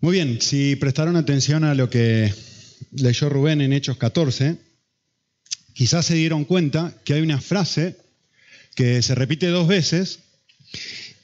Muy 0.00 0.12
bien, 0.12 0.42
si 0.42 0.76
prestaron 0.76 1.16
atención 1.16 1.64
a 1.64 1.74
lo 1.74 1.88
que 1.88 2.32
leyó 2.92 3.28
Rubén 3.30 3.62
en 3.62 3.72
Hechos 3.72 3.96
14, 3.96 4.58
quizás 5.72 6.04
se 6.04 6.14
dieron 6.14 6.44
cuenta 6.44 6.94
que 7.04 7.14
hay 7.14 7.22
una 7.22 7.40
frase 7.40 7.96
que 8.74 9.00
se 9.00 9.14
repite 9.14 9.46
dos 9.48 9.66
veces 9.66 10.18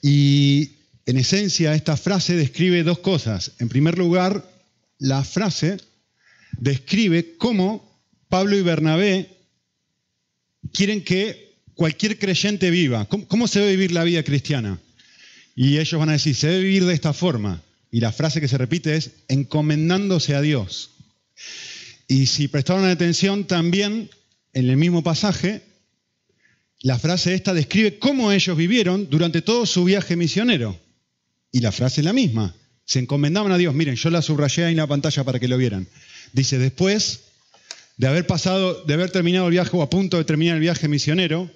y 0.00 0.70
en 1.04 1.18
esencia 1.18 1.74
esta 1.74 1.98
frase 1.98 2.34
describe 2.34 2.82
dos 2.82 3.00
cosas. 3.00 3.52
En 3.58 3.68
primer 3.68 3.98
lugar, 3.98 4.50
la 4.98 5.22
frase 5.22 5.76
describe 6.58 7.36
cómo 7.36 8.02
Pablo 8.30 8.56
y 8.56 8.62
Bernabé 8.62 9.36
quieren 10.72 11.04
que 11.04 11.58
cualquier 11.74 12.18
creyente 12.18 12.70
viva. 12.70 13.06
¿Cómo, 13.06 13.46
se 13.46 13.60
debe 13.60 13.72
vivir 13.72 13.92
la 13.92 14.04
vida 14.04 14.22
cristiana? 14.22 14.80
Y 15.54 15.76
ellos 15.76 15.98
van 15.98 16.08
a 16.08 16.12
decir, 16.12 16.34
se 16.34 16.46
debe 16.46 16.62
vivir 16.62 16.86
de 16.86 16.94
esta 16.94 17.12
forma. 17.12 17.62
Y 17.92 18.00
la 18.00 18.10
frase 18.10 18.40
que 18.40 18.48
se 18.48 18.58
repite 18.58 18.96
es, 18.96 19.10
encomendándose 19.28 20.34
a 20.34 20.40
Dios. 20.40 20.92
Y 22.08 22.26
si 22.26 22.48
prestaron 22.48 22.86
atención, 22.86 23.44
también 23.44 24.10
en 24.54 24.70
el 24.70 24.78
mismo 24.78 25.04
pasaje, 25.04 25.62
la 26.80 26.98
frase 26.98 27.34
esta 27.34 27.52
describe 27.52 27.98
cómo 27.98 28.32
ellos 28.32 28.56
vivieron 28.56 29.10
durante 29.10 29.42
todo 29.42 29.66
su 29.66 29.84
viaje 29.84 30.16
misionero. 30.16 30.80
Y 31.52 31.60
la 31.60 31.70
frase 31.70 32.00
es 32.00 32.06
la 32.06 32.14
misma. 32.14 32.56
Se 32.86 32.98
encomendaban 32.98 33.52
a 33.52 33.58
Dios. 33.58 33.74
Miren, 33.74 33.94
yo 33.96 34.08
la 34.08 34.22
subrayé 34.22 34.64
ahí 34.64 34.72
en 34.72 34.78
la 34.78 34.86
pantalla 34.86 35.22
para 35.22 35.38
que 35.38 35.46
lo 35.46 35.58
vieran. 35.58 35.86
Dice, 36.32 36.58
después 36.58 37.20
de 37.98 38.06
haber 38.06 38.26
pasado, 38.26 38.84
de 38.84 38.94
haber 38.94 39.10
terminado 39.10 39.48
el 39.48 39.52
viaje 39.52 39.76
o 39.76 39.82
a 39.82 39.90
punto 39.90 40.16
de 40.16 40.24
terminar 40.24 40.56
el 40.56 40.62
viaje 40.62 40.88
misionero, 40.88 41.50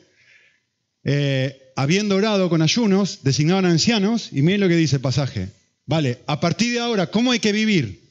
eh, 1.03 1.73
habiendo 1.77 2.17
orado 2.17 2.51
con 2.51 2.61
ayunos, 2.61 3.21
designaban 3.23 3.65
ancianos, 3.65 4.29
y 4.33 4.43
miren 4.43 4.61
lo 4.61 4.69
que 4.69 4.77
dice 4.77 4.97
el 4.97 5.03
pasaje. 5.03 5.49
Vale, 5.87 6.19
a 6.27 6.41
partir 6.41 6.73
de 6.73 6.81
ahora, 6.81 7.11
¿cómo 7.11 7.31
hay 7.31 7.39
que 7.39 7.53
vivir? 7.53 8.03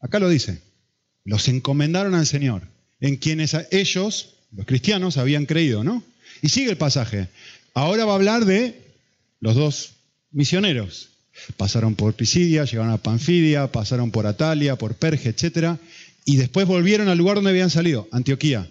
Acá 0.00 0.20
lo 0.20 0.28
dice. 0.28 0.62
Los 1.24 1.48
encomendaron 1.48 2.14
al 2.14 2.26
Señor, 2.26 2.62
en 3.00 3.16
quienes 3.16 3.56
ellos, 3.70 4.34
los 4.52 4.66
cristianos, 4.66 5.16
habían 5.16 5.46
creído, 5.46 5.82
¿no? 5.82 6.02
Y 6.42 6.50
sigue 6.50 6.70
el 6.70 6.76
pasaje. 6.76 7.28
Ahora 7.74 8.04
va 8.04 8.12
a 8.12 8.16
hablar 8.16 8.44
de 8.44 8.80
los 9.40 9.56
dos 9.56 9.94
misioneros. 10.30 11.10
Pasaron 11.56 11.96
por 11.96 12.14
Pisidia, 12.14 12.64
llegaron 12.64 12.92
a 12.92 12.98
Panfidia, 12.98 13.72
pasaron 13.72 14.12
por 14.12 14.26
Atalia, 14.26 14.76
por 14.76 14.94
Perge, 14.94 15.30
etc. 15.30 15.78
Y 16.24 16.36
después 16.36 16.66
volvieron 16.66 17.08
al 17.08 17.18
lugar 17.18 17.36
donde 17.36 17.50
habían 17.50 17.70
salido, 17.70 18.06
Antioquía. 18.12 18.70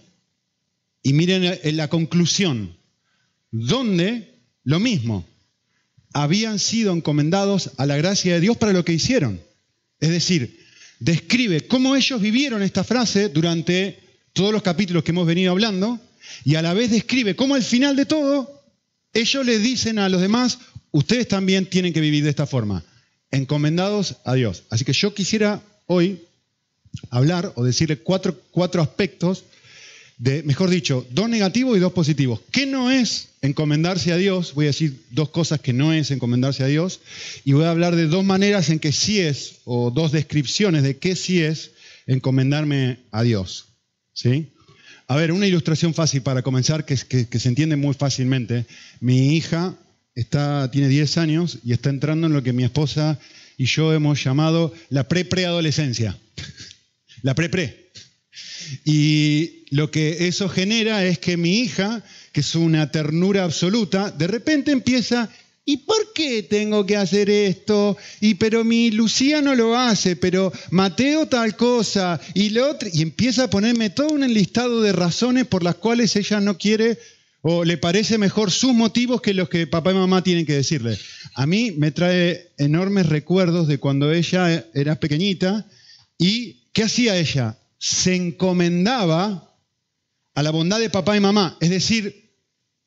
Y 1.02 1.12
miren 1.12 1.60
en 1.62 1.78
la 1.78 1.90
conclusión, 1.90 2.78
donde 3.52 4.34
lo 4.64 4.80
mismo, 4.80 5.28
habían 6.14 6.60
sido 6.60 6.94
encomendados 6.94 7.72
a 7.78 7.86
la 7.86 7.98
gracia 7.98 8.36
de 8.36 8.40
Dios 8.40 8.58
para 8.58 8.74
lo 8.74 8.86
que 8.86 8.94
hicieron. 8.94 9.42
Es 10.00 10.10
decir, 10.10 10.60
describe 11.00 11.68
cómo 11.68 11.96
ellos 11.96 12.22
vivieron 12.22 12.62
esta 12.62 12.84
frase 12.84 13.30
durante 13.30 14.00
todos 14.34 14.54
los 14.54 14.62
capítulos 14.62 15.04
que 15.04 15.12
hemos 15.12 15.28
venido 15.28 15.52
hablando 15.52 16.00
y 16.46 16.56
a 16.56 16.62
la 16.62 16.74
vez 16.74 16.92
describe 16.92 17.36
cómo 17.36 17.56
al 17.56 17.64
final 17.64 17.96
de 17.96 18.06
todo 18.06 18.64
ellos 19.14 19.46
le 19.46 19.60
dicen 19.60 20.00
a 20.00 20.10
los 20.10 20.22
demás, 20.22 20.60
ustedes 20.92 21.28
también 21.28 21.68
tienen 21.68 21.94
que 21.94 22.02
vivir 22.02 22.24
de 22.24 22.30
esta 22.30 22.48
forma, 22.48 22.84
encomendados 23.32 24.18
a 24.26 24.34
Dios. 24.34 24.64
Así 24.70 24.86
que 24.86 24.94
yo 24.94 25.14
quisiera 25.14 25.62
hoy 25.88 26.24
hablar 27.10 27.52
o 27.56 27.64
decirle 27.64 27.98
cuatro, 27.98 28.40
cuatro 28.52 28.82
aspectos 28.82 29.46
de, 30.24 30.42
mejor 30.44 30.70
dicho, 30.70 31.06
dos 31.12 31.28
negativos 31.28 31.76
y 31.76 31.82
dos 31.82 31.92
positivos. 31.92 32.40
¿Qué 32.50 32.66
no 32.66 32.90
es 32.90 33.28
encomendarse 33.42 34.14
a 34.14 34.18
Dios? 34.18 34.54
Voy 34.54 34.66
a 34.66 34.68
decir 34.68 35.04
dos 35.12 35.28
cosas 35.28 35.60
que 35.60 35.74
no 35.74 35.92
es 35.92 36.12
encomendarse 36.12 36.64
a 36.64 36.68
Dios 36.68 37.02
y 37.44 37.52
voy 37.52 37.66
a 37.66 37.72
hablar 37.72 37.98
de 37.98 38.08
dos 38.08 38.24
maneras 38.24 38.70
en 38.70 38.80
que 38.80 38.94
sí 38.94 39.20
es, 39.20 39.56
o 39.66 39.92
dos 39.92 40.14
descripciones 40.14 40.84
de 40.84 40.96
qué 40.96 41.18
sí 41.18 41.42
es 41.42 41.72
encomendarme 42.08 43.00
a 43.12 43.22
Dios. 43.24 43.66
¿Sí? 44.14 44.48
A 45.10 45.18
ver, 45.18 45.34
una 45.34 45.46
ilustración 45.46 45.94
fácil 45.94 46.22
para 46.22 46.42
comenzar 46.42 46.86
que, 46.86 46.96
se 46.96 47.50
entiende 47.50 47.76
muy 47.76 47.94
fácilmente. 47.94 48.66
Mi 49.02 49.36
hija 49.36 49.76
está, 50.16 50.72
tiene 50.72 50.88
10 50.88 51.18
años 51.18 51.60
y 51.66 51.74
está 51.74 51.90
entrando 51.90 52.28
en 52.28 52.34
lo 52.34 52.44
que 52.44 52.54
mi 52.54 52.64
esposa 52.64 53.20
y 53.58 53.66
yo 53.66 53.94
hemos 53.94 54.24
llamado 54.24 54.74
la 54.88 55.06
pre-preadolescencia. 55.10 56.18
la 57.24 57.36
pre-pre. 57.36 57.83
Y 58.86 59.66
lo 59.70 59.92
que 59.92 60.28
eso 60.28 60.50
genera 60.50 61.06
es 61.06 61.20
que 61.20 61.38
mi 61.38 61.60
hija, 61.60 62.04
que 62.32 62.42
es 62.42 62.56
una 62.56 62.92
ternura 62.92 63.44
absoluta, 63.44 64.12
de 64.12 64.28
repente 64.28 64.72
empieza, 64.72 65.30
¿y 65.66 65.78
por 65.78 66.14
qué 66.14 66.44
tengo 66.44 66.86
que 66.86 66.98
hacer 66.98 67.30
esto? 67.30 67.98
Y 68.20 68.36
pero 68.36 68.64
mi 68.64 68.92
Lucía 68.92 69.42
no 69.42 69.56
lo 69.56 69.78
hace, 69.78 70.16
pero 70.16 70.52
Mateo 70.72 71.28
tal 71.28 71.56
cosa, 71.56 72.20
y 72.34 72.50
lo 72.50 72.72
otro, 72.72 72.90
y 72.92 73.02
empieza 73.02 73.46
a 73.46 73.50
ponerme 73.50 73.90
todo 73.90 74.10
un 74.10 74.24
enlistado 74.24 74.82
de 74.82 74.94
razones 74.94 75.46
por 75.46 75.64
las 75.64 75.76
cuales 75.76 76.16
ella 76.16 76.40
no 76.40 76.58
quiere 76.58 76.98
o 77.46 77.66
le 77.66 77.78
parece 77.78 78.18
mejor 78.18 78.52
sus 78.52 78.74
motivos 78.74 79.22
que 79.22 79.34
los 79.34 79.50
que 79.50 79.68
papá 79.68 79.92
y 79.92 79.96
mamá 79.96 80.24
tienen 80.24 80.46
que 80.46 80.54
decirle. 80.54 80.98
A 81.36 81.46
mí 81.46 81.72
me 81.72 81.92
trae 81.92 82.52
enormes 82.58 83.08
recuerdos 83.08 83.68
de 83.68 83.80
cuando 83.80 84.14
ella 84.14 84.66
era 84.74 84.98
pequeñita 84.98 85.68
y 86.18 86.70
¿qué 86.72 86.84
hacía 86.84 87.18
ella? 87.18 87.58
Se 87.86 88.16
encomendaba 88.16 89.54
a 90.36 90.42
la 90.42 90.52
bondad 90.52 90.80
de 90.80 90.90
papá 90.90 91.18
y 91.18 91.20
mamá. 91.20 91.58
Es 91.60 91.70
decir, 91.70 92.32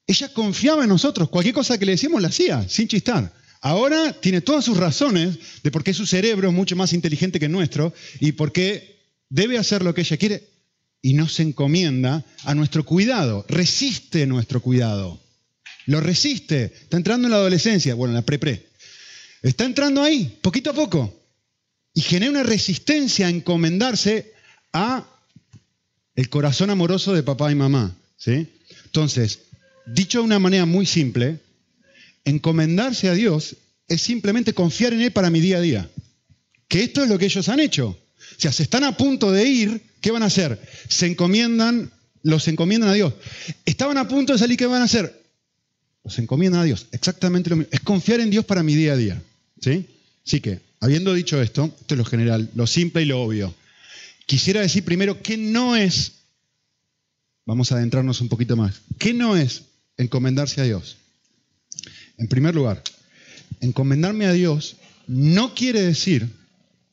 ella 0.07 0.33
confiaba 0.33 0.85
en 0.85 0.89
nosotros. 0.89 1.29
Cualquier 1.29 1.55
cosa 1.55 1.77
que 1.77 1.85
le 1.85 1.93
decíamos 1.93 2.23
la 2.23 2.29
hacía, 2.29 2.67
sin 2.67 2.89
chistar. 2.89 3.31
Ahora 3.61 4.15
tiene 4.15 4.41
todas 4.41 4.65
sus 4.65 4.79
razones 4.79 5.39
de 5.63 5.71
por 5.71 5.85
qué 5.85 5.93
su 5.93 6.07
cerebro 6.07 6.49
es 6.49 6.55
mucho 6.55 6.77
más 6.77 6.95
inteligente 6.95 7.39
que 7.39 7.45
el 7.45 7.53
nuestro 7.53 7.93
y 8.21 8.33
por 8.33 8.53
qué 8.53 9.05
debe 9.29 9.59
hacer 9.59 9.83
lo 9.83 9.95
que 9.95 10.01
ella 10.01 10.17
quiere 10.17 10.49
y 11.03 11.13
no 11.13 11.29
se 11.29 11.43
encomienda 11.43 12.25
a 12.45 12.55
nuestro 12.55 12.87
cuidado, 12.87 13.45
resiste 13.51 14.27
nuestro 14.27 14.63
cuidado. 14.63 15.21
Lo 15.85 16.01
resiste. 16.01 16.73
Está 16.73 16.97
entrando 16.97 17.29
en 17.29 17.33
la 17.33 17.37
adolescencia, 17.37 17.95
bueno, 17.95 18.13
en 18.13 18.17
la 18.17 18.25
pre-pre. 18.25 18.67
Está 19.43 19.67
entrando 19.67 20.03
ahí, 20.03 20.39
poquito 20.41 20.71
a 20.71 20.75
poco. 20.75 21.23
Y 21.93 22.01
genera 22.01 22.31
una 22.31 22.45
resistencia 22.45 23.27
a 23.27 23.31
encomendarse 23.31 24.36
a 24.73 25.07
el 26.15 26.29
corazón 26.29 26.71
amoroso 26.71 27.13
de 27.15 27.23
papá 27.23 27.53
y 27.53 27.55
mamá. 27.55 27.95
¿sí? 28.17 28.49
Entonces, 28.87 29.41
dicho 29.87 30.19
de 30.19 30.25
una 30.25 30.39
manera 30.39 30.67
muy 30.67 30.87
simple, 30.87 31.39
encomendarse 32.25 33.09
a 33.09 33.15
Dios 33.15 33.57
es 33.89 34.03
simplemente 34.03 34.53
confiar 34.53 34.93
en 34.93 35.03
Él 35.03 35.13
para 35.13 35.31
mi 35.31 35.41
día 35.41 35.59
a 35.59 35.61
día. 35.61 35.91
Que 36.69 36.83
esto 36.83 37.03
es 37.03 37.09
lo 37.09 37.19
que 37.19 37.27
ellos 37.27 37.49
han 37.49 37.61
hecho. 37.61 37.89
O 37.89 38.41
sea, 38.41 38.53
se 38.53 38.65
están 38.65 38.85
a 38.85 38.97
punto 38.97 39.31
de 39.31 39.45
ir, 39.47 39.83
¿qué 40.01 40.11
van 40.11 40.23
a 40.23 40.27
hacer? 40.27 40.61
Se 40.89 41.07
encomiendan, 41.07 41.91
los 42.23 42.49
encomiendan 42.49 42.91
a 42.91 42.95
Dios. 42.95 43.15
Estaban 43.65 43.99
a 43.99 44.09
punto 44.09 44.33
de 44.33 44.39
salir, 44.39 44.57
¿qué 44.57 44.67
van 44.67 44.83
a 44.83 44.87
hacer? 44.87 45.23
Los 46.03 46.19
encomiendan 46.19 46.63
a 46.63 46.65
Dios. 46.65 46.87
Exactamente 46.93 47.51
lo 47.51 47.57
mismo. 47.57 47.71
Es 47.73 47.81
confiar 47.81 48.21
en 48.21 48.31
Dios 48.31 48.45
para 48.45 48.63
mi 48.63 48.75
día 48.75 48.95
a 48.95 48.97
día. 48.97 49.23
¿sí? 49.61 49.87
Así 50.27 50.41
que, 50.41 50.61
habiendo 50.81 51.15
dicho 51.15 51.41
esto, 51.41 51.73
esto 51.81 51.95
es 51.95 51.99
lo 51.99 52.05
general, 52.05 52.51
lo 52.55 52.67
simple 52.67 53.03
y 53.03 53.07
lo 53.07 53.21
obvio. 53.23 53.55
Quisiera 54.27 54.61
decir 54.61 54.85
primero 54.85 55.23
qué 55.23 55.37
no 55.37 55.77
es, 55.77 56.25
vamos 57.45 57.71
a 57.71 57.77
adentrarnos 57.77 58.21
un 58.21 58.29
poquito 58.29 58.57
más, 58.57 58.81
qué 58.99 59.15
no 59.15 59.37
es 59.37 59.63
encomendarse 59.97 60.61
a 60.61 60.65
Dios. 60.65 60.97
En 62.19 62.29
primer 62.29 62.55
lugar, 62.55 62.83
encomendarme 63.61 64.27
a 64.27 64.33
Dios 64.33 64.77
no 65.07 65.55
quiere 65.55 65.81
decir, 65.81 66.29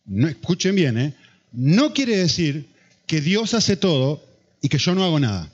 no, 0.06 0.28
escuchen 0.28 0.76
bien, 0.76 0.98
¿eh? 1.00 1.16
no 1.52 1.94
quiere 1.94 2.18
decir 2.18 2.68
que 3.08 3.20
Dios 3.20 3.56
hace 3.56 3.78
todo 3.78 4.24
y 4.62 4.70
que 4.70 4.78
yo 4.78 4.94
no 4.94 5.04
hago 5.04 5.20
nada. 5.20 5.52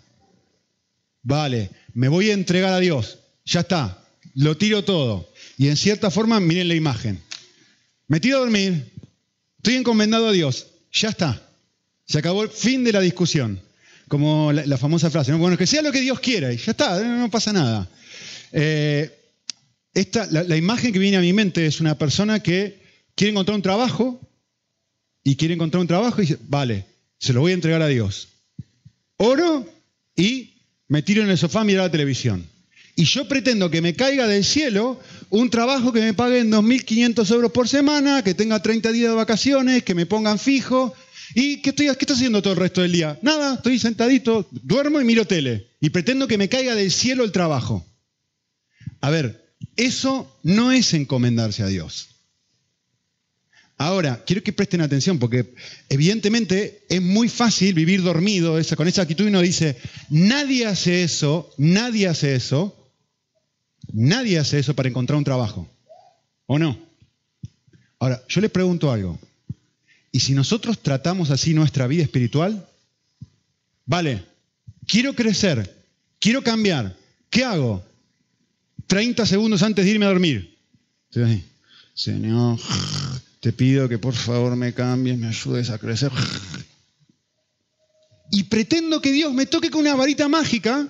Vale, 1.23 1.71
me 1.93 2.09
voy 2.09 2.29
a 2.29 2.33
entregar 2.33 2.73
a 2.73 2.79
Dios, 2.79 3.19
ya 3.45 3.61
está, 3.61 4.03
lo 4.35 4.57
tiro 4.57 4.83
todo. 4.83 5.31
Y 5.57 5.69
en 5.69 5.77
cierta 5.77 6.11
forma, 6.11 6.39
miren 6.39 6.67
la 6.67 6.75
imagen. 6.75 7.21
Me 8.07 8.19
tiro 8.19 8.37
a 8.37 8.41
dormir, 8.41 8.91
estoy 9.57 9.75
encomendado 9.75 10.27
a 10.27 10.31
Dios, 10.33 10.67
ya 10.91 11.09
está. 11.09 11.48
Se 12.09 12.17
acabó 12.17 12.41
el 12.43 12.49
fin 12.49 12.83
de 12.83 12.91
la 12.91 13.01
discusión. 13.01 13.61
Como 14.07 14.51
la, 14.51 14.77
famosa 14.79 15.11
frase, 15.11 15.31
bueno, 15.33 15.55
que 15.55 15.67
sea 15.67 15.83
lo 15.83 15.91
que 15.91 16.01
Dios 16.01 16.19
quiera 16.19 16.51
y 16.51 16.57
ya 16.57 16.71
está, 16.71 16.99
no 16.99 17.29
pasa 17.29 17.53
nada. 17.53 17.87
Eh, 18.51 19.15
esta, 19.93 20.25
la, 20.31 20.57
imagen 20.57 20.91
que 20.91 20.97
viene 20.97 21.17
a 21.17 21.21
mi 21.21 21.31
mente 21.31 21.67
es 21.67 21.79
una 21.79 21.95
persona 21.95 22.41
que 22.41 22.81
quiere 23.13 23.29
encontrar 23.29 23.55
un 23.55 23.61
trabajo 23.61 24.19
y 25.23 25.35
quiere 25.35 25.53
encontrar 25.53 25.81
un 25.81 25.87
trabajo 25.87 26.19
y 26.19 26.25
dice, 26.25 26.39
vale, 26.47 26.85
se 27.19 27.33
lo 27.33 27.41
voy 27.41 27.51
a 27.51 27.55
entregar 27.55 27.83
a 27.83 27.87
Dios. 27.87 28.29
Oro 29.17 29.71
y 30.15 30.55
me 30.87 31.03
tiro 31.03 31.21
en 31.21 31.29
el 31.29 31.37
sofá 31.37 31.61
a 31.61 31.65
mirar 31.65 31.83
la 31.83 31.91
televisión. 31.91 32.43
Y 32.95 33.03
yo 33.03 33.27
pretendo 33.27 33.69
que 33.69 33.81
me 33.81 33.93
caiga 33.93 34.25
del 34.25 34.43
cielo 34.43 34.99
un 35.29 35.51
trabajo 35.51 35.93
que 35.93 36.01
me 36.01 36.15
paguen 36.15 36.51
2.500 36.51 37.31
euros 37.31 37.51
por 37.51 37.69
semana, 37.69 38.23
que 38.23 38.33
tenga 38.33 38.59
30 38.59 38.91
días 38.91 39.11
de 39.11 39.15
vacaciones, 39.15 39.83
que 39.83 39.93
me 39.93 40.07
pongan 40.07 40.39
fijo, 40.39 40.95
¿Y 41.35 41.61
qué 41.61 41.71
estoy, 41.71 41.87
qué 41.87 41.91
estoy 41.99 42.15
haciendo 42.15 42.41
todo 42.41 42.53
el 42.53 42.59
resto 42.59 42.81
del 42.81 42.91
día? 42.91 43.19
Nada, 43.21 43.55
estoy 43.55 43.79
sentadito, 43.79 44.47
duermo 44.51 44.99
y 44.99 45.05
miro 45.05 45.25
tele. 45.25 45.67
Y 45.79 45.89
pretendo 45.89 46.27
que 46.27 46.37
me 46.37 46.49
caiga 46.49 46.75
del 46.75 46.91
cielo 46.91 47.23
el 47.23 47.31
trabajo. 47.31 47.85
A 49.01 49.09
ver, 49.09 49.53
eso 49.75 50.39
no 50.43 50.71
es 50.71 50.93
encomendarse 50.93 51.63
a 51.63 51.67
Dios. 51.67 52.09
Ahora, 53.77 54.23
quiero 54.25 54.43
que 54.43 54.51
presten 54.51 54.81
atención 54.81 55.19
porque 55.19 55.53
evidentemente 55.87 56.83
es 56.89 57.01
muy 57.01 57.29
fácil 57.29 57.73
vivir 57.73 58.03
dormido 58.03 58.57
con 58.75 58.87
esa 58.89 59.03
actitud 59.03 59.23
y 59.23 59.29
uno 59.29 59.41
dice, 59.41 59.77
nadie 60.09 60.65
hace 60.65 61.03
eso, 61.03 61.53
nadie 61.57 62.09
hace 62.09 62.35
eso, 62.35 62.91
nadie 63.93 64.37
hace 64.37 64.59
eso 64.59 64.75
para 64.75 64.89
encontrar 64.89 65.17
un 65.17 65.23
trabajo. 65.23 65.69
¿O 66.45 66.59
no? 66.59 66.77
Ahora, 67.99 68.21
yo 68.27 68.41
les 68.41 68.51
pregunto 68.51 68.91
algo. 68.91 69.17
¿Y 70.11 70.19
si 70.21 70.33
nosotros 70.33 70.79
tratamos 70.79 71.29
así 71.29 71.53
nuestra 71.53 71.87
vida 71.87 72.03
espiritual? 72.03 72.67
Vale, 73.85 74.25
quiero 74.87 75.13
crecer, 75.13 75.75
quiero 76.19 76.43
cambiar. 76.43 76.95
¿Qué 77.29 77.43
hago? 77.43 77.83
30 78.87 79.25
segundos 79.25 79.61
antes 79.61 79.85
de 79.85 79.91
irme 79.91 80.05
a 80.05 80.09
dormir. 80.09 80.57
Señor, 81.93 82.59
te 83.39 83.53
pido 83.53 83.87
que 83.87 83.99
por 83.99 84.13
favor 84.13 84.55
me 84.55 84.73
cambies, 84.73 85.17
me 85.17 85.27
ayudes 85.27 85.69
a 85.69 85.77
crecer. 85.77 86.11
Y 88.31 88.43
pretendo 88.43 89.01
que 89.01 89.11
Dios 89.11 89.33
me 89.33 89.45
toque 89.45 89.69
con 89.69 89.81
una 89.81 89.95
varita 89.95 90.27
mágica 90.27 90.87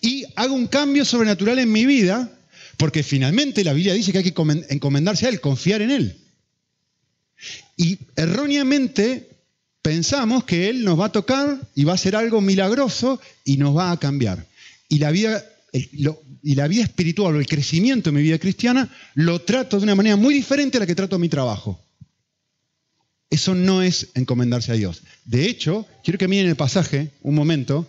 y 0.00 0.24
haga 0.36 0.52
un 0.52 0.66
cambio 0.66 1.04
sobrenatural 1.04 1.58
en 1.58 1.70
mi 1.70 1.86
vida, 1.86 2.30
porque 2.76 3.02
finalmente 3.02 3.64
la 3.64 3.72
Biblia 3.72 3.94
dice 3.94 4.12
que 4.12 4.18
hay 4.18 4.24
que 4.24 4.34
encomendarse 4.70 5.26
a 5.26 5.28
Él, 5.28 5.40
confiar 5.40 5.82
en 5.82 5.90
Él. 5.90 6.16
Y 7.78 7.96
erróneamente 8.16 9.28
pensamos 9.80 10.42
que 10.42 10.68
Él 10.68 10.84
nos 10.84 10.98
va 10.98 11.06
a 11.06 11.12
tocar 11.12 11.60
y 11.76 11.84
va 11.84 11.92
a 11.92 11.94
hacer 11.94 12.16
algo 12.16 12.40
milagroso 12.40 13.20
y 13.44 13.56
nos 13.56 13.74
va 13.74 13.92
a 13.92 13.98
cambiar. 13.98 14.44
Y 14.88 14.98
la 14.98 15.12
vida, 15.12 15.44
espiritual 16.82 17.36
o 17.36 17.38
el 17.38 17.46
crecimiento 17.46 18.10
en 18.10 18.16
mi 18.16 18.22
vida 18.22 18.40
cristiana 18.40 18.92
lo 19.14 19.40
trato 19.42 19.78
de 19.78 19.84
una 19.84 19.94
manera 19.94 20.16
muy 20.16 20.34
diferente 20.34 20.76
a 20.76 20.80
la 20.80 20.86
que 20.86 20.96
trato 20.96 21.20
mi 21.20 21.28
trabajo. 21.28 21.80
Eso 23.30 23.54
no 23.54 23.80
es 23.80 24.08
encomendarse 24.14 24.72
a 24.72 24.74
Dios. 24.74 25.02
De 25.24 25.46
hecho, 25.46 25.86
quiero 26.02 26.18
que 26.18 26.26
miren 26.26 26.48
el 26.48 26.56
pasaje 26.56 27.12
un 27.22 27.36
momento. 27.36 27.88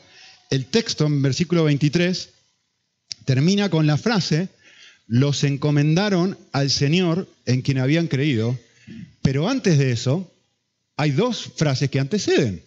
El 0.51 0.68
texto 0.68 1.07
en 1.07 1.24
versículo 1.24 1.63
23 1.63 2.30
termina 3.25 3.69
con 3.69 3.88
la 3.88 3.97
frase, 3.97 4.50
los 5.07 5.44
encomendaron 5.44 6.38
al 6.51 6.69
Señor 6.69 7.27
en 7.47 7.63
quien 7.63 7.80
habían 7.80 8.07
creído, 8.07 8.59
pero 9.30 9.48
antes 9.48 9.78
de 9.78 9.92
eso 9.92 10.34
hay 10.98 11.12
dos 11.12 11.52
frases 11.56 11.92
que 11.92 12.00
anteceden. 12.00 12.64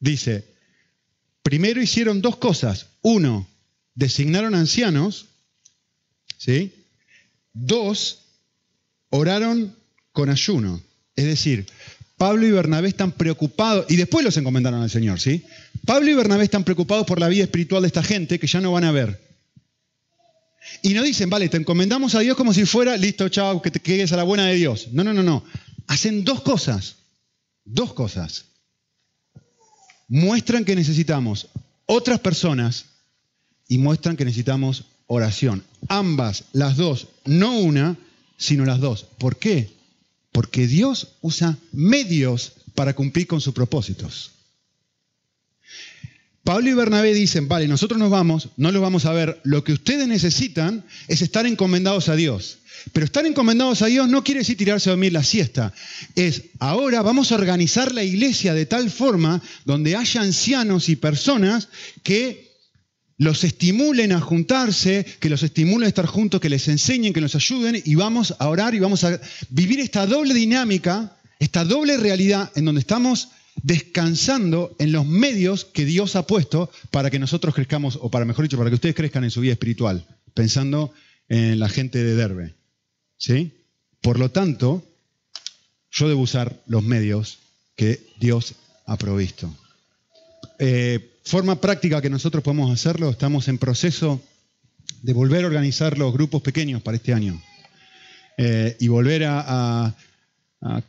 Dice, 0.00 0.44
primero 1.44 1.80
hicieron 1.80 2.20
dos 2.20 2.38
cosas. 2.38 2.88
Uno, 3.02 3.46
designaron 3.94 4.56
ancianos, 4.56 5.26
¿sí? 6.38 6.74
Dos, 7.52 8.22
oraron 9.10 9.76
con 10.10 10.28
ayuno. 10.28 10.82
Es 11.14 11.26
decir, 11.26 11.66
Pablo 12.16 12.48
y 12.48 12.50
Bernabé 12.50 12.88
están 12.88 13.12
preocupados, 13.12 13.86
y 13.88 13.94
después 13.94 14.24
los 14.24 14.36
encomendaron 14.36 14.82
al 14.82 14.90
Señor, 14.90 15.20
¿sí? 15.20 15.44
Pablo 15.86 16.10
y 16.10 16.14
Bernabé 16.14 16.42
están 16.42 16.64
preocupados 16.64 17.06
por 17.06 17.20
la 17.20 17.28
vida 17.28 17.44
espiritual 17.44 17.82
de 17.82 17.86
esta 17.86 18.02
gente 18.02 18.40
que 18.40 18.48
ya 18.48 18.60
no 18.60 18.72
van 18.72 18.82
a 18.82 18.90
ver. 18.90 19.20
Y 20.82 20.94
no 20.94 21.02
dicen, 21.02 21.30
vale, 21.30 21.48
te 21.48 21.56
encomendamos 21.56 22.14
a 22.14 22.20
Dios 22.20 22.36
como 22.36 22.54
si 22.54 22.64
fuera, 22.64 22.96
listo, 22.96 23.28
chao, 23.28 23.60
que 23.60 23.70
te 23.70 23.80
quedes 23.80 24.12
a 24.12 24.16
la 24.16 24.22
buena 24.22 24.46
de 24.46 24.54
Dios. 24.54 24.88
No, 24.92 25.04
no, 25.04 25.12
no, 25.12 25.22
no. 25.22 25.44
Hacen 25.86 26.24
dos 26.24 26.42
cosas. 26.42 26.96
Dos 27.64 27.94
cosas. 27.94 28.46
Muestran 30.08 30.64
que 30.64 30.74
necesitamos 30.74 31.48
otras 31.86 32.20
personas 32.20 32.86
y 33.68 33.78
muestran 33.78 34.16
que 34.16 34.24
necesitamos 34.24 34.84
oración. 35.06 35.64
Ambas, 35.88 36.44
las 36.52 36.76
dos, 36.76 37.08
no 37.24 37.58
una, 37.58 37.96
sino 38.36 38.64
las 38.64 38.80
dos. 38.80 39.06
¿Por 39.18 39.36
qué? 39.36 39.70
Porque 40.32 40.66
Dios 40.66 41.08
usa 41.20 41.58
medios 41.72 42.52
para 42.74 42.94
cumplir 42.94 43.26
con 43.26 43.40
sus 43.40 43.54
propósitos. 43.54 44.32
Pablo 46.44 46.70
y 46.70 46.74
Bernabé 46.74 47.12
dicen, 47.12 47.48
vale, 47.48 47.68
nosotros 47.68 47.98
nos 47.98 48.10
vamos, 48.10 48.48
no 48.56 48.72
los 48.72 48.80
vamos 48.80 49.04
a 49.04 49.12
ver, 49.12 49.40
lo 49.44 49.62
que 49.62 49.72
ustedes 49.72 50.08
necesitan 50.08 50.84
es 51.06 51.22
estar 51.22 51.46
encomendados 51.46 52.08
a 52.08 52.16
Dios. 52.16 52.58
Pero 52.92 53.04
estar 53.04 53.26
encomendados 53.26 53.82
a 53.82 53.86
Dios 53.86 54.08
no 54.08 54.24
quiere 54.24 54.40
decir 54.40 54.56
tirarse 54.56 54.88
a 54.88 54.92
dormir 54.92 55.12
la 55.12 55.22
siesta. 55.22 55.74
Es 56.14 56.44
ahora 56.58 57.02
vamos 57.02 57.30
a 57.30 57.34
organizar 57.34 57.92
la 57.92 58.02
iglesia 58.02 58.54
de 58.54 58.64
tal 58.64 58.90
forma 58.90 59.42
donde 59.66 59.96
haya 59.96 60.22
ancianos 60.22 60.88
y 60.88 60.96
personas 60.96 61.68
que 62.02 62.50
los 63.18 63.44
estimulen 63.44 64.12
a 64.12 64.20
juntarse, 64.20 65.04
que 65.20 65.28
los 65.28 65.42
estimulen 65.42 65.84
a 65.84 65.88
estar 65.88 66.06
juntos, 66.06 66.40
que 66.40 66.48
les 66.48 66.68
enseñen, 66.68 67.12
que 67.12 67.20
nos 67.20 67.34
ayuden 67.34 67.80
y 67.84 67.94
vamos 67.94 68.34
a 68.38 68.48
orar 68.48 68.74
y 68.74 68.78
vamos 68.78 69.04
a 69.04 69.20
vivir 69.50 69.78
esta 69.78 70.06
doble 70.06 70.32
dinámica, 70.32 71.18
esta 71.38 71.66
doble 71.66 71.98
realidad 71.98 72.50
en 72.54 72.64
donde 72.64 72.80
estamos 72.80 73.28
descansando 73.62 74.74
en 74.78 74.92
los 74.92 75.06
medios 75.06 75.64
que 75.64 75.84
Dios 75.84 76.16
ha 76.16 76.26
puesto 76.26 76.70
para 76.90 77.10
que 77.10 77.18
nosotros 77.18 77.54
crezcamos, 77.54 77.98
o 78.00 78.10
para 78.10 78.24
mejor 78.24 78.44
dicho, 78.44 78.56
para 78.56 78.70
que 78.70 78.74
ustedes 78.74 78.94
crezcan 78.94 79.24
en 79.24 79.30
su 79.30 79.40
vida 79.40 79.52
espiritual, 79.52 80.06
pensando 80.34 80.92
en 81.28 81.58
la 81.58 81.68
gente 81.68 82.02
de 82.02 82.14
Derbe. 82.14 82.54
¿Sí? 83.16 83.52
Por 84.00 84.18
lo 84.18 84.30
tanto, 84.30 84.84
yo 85.90 86.08
debo 86.08 86.22
usar 86.22 86.62
los 86.66 86.82
medios 86.82 87.38
que 87.76 88.00
Dios 88.18 88.54
ha 88.86 88.96
provisto. 88.96 89.54
Eh, 90.58 91.18
forma 91.24 91.60
práctica 91.60 92.02
que 92.02 92.10
nosotros 92.10 92.42
podemos 92.42 92.72
hacerlo, 92.72 93.10
estamos 93.10 93.48
en 93.48 93.58
proceso 93.58 94.20
de 95.02 95.12
volver 95.12 95.44
a 95.44 95.46
organizar 95.46 95.96
los 95.98 96.12
grupos 96.12 96.42
pequeños 96.42 96.82
para 96.82 96.96
este 96.96 97.14
año 97.14 97.40
eh, 98.36 98.76
y 98.78 98.88
volver 98.88 99.24
a, 99.26 99.94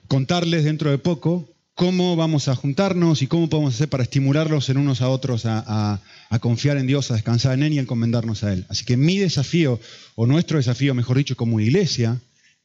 contarles 0.09 0.65
dentro 0.65 0.91
de 0.91 0.97
poco 0.97 1.49
cómo 1.75 2.15
vamos 2.15 2.47
a 2.47 2.55
juntarnos 2.55 3.21
y 3.21 3.27
cómo 3.27 3.49
podemos 3.49 3.75
hacer 3.75 3.89
para 3.89 4.03
estimularlos 4.03 4.69
en 4.69 4.77
unos 4.77 5.01
a 5.01 5.09
otros 5.09 5.43
a, 5.45 6.01
confiar 6.39 6.77
en 6.77 6.87
Dios, 6.87 7.11
a 7.11 7.15
descansar 7.15 7.53
en 7.53 7.63
Él 7.63 7.73
y 7.73 7.79
a 7.79 7.81
encomendarnos 7.81 8.43
a 8.43 8.53
Él. 8.53 8.65
Así 8.69 8.85
que 8.85 8.97
mi 8.97 9.17
desafío, 9.17 9.79
o 10.15 10.25
nuestro 10.25 10.57
desafío, 10.57 10.93
mejor 10.93 11.17
dicho, 11.17 11.35
como 11.35 11.59
iglesia, 11.59 12.19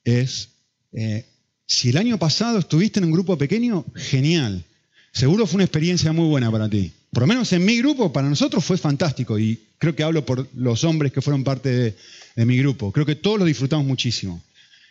es, 0.05 0.51
eh, 0.93 1.27
si 1.67 1.91
el 1.91 1.97
año 1.97 2.19
pasado 2.19 2.59
estuviste 2.59 3.01
en 3.01 3.07
un 3.07 3.13
grupo 3.13 3.37
pequeño, 3.39 3.85
genial. 3.95 4.65
Seguro 5.13 5.47
fue 5.47 5.57
una 5.57 5.65
experiencia 5.65 6.13
muy 6.13 6.29
buena 6.29 6.51
para 6.51 6.69
ti. 6.69 6.93
Por 7.11 7.23
lo 7.23 7.27
menos 7.29 7.51
en 7.55 7.65
mi 7.65 7.79
grupo, 7.79 8.13
para 8.13 8.29
nosotros 8.29 8.63
fue 8.63 8.77
fantástico 8.77 9.39
y 9.39 9.59
creo 9.79 9.97
que 9.97 10.03
hablo 10.03 10.27
por 10.27 10.47
los 10.55 10.85
hombres 10.85 11.13
que 11.13 11.23
fueron 11.23 11.45
parte 11.45 11.97
de, 12.37 12.45
mi 12.45 12.59
grupo. 12.59 12.93
Creo 12.93 13.07
que 13.07 13.15
todos 13.15 13.39
lo 13.39 13.47
disfrutamos 13.47 13.87
muchísimo. 13.87 14.43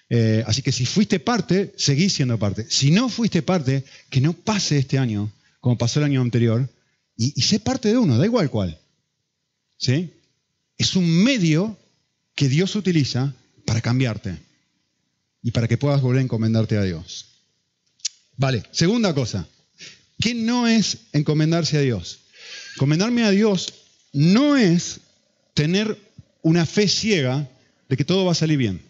Eh, 0.09 0.43
así 0.45 0.61
que 0.61 0.71
si 0.71 0.85
fuiste 0.85 1.19
parte, 1.19 1.73
seguí 1.77 2.09
siendo 2.09 2.37
parte. 2.37 2.65
Si 2.69 2.91
no 2.91 3.09
fuiste 3.09 3.41
parte, 3.41 3.83
que 4.09 4.21
no 4.21 4.33
pase 4.33 4.77
este 4.77 4.97
año 4.97 5.31
como 5.65 5.79
pasó 5.79 5.99
el 5.99 6.05
año 6.05 6.21
anterior 6.21 6.69
y, 7.17 7.41
sé 7.41 7.59
parte 7.59 7.89
de 7.89 7.97
uno, 7.97 8.19
da 8.19 8.25
igual 8.25 8.51
cuál. 8.51 8.77
¿Sí? 9.77 10.13
Es 10.77 10.95
un 10.95 11.23
medio 11.23 11.75
que 12.35 12.49
Dios 12.49 12.75
utiliza 12.75 13.33
para 13.65 13.81
cambiarte 13.81 14.37
y 15.41 15.49
para 15.49 15.67
que 15.67 15.79
puedas 15.79 16.03
volver 16.03 16.19
a 16.19 16.23
encomendarte 16.23 16.77
a 16.77 16.83
Dios. 16.83 17.25
Vale, 18.37 18.61
segunda 18.69 19.15
cosa. 19.15 19.47
¿Qué 20.19 20.35
no 20.35 20.67
es 20.67 20.99
encomendarse 21.13 21.77
a 21.77 21.81
Dios? 21.81 22.19
Encomendarme 22.75 23.23
a 23.23 23.31
Dios 23.31 23.73
no 24.13 24.57
es 24.57 24.99
tener 25.55 25.97
una 26.43 26.67
fe 26.67 26.87
ciega 26.87 27.49
de 27.89 27.97
que 27.97 28.05
todo 28.05 28.23
va 28.23 28.33
a 28.33 28.35
salir 28.35 28.59
bien. 28.59 28.83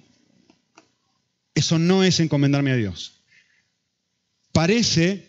Eso 1.55 1.79
no 1.79 2.03
es 2.03 2.19
encomendarme 2.19 2.71
a 2.71 2.75
Dios. 2.75 3.13
Parece, 4.51 5.25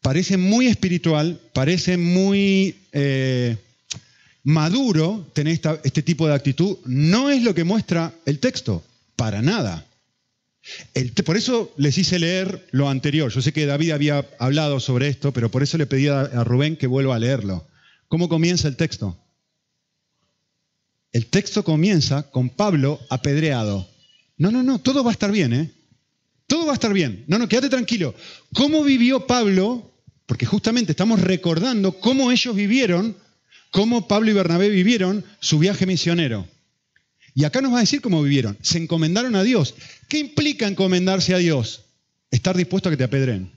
parece 0.00 0.36
muy 0.36 0.68
espiritual, 0.68 1.40
parece 1.52 1.96
muy 1.96 2.76
eh, 2.92 3.56
maduro 4.44 5.28
tener 5.32 5.60
este 5.82 6.02
tipo 6.02 6.28
de 6.28 6.34
actitud. 6.34 6.78
No 6.84 7.30
es 7.30 7.42
lo 7.42 7.54
que 7.54 7.64
muestra 7.64 8.14
el 8.24 8.38
texto, 8.38 8.84
para 9.16 9.42
nada 9.42 9.84
por 11.24 11.36
eso 11.36 11.72
les 11.76 11.98
hice 11.98 12.18
leer 12.18 12.66
lo 12.70 12.88
anterior. 12.88 13.30
Yo 13.30 13.42
sé 13.42 13.52
que 13.52 13.66
David 13.66 13.90
había 13.90 14.26
hablado 14.38 14.80
sobre 14.80 15.08
esto, 15.08 15.32
pero 15.32 15.50
por 15.50 15.62
eso 15.62 15.76
le 15.78 15.86
pedí 15.86 16.08
a, 16.08 16.44
Rubén 16.44 16.76
que 16.76 16.86
vuelva 16.86 17.16
a 17.16 17.18
leerlo. 17.18 17.66
¿Cómo 18.08 18.28
comienza 18.28 18.68
el 18.68 18.76
texto? 18.76 19.18
El 21.12 21.26
texto 21.26 21.64
comienza 21.64 22.30
con 22.30 22.48
Pablo 22.48 23.00
apedreado. 23.10 23.88
No, 24.36 24.50
no, 24.50 24.62
no, 24.62 24.80
todo 24.80 25.04
va 25.04 25.10
a 25.10 25.12
estar 25.12 25.30
bien, 25.30 25.52
¿eh? 25.52 25.70
Todo 26.46 26.66
va 26.66 26.72
a 26.72 26.74
estar 26.74 26.92
bien. 26.92 27.24
No, 27.26 27.38
no, 27.38 27.48
quédate 27.48 27.68
tranquilo. 27.68 28.14
¿Cómo 28.52 28.82
vivió 28.82 29.26
Pablo? 29.26 29.92
Porque 30.26 30.46
justamente 30.46 30.92
estamos 30.92 31.20
recordando 31.20 31.98
cómo 32.00 32.30
ellos 32.30 32.54
vivieron, 32.54 33.16
cómo 33.70 34.08
Pablo 34.08 34.30
y 34.30 34.34
Bernabé 34.34 34.68
vivieron 34.68 35.24
su 35.40 35.58
viaje 35.58 35.86
misionero. 35.86 36.46
Y 37.34 37.44
acá 37.44 37.60
nos 37.60 37.72
va 37.72 37.78
a 37.78 37.80
decir 37.80 38.00
cómo 38.00 38.22
vivieron. 38.22 38.56
Se 38.62 38.78
encomendaron 38.78 39.34
a 39.34 39.42
Dios. 39.42 39.74
¿Qué 40.08 40.18
implica 40.18 40.68
encomendarse 40.68 41.34
a 41.34 41.38
Dios? 41.38 41.84
Estar 42.30 42.56
dispuesto 42.56 42.88
a 42.88 42.92
que 42.92 42.96
te 42.96 43.04
apedren. 43.04 43.50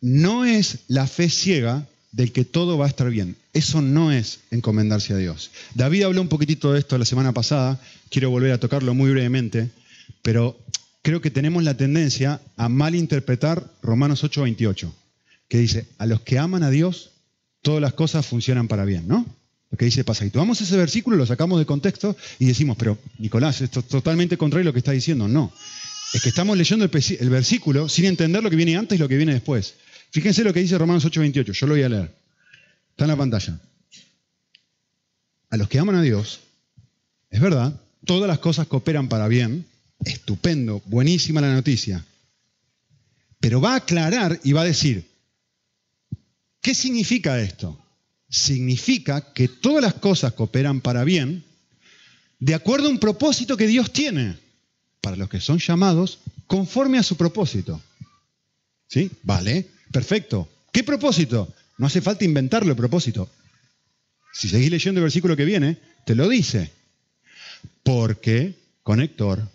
No 0.00 0.44
es 0.44 0.80
la 0.88 1.06
fe 1.06 1.28
ciega 1.28 1.86
del 2.12 2.32
que 2.32 2.44
todo 2.44 2.78
va 2.78 2.84
a 2.84 2.88
estar 2.88 3.10
bien. 3.10 3.36
Eso 3.54 3.82
no 3.82 4.12
es 4.12 4.40
encomendarse 4.50 5.14
a 5.14 5.16
Dios. 5.16 5.50
David 5.74 6.04
habló 6.04 6.20
un 6.20 6.28
poquitito 6.28 6.72
de 6.72 6.78
esto 6.78 6.96
la 6.98 7.04
semana 7.04 7.32
pasada, 7.32 7.80
quiero 8.10 8.30
volver 8.30 8.52
a 8.52 8.60
tocarlo 8.60 8.94
muy 8.94 9.10
brevemente, 9.10 9.70
pero 10.20 10.58
creo 11.00 11.20
que 11.20 11.30
tenemos 11.30 11.64
la 11.64 11.76
tendencia 11.76 12.40
a 12.56 12.68
malinterpretar 12.68 13.66
Romanos 13.82 14.22
8:28, 14.22 14.92
que 15.48 15.58
dice, 15.58 15.86
a 15.98 16.06
los 16.06 16.20
que 16.20 16.38
aman 16.38 16.62
a 16.62 16.70
Dios, 16.70 17.10
todas 17.62 17.80
las 17.80 17.94
cosas 17.94 18.26
funcionan 18.26 18.68
para 18.68 18.84
bien, 18.84 19.08
¿no? 19.08 19.26
Lo 19.70 19.78
que 19.78 19.86
dice 19.86 20.04
pasa. 20.04 20.26
Y 20.26 20.30
tomamos 20.30 20.60
ese 20.60 20.76
versículo, 20.76 21.16
lo 21.16 21.24
sacamos 21.24 21.58
de 21.58 21.64
contexto 21.64 22.14
y 22.38 22.44
decimos, 22.44 22.76
pero 22.78 22.98
Nicolás, 23.18 23.62
esto 23.62 23.80
es 23.80 23.88
totalmente 23.88 24.36
contrario 24.36 24.66
a 24.66 24.68
lo 24.68 24.72
que 24.74 24.80
está 24.80 24.92
diciendo. 24.92 25.28
No, 25.28 25.50
es 26.12 26.20
que 26.20 26.28
estamos 26.28 26.58
leyendo 26.58 26.84
el, 26.84 26.90
el 27.20 27.30
versículo 27.30 27.88
sin 27.88 28.04
entender 28.04 28.42
lo 28.42 28.50
que 28.50 28.56
viene 28.56 28.76
antes 28.76 28.96
y 28.96 29.00
lo 29.00 29.08
que 29.08 29.16
viene 29.16 29.32
después. 29.32 29.74
Fíjense 30.12 30.44
lo 30.44 30.52
que 30.52 30.60
dice 30.60 30.76
Romanos 30.76 31.04
8:28, 31.06 31.52
yo 31.52 31.66
lo 31.66 31.72
voy 31.72 31.82
a 31.82 31.88
leer. 31.88 32.14
Está 32.90 33.04
en 33.04 33.08
la 33.08 33.16
pantalla. 33.16 33.58
A 35.48 35.56
los 35.56 35.68
que 35.68 35.78
aman 35.78 35.96
a 35.96 36.02
Dios, 36.02 36.40
es 37.30 37.40
verdad, 37.40 37.80
todas 38.04 38.28
las 38.28 38.38
cosas 38.38 38.66
cooperan 38.66 39.08
para 39.08 39.26
bien, 39.26 39.64
estupendo, 40.04 40.82
buenísima 40.84 41.40
la 41.40 41.54
noticia, 41.54 42.04
pero 43.40 43.60
va 43.60 43.72
a 43.72 43.76
aclarar 43.76 44.38
y 44.44 44.52
va 44.52 44.60
a 44.60 44.66
decir, 44.66 45.08
¿qué 46.60 46.74
significa 46.74 47.40
esto? 47.40 47.78
Significa 48.28 49.32
que 49.32 49.48
todas 49.48 49.82
las 49.82 49.94
cosas 49.94 50.34
cooperan 50.34 50.82
para 50.82 51.04
bien 51.04 51.42
de 52.38 52.54
acuerdo 52.54 52.88
a 52.88 52.90
un 52.90 52.98
propósito 52.98 53.56
que 53.56 53.66
Dios 53.66 53.92
tiene 53.92 54.36
para 55.00 55.16
los 55.16 55.30
que 55.30 55.40
son 55.40 55.58
llamados 55.58 56.18
conforme 56.46 56.98
a 56.98 57.02
su 57.02 57.16
propósito. 57.16 57.80
¿Sí? 58.88 59.10
Vale. 59.22 59.68
Perfecto. 59.92 60.48
¿Qué 60.72 60.82
propósito? 60.82 61.52
No 61.78 61.86
hace 61.86 62.00
falta 62.00 62.24
inventarlo 62.24 62.74
propósito. 62.74 63.28
Si 64.32 64.48
seguís 64.48 64.70
leyendo 64.70 65.00
el 65.00 65.04
versículo 65.04 65.36
que 65.36 65.44
viene, 65.44 65.76
te 66.06 66.14
lo 66.14 66.28
dice. 66.28 66.70
Porque, 67.82 68.54
conector, 68.82 69.48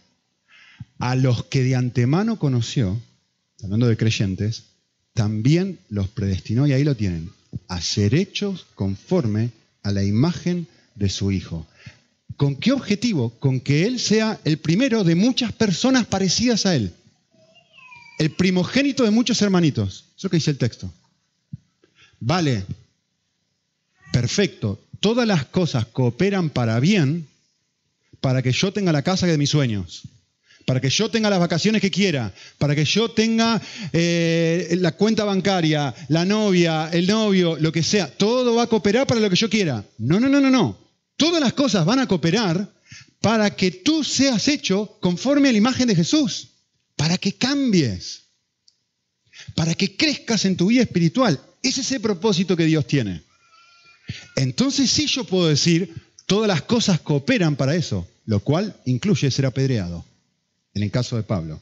a 1.00 1.16
los 1.16 1.46
que 1.46 1.64
de 1.64 1.76
antemano 1.76 2.38
conoció, 2.38 3.02
hablando 3.64 3.88
de 3.88 3.98
creyentes, 3.98 4.66
también 5.14 5.80
los 5.90 6.08
predestinó, 6.10 6.68
y 6.68 6.74
ahí 6.74 6.84
lo 6.84 6.96
tienen, 6.96 7.32
a 7.68 7.82
ser 7.82 8.14
hechos 8.14 8.68
conforme 8.76 9.50
a 9.82 9.92
la 9.92 10.04
imagen 10.04 10.68
de 10.94 11.10
su 11.10 11.32
Hijo. 11.32 11.66
¿Con 12.36 12.56
qué 12.56 12.72
objetivo? 12.72 13.32
Con 13.40 13.60
que 13.60 13.88
Él 13.88 14.00
sea 14.00 14.40
el 14.44 14.60
primero 14.60 15.04
de 15.04 15.16
muchas 15.16 15.52
personas 15.54 16.06
parecidas 16.06 16.68
a 16.68 16.76
Él 16.76 16.94
el 18.18 18.32
primogénito 18.32 19.04
de 19.04 19.12
muchos 19.12 19.42
hermanitos. 19.42 20.06
Eso 20.18 20.30
que 20.30 20.38
dice 20.38 20.52
el 20.52 20.58
texto. 20.58 20.92
Vale, 22.20 22.66
perfecto. 24.12 24.84
Todas 25.00 25.28
las 25.28 25.46
cosas 25.46 25.86
cooperan 25.86 26.50
para 26.50 26.80
bien 26.80 27.28
para 28.22 28.42
que 28.42 28.52
yo 28.52 28.74
tenga 28.74 28.92
la 28.92 29.04
casa 29.04 29.28
de 29.28 29.38
mis 29.38 29.52
sueños, 29.52 30.02
para 30.66 30.82
que 30.82 30.90
yo 30.90 31.10
tenga 31.10 31.30
las 31.30 31.40
vacaciones 31.40 31.82
que 31.82 31.92
quiera, 31.92 32.34
para 32.58 32.76
que 32.76 32.84
yo 32.84 33.12
tenga 33.12 33.62
eh, 33.94 34.76
la 34.80 34.94
cuenta 34.94 35.24
bancaria, 35.24 35.94
la 36.10 36.26
novia, 36.26 36.90
el 36.92 37.06
novio, 37.08 37.58
lo 37.60 37.72
que 37.72 37.84
sea. 37.84 38.08
Todo 38.08 38.56
va 38.56 38.64
a 38.64 38.68
cooperar 38.68 39.06
para 39.06 39.22
lo 39.22 39.30
que 39.30 39.36
yo 39.36 39.50
quiera. 39.50 39.86
No, 40.00 40.20
no, 40.20 40.28
no, 40.28 40.42
no, 40.42 40.50
no. 40.50 40.78
Todas 41.16 41.40
las 41.40 41.54
cosas 41.54 41.86
van 41.86 42.00
a 42.00 42.08
cooperar 42.08 42.68
para 43.22 43.56
que 43.56 43.72
tú 43.72 44.04
seas 44.04 44.48
hecho 44.48 44.98
conforme 45.00 45.50
a 45.50 45.52
la 45.52 45.58
imagen 45.60 45.88
de 45.88 45.96
Jesús 45.96 46.50
para 46.98 47.18
que 47.18 47.32
cambies, 47.36 48.24
para 49.56 49.74
que 49.74 49.96
crezcas 49.96 50.44
en 50.44 50.58
tu 50.58 50.68
vida 50.68 50.82
espiritual. 50.82 51.40
Ese 51.64 51.80
es 51.82 51.92
el 51.94 52.02
propósito 52.02 52.58
que 52.58 52.66
Dios 52.66 52.86
tiene. 52.86 53.22
Entonces 54.36 54.90
sí 54.92 55.08
yo 55.08 55.24
puedo 55.24 55.48
decir, 55.48 55.94
todas 56.26 56.48
las 56.50 56.64
cosas 56.64 57.00
cooperan 57.00 57.56
para 57.56 57.76
eso, 57.76 58.06
lo 58.26 58.42
cual 58.42 58.76
incluye 58.86 59.32
ser 59.32 59.46
apedreado, 59.46 60.04
en 60.74 60.84
el 60.84 60.92
caso 60.92 61.16
de 61.16 61.24
Pablo. 61.24 61.62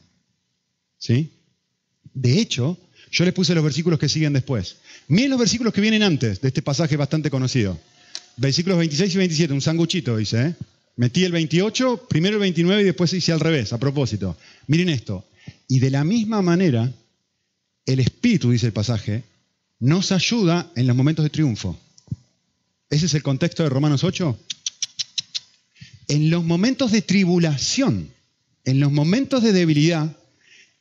¿Sí? 0.98 1.30
De 2.12 2.40
hecho, 2.40 2.78
yo 3.10 3.24
les 3.24 3.34
puse 3.34 3.54
los 3.54 3.62
versículos 3.62 3.98
que 3.98 4.08
siguen 4.08 4.32
después. 4.32 4.76
Miren 5.08 5.30
los 5.30 5.38
versículos 5.38 5.72
que 5.72 5.80
vienen 5.80 6.02
antes 6.02 6.40
de 6.40 6.48
este 6.48 6.62
pasaje 6.62 6.96
bastante 6.96 7.30
conocido. 7.30 7.78
Versículos 8.36 8.78
26 8.78 9.14
y 9.14 9.18
27, 9.18 9.52
un 9.52 9.60
sanguchito 9.60 10.16
dice, 10.16 10.46
¿eh? 10.46 10.54
Metí 10.96 11.24
el 11.24 11.32
28, 11.32 12.06
primero 12.08 12.36
el 12.36 12.40
29 12.40 12.82
y 12.82 12.84
después 12.86 13.12
hice 13.12 13.32
al 13.32 13.40
revés, 13.40 13.72
a 13.72 13.78
propósito. 13.78 14.36
Miren 14.66 14.88
esto. 14.88 15.26
Y 15.68 15.78
de 15.78 15.90
la 15.90 16.04
misma 16.04 16.40
manera, 16.40 16.90
el 17.84 18.00
Espíritu, 18.00 18.50
dice 18.50 18.66
el 18.66 18.72
pasaje, 18.72 19.24
nos 19.78 20.10
ayuda 20.10 20.72
en 20.74 20.86
los 20.86 20.96
momentos 20.96 21.22
de 21.22 21.30
triunfo. 21.30 21.78
¿Ese 22.88 23.06
es 23.06 23.14
el 23.14 23.22
contexto 23.22 23.62
de 23.62 23.68
Romanos 23.68 24.04
8? 24.04 24.38
En 26.08 26.30
los 26.30 26.44
momentos 26.44 26.92
de 26.92 27.02
tribulación, 27.02 28.10
en 28.64 28.80
los 28.80 28.90
momentos 28.90 29.42
de 29.42 29.52
debilidad, 29.52 30.16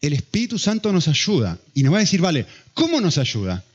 el 0.01 0.13
Espíritu 0.13 0.57
Santo 0.59 0.93
nos 0.93 1.07
ayuda. 1.07 1.59
Y 1.73 1.83
nos 1.83 1.93
va 1.93 1.97
a 1.97 2.01
decir, 2.01 2.21
vale, 2.21 2.45
¿cómo 2.73 3.01
nos 3.01 3.17
ayuda? 3.17 3.65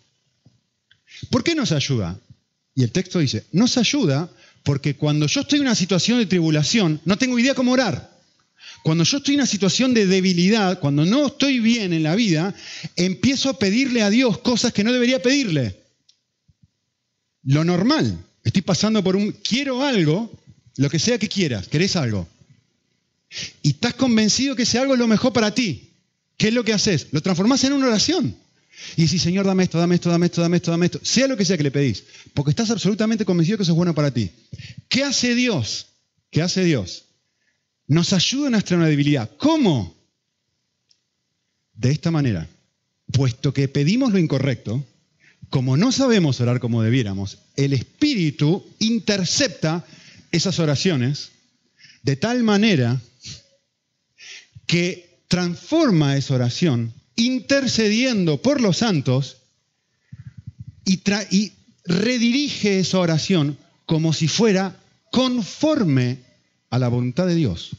¿Por 1.30 1.44
qué 1.44 1.54
nos 1.54 1.72
ayuda? 1.72 2.18
Y 2.74 2.82
el 2.82 2.92
texto 2.92 3.18
dice, 3.18 3.44
nos 3.52 3.76
ayuda 3.76 4.30
porque 4.62 4.96
cuando 4.96 5.26
yo 5.26 5.40
estoy 5.40 5.58
en 5.58 5.66
una 5.66 5.74
situación 5.74 6.18
de 6.18 6.26
tribulación, 6.26 7.00
no 7.04 7.16
tengo 7.18 7.38
idea 7.38 7.54
cómo 7.54 7.72
orar. 7.72 8.10
Cuando 8.82 9.04
yo 9.04 9.18
estoy 9.18 9.34
en 9.34 9.40
una 9.40 9.46
situación 9.46 9.92
de 9.94 10.06
debilidad, 10.06 10.80
cuando 10.80 11.04
no 11.04 11.26
estoy 11.26 11.60
bien 11.60 11.92
en 11.92 12.02
la 12.02 12.14
vida, 12.14 12.54
empiezo 12.96 13.50
a 13.50 13.58
pedirle 13.58 14.02
a 14.02 14.10
Dios 14.10 14.38
cosas 14.38 14.72
que 14.72 14.84
no 14.84 14.92
debería 14.92 15.22
pedirle. 15.22 15.80
Lo 17.42 17.64
normal. 17.64 18.24
Estoy 18.44 18.62
pasando 18.62 19.04
por 19.04 19.16
un 19.16 19.32
quiero 19.32 19.84
algo, 19.84 20.32
lo 20.76 20.88
que 20.88 20.98
sea 20.98 21.18
que 21.18 21.28
quieras, 21.28 21.68
querés 21.68 21.96
algo. 21.96 22.26
Y 23.62 23.70
estás 23.70 23.94
convencido 23.94 24.56
que 24.56 24.62
ese 24.62 24.78
algo 24.78 24.94
es 24.94 24.98
lo 24.98 25.06
mejor 25.06 25.32
para 25.32 25.54
ti. 25.54 25.90
¿Qué 26.36 26.48
es 26.48 26.54
lo 26.54 26.64
que 26.64 26.72
haces? 26.72 27.08
Lo 27.12 27.20
transformás 27.20 27.62
en 27.64 27.74
una 27.74 27.88
oración. 27.88 28.34
Y 28.96 29.02
decís, 29.02 29.22
Señor, 29.22 29.46
dame 29.46 29.64
esto, 29.64 29.78
dame 29.78 29.94
esto, 29.94 30.10
dame 30.10 30.26
esto, 30.26 30.40
dame 30.40 30.56
esto, 30.56 30.70
dame 30.70 30.86
esto. 30.86 31.00
Sea 31.02 31.28
lo 31.28 31.36
que 31.36 31.44
sea 31.44 31.56
que 31.56 31.62
le 31.62 31.70
pedís. 31.70 32.04
Porque 32.34 32.50
estás 32.50 32.70
absolutamente 32.70 33.24
convencido 33.24 33.56
que 33.56 33.62
eso 33.62 33.72
es 33.72 33.76
bueno 33.76 33.94
para 33.94 34.10
ti. 34.10 34.30
¿Qué 34.88 35.04
hace 35.04 35.34
Dios? 35.34 35.86
¿Qué 36.30 36.42
hace 36.42 36.64
Dios? 36.64 37.06
Nos 37.86 38.12
ayuda 38.12 38.46
en 38.46 38.52
nuestra 38.52 38.78
debilidad. 38.78 39.30
¿Cómo? 39.36 39.96
De 41.74 41.90
esta 41.90 42.10
manera. 42.10 42.48
Puesto 43.12 43.52
que 43.52 43.68
pedimos 43.68 44.12
lo 44.12 44.18
incorrecto, 44.18 44.84
como 45.48 45.76
no 45.76 45.90
sabemos 45.90 46.40
orar 46.40 46.60
como 46.60 46.82
debiéramos, 46.82 47.38
el 47.56 47.72
Espíritu 47.72 48.64
intercepta 48.78 49.84
esas 50.30 50.58
oraciones 50.60 51.30
de 52.02 52.16
tal 52.16 52.44
manera 52.44 53.00
que 54.66 55.22
transforma 55.26 56.16
esa 56.16 56.34
oración 56.34 56.94
intercediendo 57.20 58.40
por 58.40 58.60
los 58.60 58.78
santos 58.78 59.38
y, 60.84 61.52
redirige 61.84 62.78
esa 62.78 62.98
oración 62.98 63.58
como 63.86 64.12
si 64.12 64.28
fuera 64.28 64.76
conforme 65.10 66.18
a 66.68 66.78
la 66.78 66.88
voluntad 66.88 67.26
de 67.26 67.34
Dios. 67.34 67.70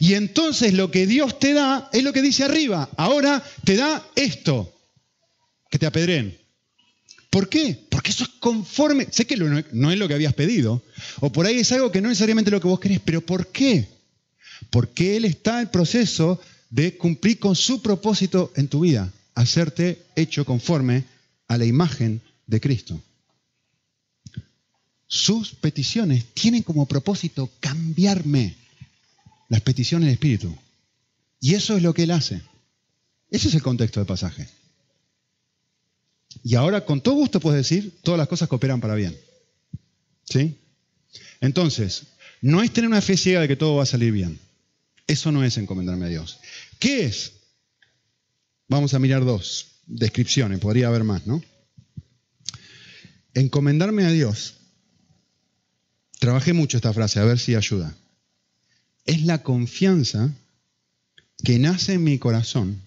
Y 0.00 0.14
entonces 0.14 0.74
lo 0.74 0.90
que 0.90 1.06
Dios 1.06 1.38
te 1.38 1.54
da 1.54 1.88
es 1.92 2.02
lo 2.02 2.12
que 2.12 2.20
dice 2.20 2.44
arriba. 2.44 2.90
Ahora 2.96 3.42
te 3.64 3.76
da 3.76 4.04
esto, 4.16 4.74
que 5.70 5.78
te 5.78 5.86
apedreen. 5.86 6.36
¿Por 7.30 7.48
qué? 7.48 7.78
Porque 7.88 8.10
eso 8.10 8.24
es 8.24 8.30
conforme. 8.40 9.06
Sé 9.10 9.26
que 9.26 9.36
no 9.36 9.90
es 9.90 9.98
lo 9.98 10.08
que 10.08 10.14
habías 10.14 10.34
pedido, 10.34 10.82
o 11.20 11.30
por 11.30 11.46
ahí 11.46 11.60
es 11.60 11.72
algo 11.72 11.92
que 11.92 12.00
no 12.00 12.08
necesariamente 12.08 12.50
lo 12.50 12.60
que 12.60 12.68
vos 12.68 12.80
querés, 12.80 13.00
pero 13.04 13.24
¿por 13.24 13.46
qué? 13.46 13.88
Porque 14.70 15.16
Él 15.16 15.24
está 15.24 15.60
en 15.60 15.68
proceso 15.68 16.40
de 16.70 16.96
cumplir 16.96 17.38
con 17.38 17.56
su 17.56 17.82
propósito 17.82 18.52
en 18.56 18.68
tu 18.68 18.80
vida, 18.80 19.12
hacerte 19.34 20.02
hecho 20.16 20.44
conforme 20.44 21.04
a 21.46 21.56
la 21.56 21.64
imagen 21.64 22.20
de 22.46 22.60
Cristo. 22.60 23.00
Sus 25.06 25.54
peticiones 25.54 26.26
tienen 26.34 26.62
como 26.62 26.86
propósito 26.86 27.50
cambiarme 27.60 28.56
las 29.48 29.62
peticiones 29.62 30.06
del 30.06 30.14
Espíritu. 30.14 30.54
Y 31.40 31.54
eso 31.54 31.76
es 31.76 31.82
lo 31.82 31.94
que 31.94 32.02
Él 32.02 32.10
hace. 32.10 32.42
Ese 33.30 33.48
es 33.48 33.54
el 33.54 33.62
contexto 33.62 34.00
del 34.00 34.06
pasaje. 34.06 34.48
Y 36.42 36.54
ahora 36.54 36.84
con 36.84 37.00
todo 37.00 37.14
gusto 37.14 37.40
puedes 37.40 37.58
decir, 37.68 37.98
todas 38.02 38.18
las 38.18 38.28
cosas 38.28 38.48
cooperan 38.48 38.80
para 38.80 38.94
bien. 38.94 39.16
¿Sí? 40.24 40.58
Entonces, 41.40 42.04
no 42.42 42.62
es 42.62 42.70
tener 42.72 42.88
una 42.88 43.00
fe 43.00 43.16
ciega 43.16 43.40
de 43.40 43.48
que 43.48 43.56
todo 43.56 43.76
va 43.76 43.84
a 43.84 43.86
salir 43.86 44.12
bien. 44.12 44.38
Eso 45.08 45.32
no 45.32 45.42
es 45.42 45.58
encomendarme 45.58 46.06
a 46.06 46.10
Dios. 46.10 46.38
¿Qué 46.78 47.06
es? 47.06 47.32
Vamos 48.68 48.94
a 48.94 49.00
mirar 49.00 49.24
dos 49.24 49.80
descripciones, 49.86 50.60
podría 50.60 50.88
haber 50.88 51.02
más, 51.02 51.26
¿no? 51.26 51.42
Encomendarme 53.34 54.04
a 54.04 54.10
Dios. 54.10 54.54
Trabajé 56.20 56.52
mucho 56.52 56.76
esta 56.76 56.92
frase, 56.92 57.18
a 57.18 57.24
ver 57.24 57.38
si 57.38 57.54
ayuda. 57.54 57.96
Es 59.04 59.22
la 59.22 59.42
confianza 59.42 60.32
que 61.42 61.58
nace 61.58 61.94
en 61.94 62.04
mi 62.04 62.18
corazón 62.18 62.82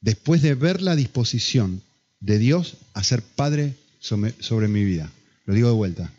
después 0.00 0.42
de 0.42 0.54
ver 0.54 0.82
la 0.82 0.96
disposición 0.96 1.82
de 2.20 2.38
Dios 2.38 2.76
a 2.94 3.02
ser 3.02 3.22
padre 3.22 3.74
sobre, 3.98 4.68
mi 4.68 4.84
vida. 4.84 5.10
Lo 5.46 5.54
digo 5.54 5.68
de 5.68 5.74
vuelta. 5.74 6.12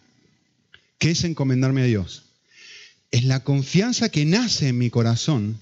¿Qué 0.98 1.12
es 1.12 1.24
encomendarme 1.24 1.82
a 1.82 1.86
Dios? 1.86 2.24
Es 3.12 3.24
la 3.24 3.44
confianza 3.44 4.10
que 4.10 4.26
nace 4.26 4.70
en 4.70 4.78
mi 4.78 4.90
corazón 4.90 5.60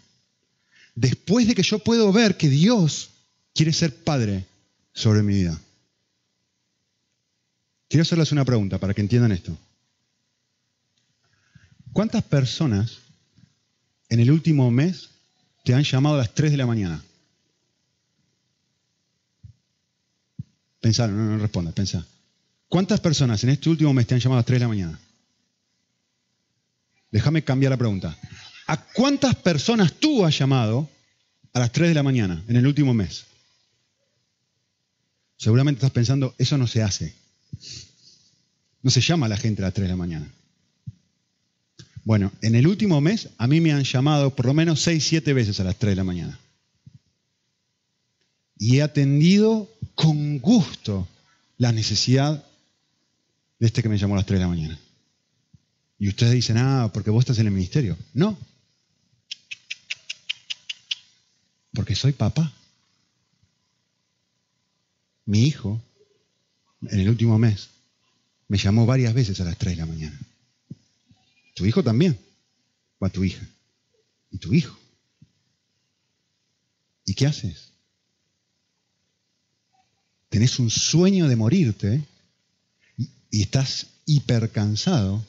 después 0.95 1.47
de 1.47 1.55
que 1.55 1.63
yo 1.63 1.79
puedo 1.79 2.11
ver 2.11 2.37
que 2.37 2.49
Dios 2.49 3.09
quiere 3.53 3.73
ser 3.73 3.95
padre 3.95 4.45
sobre 4.93 5.21
mi 5.21 5.33
vida. 5.33 5.59
Quiero 7.87 8.01
hacerles 8.01 8.31
una 8.31 8.45
pregunta 8.45 8.79
para 8.79 8.93
que 8.93 9.01
entiendan 9.01 9.31
esto. 9.31 9.55
¿Cuántas 11.93 12.23
personas 12.23 12.97
en 14.09 14.19
el 14.19 14.31
último 14.31 14.69
mes 14.71 15.09
te 15.63 15.73
han 15.73 15.83
llamado 15.83 16.15
a 16.15 16.19
las 16.19 16.33
3 16.33 16.51
de 16.51 16.57
la 16.57 16.65
mañana? 16.65 17.03
Pensar, 20.81 21.09
no, 21.09 21.23
no 21.23 21.37
responda, 21.37 21.71
pensá. 21.71 22.05
¿Cuántas 22.67 22.99
personas 22.99 23.43
en 23.43 23.51
este 23.51 23.69
último 23.69 23.93
mes 23.93 24.07
te 24.07 24.15
han 24.15 24.19
llamado 24.19 24.39
a 24.39 24.41
las 24.41 24.45
3 24.45 24.59
de 24.59 24.63
la 24.65 24.67
mañana? 24.67 24.99
Déjame 27.11 27.43
cambiar 27.43 27.71
la 27.71 27.77
pregunta. 27.77 28.17
¿A 28.67 28.77
cuántas 28.77 29.35
personas 29.35 29.93
tú 29.93 30.25
has 30.25 30.37
llamado 30.37 30.89
a 31.53 31.59
las 31.59 31.71
3 31.71 31.89
de 31.89 31.95
la 31.95 32.03
mañana 32.03 32.43
en 32.47 32.55
el 32.55 32.67
último 32.67 32.93
mes? 32.93 33.25
Seguramente 35.37 35.79
estás 35.79 35.91
pensando, 35.91 36.33
eso 36.37 36.57
no 36.57 36.67
se 36.67 36.81
hace. 36.81 37.13
No 38.81 38.89
se 38.89 39.01
llama 39.01 39.27
a 39.27 39.29
la 39.29 39.37
gente 39.37 39.61
a 39.61 39.65
las 39.65 39.73
3 39.73 39.85
de 39.85 39.93
la 39.93 39.97
mañana. 39.97 40.31
Bueno, 42.03 42.31
en 42.41 42.55
el 42.55 42.67
último 42.67 43.01
mes 43.01 43.29
a 43.37 43.47
mí 43.47 43.61
me 43.61 43.71
han 43.71 43.83
llamado 43.83 44.35
por 44.35 44.45
lo 44.45 44.53
menos 44.53 44.81
6, 44.81 45.03
7 45.03 45.33
veces 45.33 45.59
a 45.59 45.63
las 45.63 45.77
3 45.77 45.91
de 45.91 45.95
la 45.95 46.03
mañana. 46.03 46.39
Y 48.57 48.77
he 48.77 48.83
atendido 48.83 49.69
con 49.95 50.39
gusto 50.39 51.07
la 51.57 51.71
necesidad 51.71 52.45
de 53.59 53.67
este 53.67 53.81
que 53.81 53.89
me 53.89 53.97
llamó 53.97 54.13
a 54.13 54.17
las 54.17 54.25
3 54.25 54.39
de 54.39 54.45
la 54.45 54.49
mañana. 54.49 54.79
Y 55.97 56.09
ustedes 56.09 56.33
dicen, 56.33 56.57
ah, 56.57 56.91
porque 56.93 57.09
vos 57.09 57.21
estás 57.21 57.39
en 57.39 57.47
el 57.47 57.53
ministerio. 57.53 57.97
No. 58.13 58.37
Porque 61.73 61.95
soy 61.95 62.11
papá. 62.11 62.51
Mi 65.25 65.47
hijo, 65.47 65.81
en 66.81 66.99
el 66.99 67.09
último 67.09 67.37
mes, 67.37 67.69
me 68.47 68.57
llamó 68.57 68.85
varias 68.85 69.13
veces 69.13 69.39
a 69.41 69.45
las 69.45 69.57
3 69.57 69.75
de 69.75 69.81
la 69.81 69.85
mañana. 69.85 70.19
Tu 71.53 71.65
hijo 71.65 71.83
también. 71.83 72.19
O 72.99 73.05
a 73.05 73.09
tu 73.09 73.23
hija. 73.23 73.47
Y 74.31 74.37
tu 74.37 74.53
hijo. 74.53 74.77
¿Y 77.05 77.13
qué 77.13 77.27
haces? 77.27 77.75
tenés 80.35 80.59
un 80.59 80.69
sueño 80.69 81.29
de 81.29 81.37
morirte 81.37 82.03
y 83.31 83.41
estás 83.41 83.87
hipercansado 84.05 85.25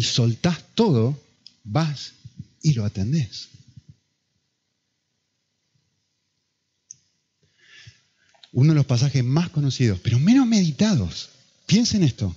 y 0.00 0.02
soltás 0.02 0.64
todo, 0.74 1.22
vas 1.62 2.14
y 2.62 2.72
lo 2.72 2.86
atendés. 2.86 3.50
Uno 8.52 8.72
de 8.72 8.76
los 8.76 8.86
pasajes 8.86 9.22
más 9.22 9.50
conocidos, 9.50 10.00
pero 10.00 10.18
menos 10.18 10.46
meditados. 10.46 11.28
Piensen 11.66 12.02
esto. 12.02 12.34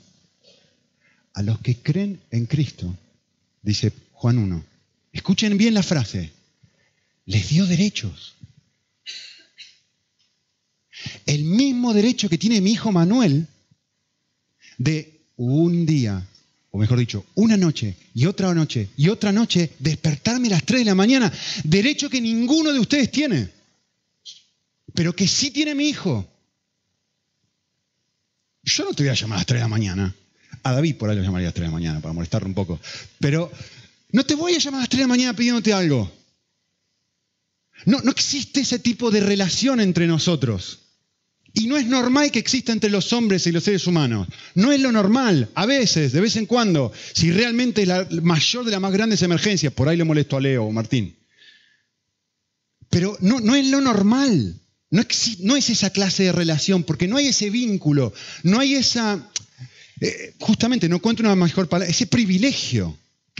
A 1.36 1.42
los 1.42 1.58
que 1.60 1.78
creen 1.78 2.22
en 2.32 2.48
Cristo, 2.48 2.98
dice 3.62 3.94
Juan 4.12 4.40
1, 4.40 4.66
escuchen 5.14 5.58
bien 5.58 5.74
la 5.74 5.84
frase, 5.84 6.34
les 7.26 7.48
dio 7.48 7.66
derechos 7.66 8.36
el 11.26 11.46
mismo 11.46 11.94
derecho 11.94 12.28
que 12.28 12.38
tiene 12.38 12.60
mi 12.60 12.74
hijo 12.74 12.92
Manuel 12.92 13.48
de 14.78 15.22
un 15.38 15.86
día, 15.86 16.28
o 16.76 16.80
mejor 16.80 16.98
dicho, 16.98 17.24
una 17.36 17.56
noche 17.56 17.96
y 18.16 18.26
otra 18.26 18.52
noche 18.52 18.90
y 18.98 19.08
otra 19.08 19.32
noche, 19.32 19.74
despertarme 19.78 20.48
a 20.48 20.52
las 20.52 20.64
3 20.64 20.80
de 20.80 20.86
la 20.86 20.96
mañana, 20.96 21.32
derecho 21.64 22.10
que 22.10 22.20
ninguno 22.20 22.74
de 22.74 22.80
ustedes 22.80 23.12
tiene, 23.12 23.48
pero 24.96 25.16
que 25.16 25.28
sí 25.28 25.52
tiene 25.52 25.76
mi 25.76 25.88
hijo. 25.88 26.28
Yo 28.64 28.86
no 28.86 28.94
te 28.94 29.04
voy 29.04 29.12
a 29.12 29.14
llamar 29.14 29.36
a 29.36 29.40
las 29.42 29.46
3 29.46 29.60
de 29.60 29.64
la 29.64 29.68
mañana. 29.68 30.16
A 30.64 30.72
David 30.72 30.96
por 30.96 31.12
ahí 31.12 31.16
lo 31.16 31.22
llamaría 31.22 31.50
a 31.50 31.50
las 31.50 31.54
3 31.54 31.66
de 31.66 31.68
la 31.68 31.78
mañana 31.78 32.02
para 32.02 32.14
molestarle 32.14 32.48
un 32.48 32.56
poco. 32.56 32.80
Pero 33.20 33.52
no 34.12 34.26
te 34.26 34.34
voy 34.34 34.56
a 34.56 34.58
llamar 34.58 34.80
a 34.80 34.82
las 34.82 34.90
3 34.90 34.98
de 34.98 35.04
la 35.04 35.08
mañana 35.10 35.36
pidiéndote 35.36 35.74
algo. 35.74 36.12
No, 37.86 38.00
no 38.00 38.10
existe 38.10 38.62
ese 38.62 38.80
tipo 38.80 39.12
de 39.12 39.20
relación 39.20 39.80
entre 39.80 40.08
nosotros. 40.08 40.80
Y 41.56 41.68
no 41.68 41.78
es 41.78 41.86
normal 41.86 42.32
que 42.32 42.40
exista 42.40 42.72
entre 42.72 42.90
los 42.90 43.14
hombres 43.14 43.46
y 43.46 43.52
los 43.52 43.64
seres 43.64 43.86
humanos. 43.86 44.28
No 44.56 44.72
es 44.72 44.82
lo 44.82 44.92
normal. 44.92 45.50
A 45.54 45.68
veces, 45.68 46.12
de 46.12 46.20
vez 46.20 46.36
en 46.36 46.48
cuando, 46.48 46.92
si 47.14 47.32
realmente 47.32 47.84
es 47.84 47.88
la 47.88 48.08
mayor 48.24 48.66
de 48.66 48.72
las 48.72 48.82
más 48.82 48.92
grandes 48.92 49.22
emergencias, 49.22 49.72
por 49.72 49.88
ahí 49.88 49.96
le 49.96 50.04
molesto 50.04 50.36
a 50.36 50.42
Leo 50.42 50.66
o 50.66 50.72
Martín. 50.72 51.16
Pero 52.90 53.16
no, 53.22 53.40
no 53.40 53.56
es 53.56 53.68
lo 53.68 53.82
normal. 53.82 54.56
No, 54.90 55.04
no, 55.40 55.56
es 55.56 55.70
esa 55.70 55.92
clase 55.92 56.24
de 56.24 56.32
relación, 56.32 56.84
porque 56.84 57.08
no 57.08 57.18
hay 57.18 57.28
ese 57.28 57.50
vínculo, 57.50 58.14
no 58.44 58.60
hay 58.60 58.76
esa, 58.76 59.28
eh, 60.02 60.36
justamente, 60.40 60.88
no 60.90 60.98
encuentro 60.98 61.26
una 61.26 61.36
mejor 61.36 61.70
palabra, 61.70 61.90
ese 61.90 62.08
privilegio. 62.08 62.98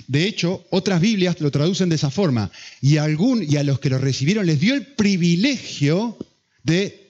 De 0.08 0.26
hecho, 0.26 0.66
otras 0.72 1.02
Biblias 1.02 1.40
lo 1.42 1.52
traducen 1.52 1.90
de 1.90 1.96
esa 1.96 2.10
forma. 2.10 2.52
Y 2.82 2.98
a, 2.98 3.04
algún, 3.04 3.44
y 3.44 3.58
a 3.58 3.64
los 3.64 3.80
que 3.80 3.90
lo 3.90 3.98
recibieron 3.98 4.46
les 4.46 4.60
dio 4.60 4.76
el 4.76 4.86
privilegio 4.86 6.18
de 6.64 7.03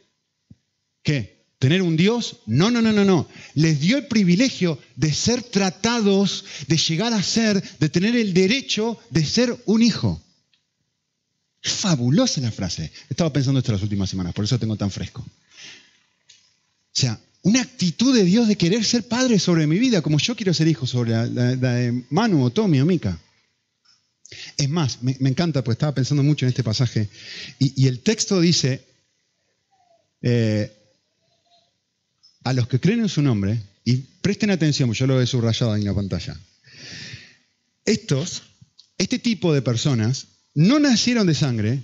¿Qué? 1.04 1.44
¿Tener 1.60 1.82
un 1.82 1.96
Dios? 1.96 2.42
No, 2.46 2.72
no, 2.72 2.82
no, 2.82 2.92
no, 2.92 3.06
no. 3.06 3.28
Les 3.54 3.80
dio 3.80 3.98
el 3.98 4.08
privilegio 4.08 4.80
de 4.98 5.13
ser 5.13 5.44
tratados, 5.44 6.44
de 6.68 6.76
llegar 6.76 7.13
a 7.13 7.24
ser, 7.24 7.63
de 7.80 7.88
tener 7.88 8.18
el 8.18 8.34
derecho 8.34 9.00
de 9.12 9.24
ser 9.24 9.56
un 9.66 9.82
hijo. 9.82 10.22
Fabulosa 11.62 12.42
la 12.42 12.52
frase. 12.52 12.92
He 13.10 13.13
estado 13.13 13.32
pensando 13.32 13.60
esto 13.60 13.72
las 13.72 13.82
últimas 13.82 14.10
semanas, 14.10 14.34
por 14.34 14.44
eso 14.44 14.60
tengo 14.60 14.76
tan 14.76 14.92
fresco. 14.92 15.22
O 15.22 16.92
sea, 16.92 17.18
una 17.44 17.62
actitud 17.62 18.13
de 18.13 18.26
Dios 18.26 18.50
de 18.50 18.58
querer 18.58 18.84
ser 18.84 19.08
padre 19.08 19.39
sobre 19.39 19.66
mi 19.66 19.80
vida, 19.80 20.02
como 20.02 20.20
yo 20.20 20.36
quiero 20.36 20.54
ser 20.54 20.68
hijo 20.68 20.86
sobre 20.86 21.12
la, 21.12 21.28
de 21.56 22.04
Manu 22.10 22.44
o 22.44 22.50
Tommy 22.50 22.82
o 22.82 22.86
Mika. 22.86 23.18
Es 24.58 24.68
más, 24.68 25.02
me, 25.02 25.16
encanta, 25.30 25.63
porque 25.63 25.76
estaba 25.76 25.96
pensando 25.96 26.24
mucho 26.24 26.46
en 26.46 26.50
este 26.50 26.63
pasaje, 26.63 27.08
y, 27.58 27.88
el 27.88 28.00
texto 28.00 28.42
dice, 28.42 28.84
eh, 30.22 30.83
a 32.43 32.53
los 32.53 32.67
que 32.67 32.79
creen 32.79 33.01
en 33.01 33.10
su 33.10 33.21
nombre, 33.21 33.62
y 33.86 33.97
presten 34.21 34.51
atención, 34.51 34.91
yo 34.93 35.08
lo 35.08 35.21
he 35.21 35.27
subrayado 35.27 35.73
ahí 35.73 35.82
en 35.82 35.88
la 35.88 35.93
pantalla, 35.93 36.38
estos, 37.86 38.43
este 38.97 39.19
tipo 39.19 39.53
de 39.53 39.62
personas, 39.62 40.27
no 40.53 40.79
nacieron 40.79 41.27
de 41.27 41.36
sangre, 41.36 41.84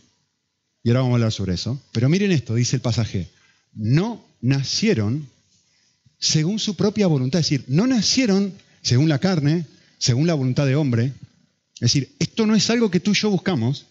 y 0.83 0.89
ahora 0.89 1.01
vamos 1.01 1.13
a 1.13 1.15
hablar 1.15 1.31
sobre 1.31 1.55
eso, 1.55 1.81
pero 1.91 2.09
miren 2.09 2.31
esto, 2.31 2.55
dice 2.55 2.77
el 2.77 2.81
pasaje, 2.81 3.27
no 3.73 4.25
nacieron 4.41 5.27
según 6.19 6.59
su 6.59 6.75
propia 6.75 7.07
voluntad, 7.07 7.39
es 7.39 7.49
decir, 7.49 7.65
no 7.67 7.87
nacieron 7.87 8.53
según 8.81 9.09
la 9.09 9.19
carne, 9.19 9.65
según 9.97 10.27
la 10.27 10.33
voluntad 10.33 10.65
de 10.65 10.75
hombre, 10.75 11.13
es 11.75 11.93
decir, 11.93 12.13
esto 12.19 12.45
no 12.45 12.55
es 12.55 12.69
algo 12.69 12.91
que 12.91 12.99
tú 12.99 13.11
y 13.11 13.15
yo 13.15 13.29
buscamos, 13.29 13.85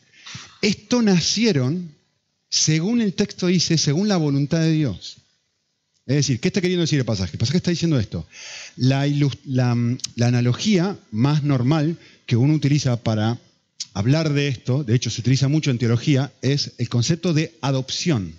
esto 0.61 1.03
nacieron, 1.03 1.91
según 2.51 3.01
el 3.01 3.15
texto 3.15 3.47
dice, 3.47 3.79
según 3.79 4.09
la 4.09 4.17
voluntad 4.17 4.61
de 4.61 4.73
Dios. 4.73 5.19
Es 6.09 6.17
decir, 6.17 6.41
¿qué 6.41 6.49
está 6.49 6.63
queriendo 6.63 6.81
decir 6.81 6.99
el 6.99 7.05
pasaje? 7.05 7.33
El 7.33 7.39
pasaje 7.39 7.59
está 7.59 7.71
diciendo 7.71 8.01
esto. 8.01 8.27
La, 8.77 9.03
analogía 10.23 10.99
más 11.11 11.43
normal 11.43 11.99
que 12.25 12.35
uno 12.35 12.55
utiliza 12.55 12.97
para 13.03 13.39
hablar 13.93 14.33
de 14.33 14.49
esto, 14.49 14.85
de 14.85 14.95
hecho 14.95 15.11
se 15.11 15.21
utiliza 15.21 15.49
mucho 15.49 15.71
en 15.71 15.77
teología, 15.77 16.33
es 16.41 16.73
el 16.79 16.89
concepto 16.89 17.35
de 17.35 17.59
adopción. 17.61 18.35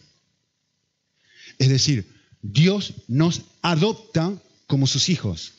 Es 1.59 1.69
decir, 1.69 2.07
Dios 2.41 2.95
nos 3.07 3.43
adopta 3.61 4.33
como 4.65 4.87
sus 4.87 5.07
hijos. 5.09 5.53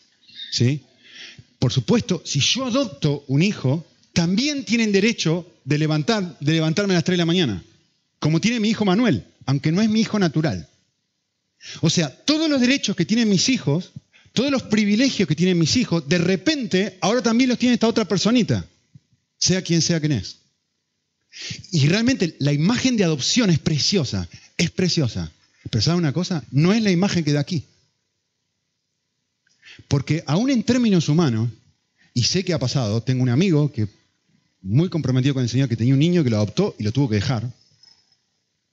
¿sí? 0.50 0.82
Por 1.60 1.72
supuesto, 1.72 2.22
si 2.24 2.40
yo 2.40 2.64
adopto 2.64 3.22
un 3.28 3.40
hijo, 3.40 3.86
también 4.12 4.64
tienen 4.64 4.90
derecho 4.90 5.46
de, 5.64 5.78
levantar, 5.78 6.36
de 6.40 6.54
levantarme 6.54 6.94
a 6.94 6.96
las 6.96 7.04
3 7.04 7.14
de 7.14 7.22
la 7.22 7.26
mañana, 7.26 7.64
como 8.18 8.40
tiene 8.40 8.58
mi 8.58 8.70
hijo 8.70 8.84
Manuel, 8.84 9.24
aunque 9.46 9.70
no 9.70 9.80
es 9.80 9.88
mi 9.88 10.00
hijo 10.00 10.18
natural. 10.18 10.66
O 11.80 11.90
sea, 11.90 12.08
todos 12.24 12.48
los 12.48 12.60
derechos 12.60 12.96
que 12.96 13.04
tienen 13.04 13.28
mis 13.28 13.48
hijos, 13.48 13.92
todos 14.32 14.50
los 14.50 14.62
privilegios 14.62 15.28
que 15.28 15.36
tienen 15.36 15.58
mis 15.58 15.76
hijos, 15.76 16.08
de 16.08 16.18
repente 16.18 16.98
ahora 17.00 17.22
también 17.22 17.50
los 17.50 17.58
tiene 17.58 17.74
esta 17.74 17.88
otra 17.88 18.06
personita, 18.06 18.64
sea 19.38 19.62
quien 19.62 19.82
sea 19.82 20.00
quien 20.00 20.12
es. 20.12 20.38
Y 21.72 21.86
realmente 21.86 22.36
la 22.38 22.52
imagen 22.52 22.96
de 22.96 23.04
adopción 23.04 23.50
es 23.50 23.58
preciosa, 23.58 24.28
es 24.56 24.70
preciosa. 24.70 25.30
Pero 25.68 25.82
¿saben 25.82 26.00
una 26.00 26.12
cosa? 26.12 26.44
No 26.50 26.72
es 26.72 26.82
la 26.82 26.90
imagen 26.90 27.24
que 27.24 27.32
da 27.32 27.40
aquí. 27.40 27.64
Porque 29.88 30.24
aún 30.26 30.50
en 30.50 30.62
términos 30.62 31.08
humanos, 31.08 31.50
y 32.14 32.24
sé 32.24 32.44
que 32.44 32.52
ha 32.52 32.58
pasado, 32.58 33.02
tengo 33.02 33.22
un 33.22 33.28
amigo 33.28 33.70
que 33.72 33.86
muy 34.62 34.88
comprometido 34.88 35.34
con 35.34 35.42
el 35.42 35.48
Señor 35.48 35.68
que 35.68 35.76
tenía 35.76 35.94
un 35.94 36.00
niño 36.00 36.24
que 36.24 36.30
lo 36.30 36.36
adoptó 36.36 36.74
y 36.78 36.82
lo 36.82 36.92
tuvo 36.92 37.08
que 37.08 37.16
dejar. 37.16 37.50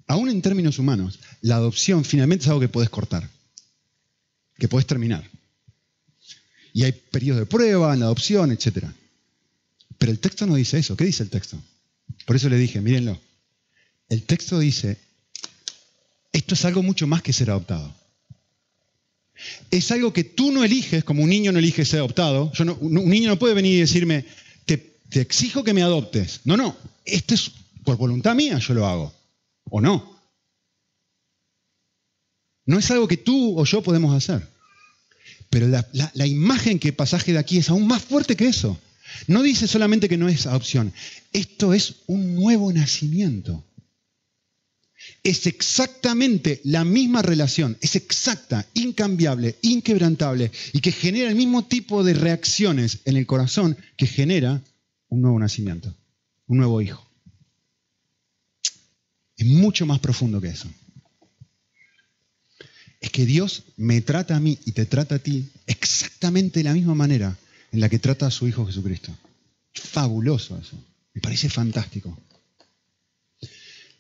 Aún 0.08 0.30
en 0.30 0.42
términos 0.42 0.80
humanos, 0.80 1.20
la 1.42 1.58
adopción 1.58 2.04
finalmente 2.06 2.44
es 2.44 2.50
algo 2.50 2.62
que 2.62 2.70
podés 2.70 2.90
cortar, 2.90 3.30
que 4.58 4.68
podés 4.68 4.88
terminar. 4.88 5.30
Y 6.74 6.84
hay 6.84 6.92
periodos 6.92 7.42
de 7.42 7.46
prueba 7.46 7.94
en 7.94 8.00
la 8.00 8.06
adopción, 8.06 8.52
etc. 8.52 8.86
Pero 9.98 10.12
el 10.12 10.20
texto 10.20 10.46
no 10.46 10.56
dice 10.56 10.78
eso. 10.78 10.96
¿Qué 10.96 11.06
dice 11.06 11.24
el 11.24 11.30
texto? 11.30 11.58
Por 12.26 12.36
eso 12.36 12.50
le 12.50 12.58
dije, 12.58 12.82
mírenlo. 12.82 13.20
El 14.10 14.24
texto 14.24 14.60
dice, 14.60 14.98
esto 16.32 16.54
es 16.54 16.66
algo 16.66 16.84
mucho 16.84 17.08
más 17.08 17.22
que 17.22 17.34
ser 17.34 17.50
adoptado. 17.50 17.94
Es 19.70 19.92
algo 19.92 20.14
que 20.14 20.24
tú 20.24 20.52
no 20.52 20.64
eliges, 20.64 21.04
como 21.04 21.24
un 21.24 21.30
niño 21.30 21.52
no 21.52 21.60
elige 21.60 21.84
ser 21.84 22.00
adoptado. 22.00 22.52
un 22.80 23.10
niño 23.10 23.30
no 23.30 23.40
puede 23.40 23.54
venir 23.54 23.76
y 23.76 23.80
decirme, 23.80 24.26
te, 24.66 24.78
te 24.78 25.22
exijo 25.22 25.64
que 25.64 25.74
me 25.74 25.84
adoptes. 25.84 26.42
No, 26.46 26.58
no, 26.58 26.76
esto 27.06 27.34
es 27.34 27.52
por 27.84 27.98
voluntad 27.98 28.36
mía, 28.36 28.60
yo 28.60 28.74
lo 28.74 28.86
hago. 28.86 29.17
¿O 29.70 29.82
no? 29.82 30.18
No 32.66 32.78
es 32.78 32.92
algo 32.92 33.08
que 33.08 33.18
tú 33.18 33.60
o 33.60 33.66
yo 33.66 33.82
podemos 33.82 34.16
hacer. 34.16 34.48
Pero 35.50 35.68
la, 35.68 36.28
imagen 36.28 36.80
que 36.80 36.94
pasaje 36.94 37.32
de 37.32 37.40
aquí 37.40 37.58
es 37.58 37.70
aún 37.70 37.88
más 37.88 38.04
fuerte 38.04 38.36
que 38.36 38.48
eso. 38.48 38.78
No 39.28 39.42
dice 39.42 39.68
solamente 39.68 40.10
que 40.10 40.18
no 40.18 40.28
es 40.28 40.46
adopción. 40.46 40.94
Esto 41.32 41.74
es 41.74 41.96
un 42.08 42.36
nuevo 42.36 42.72
nacimiento. 42.74 43.64
Es 45.24 45.48
exactamente 45.48 46.60
la 46.66 46.84
misma 46.84 47.22
relación, 47.22 47.78
es 47.82 47.96
exacta, 47.96 48.68
incambiable, 48.74 49.56
inquebrantable 49.62 50.52
y 50.74 50.82
que 50.82 50.92
genera 50.92 51.30
el 51.30 51.36
mismo 51.36 51.66
tipo 51.66 52.04
de 52.04 52.14
reacciones 52.14 53.00
en 53.06 53.16
el 53.16 53.26
corazón 53.26 53.78
que 53.96 54.08
genera 54.08 54.62
un 55.08 55.22
nuevo 55.22 55.40
nacimiento, 55.40 55.96
un 56.48 56.58
nuevo 56.58 56.82
hijo. 56.82 57.07
Es 59.38 59.46
mucho 59.46 59.86
más 59.86 60.00
profundo 60.00 60.42
que 60.42 60.50
eso 60.50 60.70
es 63.00 63.12
que 63.12 63.26
Dios 63.26 63.64
me 63.78 64.02
trata 64.02 64.36
a 64.36 64.40
mí 64.40 64.58
y 64.66 64.72
te 64.72 64.86
trata 64.86 65.16
a 65.16 65.20
ti 65.20 65.50
exactamente 65.66 66.60
de 66.60 66.64
la 66.64 66.74
misma 66.74 66.96
manera 66.96 67.38
en 67.72 67.80
la 67.80 67.90
que 67.90 68.00
trata 68.00 68.28
a 68.28 68.32
su 68.32 68.48
Hijo 68.48 68.66
Jesucristo. 68.66 69.16
Fabuloso 69.74 70.58
eso. 70.58 70.78
Me 71.14 71.22
parece 71.22 71.50
fantástico. 71.50 72.18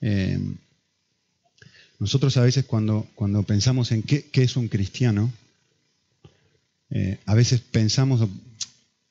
Eh, 0.02 0.40
nosotros 2.00 2.38
a 2.38 2.42
veces 2.42 2.66
cuando, 2.66 3.08
cuando 3.16 3.44
pensamos 3.44 3.92
en 3.92 4.04
qué, 4.04 4.30
es 4.34 4.56
un 4.56 4.68
cristiano, 4.68 5.32
eh, 6.90 7.20
a 7.26 7.36
veces 7.36 7.62
pensamos, 7.62 8.28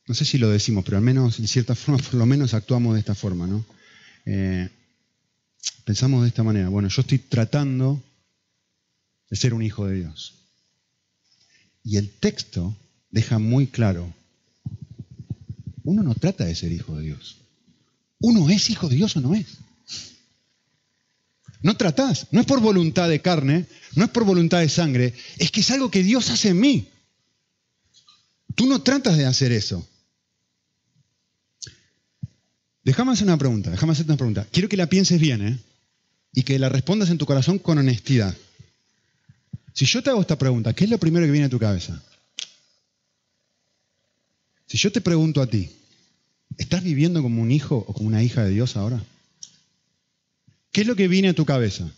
no 0.07 0.15
sé 0.15 0.25
si 0.25 0.39
lo 0.39 0.49
decimos, 0.49 0.85
pero 0.85 0.97
al 0.97 1.03
menos 1.03 1.39
en 1.39 1.49
cierta 1.49 1.75
forma, 1.75 2.03
por 2.03 2.15
lo 2.15 2.27
menos 2.27 2.55
actuamos 2.55 2.95
de 2.95 3.01
esta 3.01 3.15
forma, 3.15 3.47
¿no? 3.47 3.65
Eh, 4.25 4.69
pensamos 5.85 6.23
de 6.23 6.29
esta 6.29 6.43
manera, 6.43 6.69
bueno, 6.69 6.89
yo 6.89 7.01
estoy 7.01 7.19
tratando 7.19 8.03
de 9.31 9.37
ser 9.37 9.55
un 9.55 9.63
hijo 9.63 9.87
de 9.87 9.97
Dios. 9.97 10.35
Y 11.85 11.97
el 11.97 12.11
texto 12.11 12.77
deja 13.11 13.39
muy 13.39 13.69
claro, 13.69 14.13
uno 15.85 16.03
no 16.03 16.15
trata 16.15 16.45
de 16.45 16.55
ser 16.55 16.73
hijo 16.73 16.97
de 16.97 17.05
Dios. 17.05 17.37
Uno 18.19 18.51
es 18.51 18.71
hijo 18.71 18.89
de 18.89 18.97
Dios 18.97 19.17
o 19.17 19.21
no 19.21 19.35
es. 19.35 19.47
No 21.63 21.77
tratás, 21.77 22.27
no 22.33 22.41
es 22.41 22.47
por 22.47 22.61
voluntad 22.61 23.09
de 23.09 23.23
carne, 23.23 23.67
no 23.95 24.05
es 24.05 24.11
por 24.11 24.25
voluntad 24.25 24.61
de 24.61 24.69
sangre, 24.69 25.15
es 25.39 25.51
que 25.51 25.61
es 25.61 25.71
algo 25.71 25.91
que 25.91 26.03
Dios 26.03 26.31
hace 26.31 26.51
en 26.51 26.61
mí. 26.61 26.89
Tú 28.55 28.67
no 28.67 28.83
tratas 28.83 29.17
de 29.17 29.27
hacer 29.27 29.53
eso. 29.53 29.87
Déjame 32.87 33.11
hacer 33.11 33.27
una 33.27 33.37
pregunta, 33.37 33.69
déjame 33.73 33.95
hacer 33.95 34.07
una 34.07 34.17
pregunta. 34.17 34.47
Quiero 34.53 34.69
que 34.69 34.77
la 34.77 34.87
pienses 34.87 35.21
bien, 35.21 35.45
¿eh? 35.45 35.59
Y 36.33 36.45
que 36.45 36.57
la 36.57 36.69
respondas 36.69 37.11
en 37.11 37.19
tu 37.19 37.27
corazón 37.27 37.59
con 37.59 37.79
honestidad. 37.79 38.33
Si 39.73 39.87
yo 39.87 40.05
te 40.05 40.11
hago 40.11 40.21
esta 40.21 40.39
pregunta, 40.39 40.73
¿qué 40.73 40.85
es 40.85 40.91
lo 40.91 40.99
primero 40.99 41.27
que 41.27 41.33
viene 41.33 41.47
a 41.47 41.51
tu 41.51 41.59
cabeza? 41.59 42.01
Si 44.69 44.79
yo 44.79 44.93
te 44.93 45.01
pregunto 45.01 45.43
a 45.43 45.49
ti, 45.49 45.69
¿estás 46.59 46.85
viviendo 46.85 47.25
como 47.25 47.43
un 47.43 47.51
hijo 47.51 47.85
o 47.89 47.93
como 47.93 48.07
una 48.07 48.23
hija 48.23 48.45
de 48.45 48.51
Dios 48.51 48.77
ahora? 48.77 49.03
¿Qué 50.71 50.83
es 50.83 50.87
lo 50.87 50.95
que 50.95 51.09
viene 51.09 51.31
a 51.31 51.35
tu 51.35 51.45
cabeza? 51.45 51.91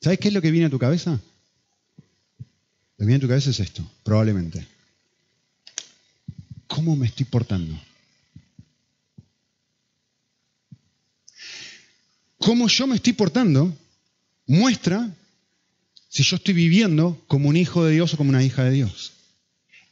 ¿Sabes 0.00 0.20
qué 0.20 0.28
es 0.28 0.34
lo 0.34 0.40
que 0.40 0.52
viene 0.52 0.66
a 0.66 0.70
tu 0.70 0.78
cabeza? 0.78 1.20
Lo 2.96 2.96
que 2.96 3.06
viene 3.06 3.16
a 3.16 3.22
tu 3.22 3.28
cabeza 3.28 3.50
es 3.50 3.58
esto, 3.58 3.84
probablemente. 4.04 4.64
¿Cómo 6.68 6.94
me 6.94 7.08
estoy 7.08 7.26
portando? 7.26 7.87
¿Cómo 12.38 12.68
yo 12.68 12.86
me 12.86 12.96
estoy 12.96 13.12
portando? 13.12 13.76
Muestra 14.46 15.14
si 16.08 16.22
yo 16.22 16.36
estoy 16.36 16.54
viviendo 16.54 17.22
como 17.26 17.48
un 17.48 17.56
hijo 17.56 17.84
de 17.84 17.92
Dios 17.92 18.14
o 18.14 18.16
como 18.16 18.30
una 18.30 18.44
hija 18.44 18.64
de 18.64 18.70
Dios. 18.70 19.12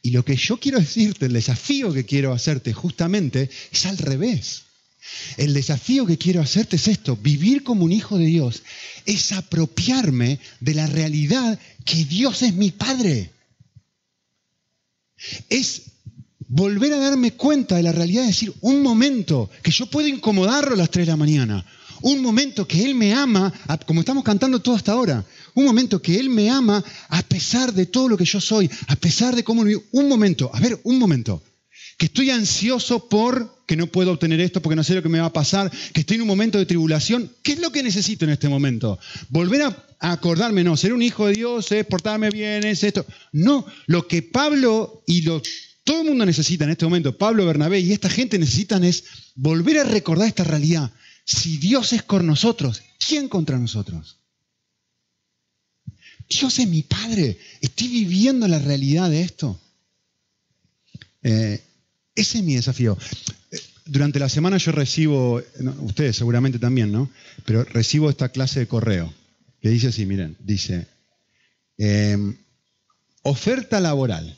Y 0.01 0.11
lo 0.11 0.23
que 0.23 0.35
yo 0.35 0.57
quiero 0.57 0.79
decirte, 0.79 1.25
el 1.25 1.33
desafío 1.33 1.93
que 1.93 2.05
quiero 2.05 2.33
hacerte 2.33 2.73
justamente 2.73 3.49
es 3.71 3.85
al 3.85 3.97
revés. 3.97 4.63
El 5.37 5.53
desafío 5.53 6.05
que 6.05 6.17
quiero 6.17 6.41
hacerte 6.41 6.77
es 6.77 6.87
esto, 6.87 7.17
vivir 7.17 7.63
como 7.63 7.85
un 7.85 7.91
hijo 7.91 8.17
de 8.17 8.25
Dios, 8.25 8.63
es 9.05 9.31
apropiarme 9.31 10.39
de 10.59 10.73
la 10.73 10.87
realidad 10.87 11.59
que 11.85 12.05
Dios 12.05 12.41
es 12.41 12.53
mi 12.53 12.71
Padre. 12.71 13.31
Es 15.49 15.83
volver 16.47 16.93
a 16.93 16.99
darme 16.99 17.33
cuenta 17.33 17.75
de 17.75 17.83
la 17.83 17.91
realidad 17.91 18.21
de 18.21 18.27
decir, 18.27 18.53
un 18.61 18.81
momento, 18.81 19.49
que 19.63 19.71
yo 19.71 19.85
puedo 19.87 20.07
incomodarlo 20.07 20.73
a 20.73 20.77
las 20.77 20.91
3 20.91 21.05
de 21.05 21.11
la 21.11 21.17
mañana, 21.17 21.65
un 22.01 22.21
momento 22.21 22.67
que 22.67 22.83
Él 22.83 22.95
me 22.95 23.13
ama, 23.13 23.53
como 23.85 24.01
estamos 24.01 24.23
cantando 24.23 24.59
todo 24.59 24.75
hasta 24.75 24.91
ahora, 24.91 25.25
un 25.53 25.65
momento 25.65 26.01
que 26.01 26.19
Él 26.19 26.29
me 26.29 26.49
ama 26.49 26.83
a 27.09 27.21
pesar 27.23 27.73
de 27.73 27.85
todo 27.85 28.09
lo 28.09 28.17
que 28.17 28.25
yo 28.25 28.39
soy, 28.39 28.69
a 28.87 28.95
pesar 28.95 29.35
de 29.35 29.43
cómo. 29.43 29.63
Un 29.91 30.07
momento, 30.09 30.49
a 30.53 30.59
ver, 30.59 30.79
un 30.83 30.99
momento. 30.99 31.41
Que 31.97 32.05
estoy 32.05 32.29
ansioso 32.29 33.09
por 33.09 33.57
que 33.67 33.75
no 33.75 33.87
puedo 33.87 34.11
obtener 34.11 34.39
esto 34.39 34.61
porque 34.61 34.75
no 34.75 34.83
sé 34.83 34.95
lo 34.95 35.03
que 35.03 35.09
me 35.09 35.19
va 35.19 35.27
a 35.27 35.33
pasar, 35.33 35.69
que 35.93 35.99
estoy 35.99 36.15
en 36.15 36.21
un 36.21 36.27
momento 36.27 36.57
de 36.57 36.65
tribulación. 36.65 37.29
¿Qué 37.43 37.53
es 37.53 37.59
lo 37.59 37.71
que 37.71 37.83
necesito 37.83 38.23
en 38.23 38.31
este 38.31 38.47
momento? 38.47 38.97
Volver 39.29 39.63
a, 39.63 39.85
acordarme, 39.99 40.63
no, 40.63 40.77
ser 40.77 40.93
un 40.93 41.01
hijo 41.01 41.27
de 41.27 41.33
Dios 41.33 41.71
es 41.71 41.85
portarme 41.85 42.29
bien, 42.29 42.65
es 42.65 42.83
esto. 42.83 43.05
No, 43.33 43.65
lo 43.87 44.07
que 44.07 44.21
Pablo 44.21 45.03
y 45.05 45.23
lo, 45.23 45.41
todo 45.83 46.01
el 46.01 46.07
mundo 46.07 46.25
necesita 46.25 46.63
en 46.63 46.71
este 46.71 46.85
momento, 46.85 47.17
Pablo, 47.17 47.45
Bernabé 47.45 47.79
y 47.79 47.91
esta 47.91 48.09
gente 48.09 48.39
necesitan 48.39 48.83
es 48.83 49.03
volver 49.35 49.79
a 49.79 49.83
recordar 49.83 50.27
esta 50.27 50.45
realidad. 50.45 50.91
Si 51.27 51.57
Dios 51.57 51.91
es 51.91 52.03
con 52.03 52.25
nosotros, 52.25 52.81
¿quién 53.05 53.27
contra 53.27 53.57
nosotros? 53.57 54.15
Dios 56.29 56.57
es 56.57 56.67
mi 56.69 56.83
Padre. 56.83 57.37
Estoy 57.59 57.89
viviendo 57.89 58.47
la 58.47 58.59
realidad 58.59 59.09
de 59.09 59.23
esto. 59.23 59.59
Eh, 61.23 61.61
ese 62.15 62.37
es 62.37 62.43
mi 62.45 62.55
desafío. 62.55 62.97
Eh, 63.51 63.59
durante 63.85 64.19
la 64.19 64.29
semana 64.29 64.55
yo 64.55 64.71
recibo, 64.71 65.43
ustedes 65.81 66.15
seguramente 66.15 66.59
también, 66.59 66.93
¿no? 66.93 67.11
Pero 67.43 67.65
recibo 67.65 68.09
esta 68.09 68.29
clase 68.29 68.61
de 68.61 68.67
correo 68.69 69.13
que 69.61 69.67
dice 69.67 69.87
así, 69.87 70.05
miren, 70.05 70.37
dice, 70.39 70.87
em, 71.77 72.37
oferta 73.23 73.81
laboral, 73.81 74.37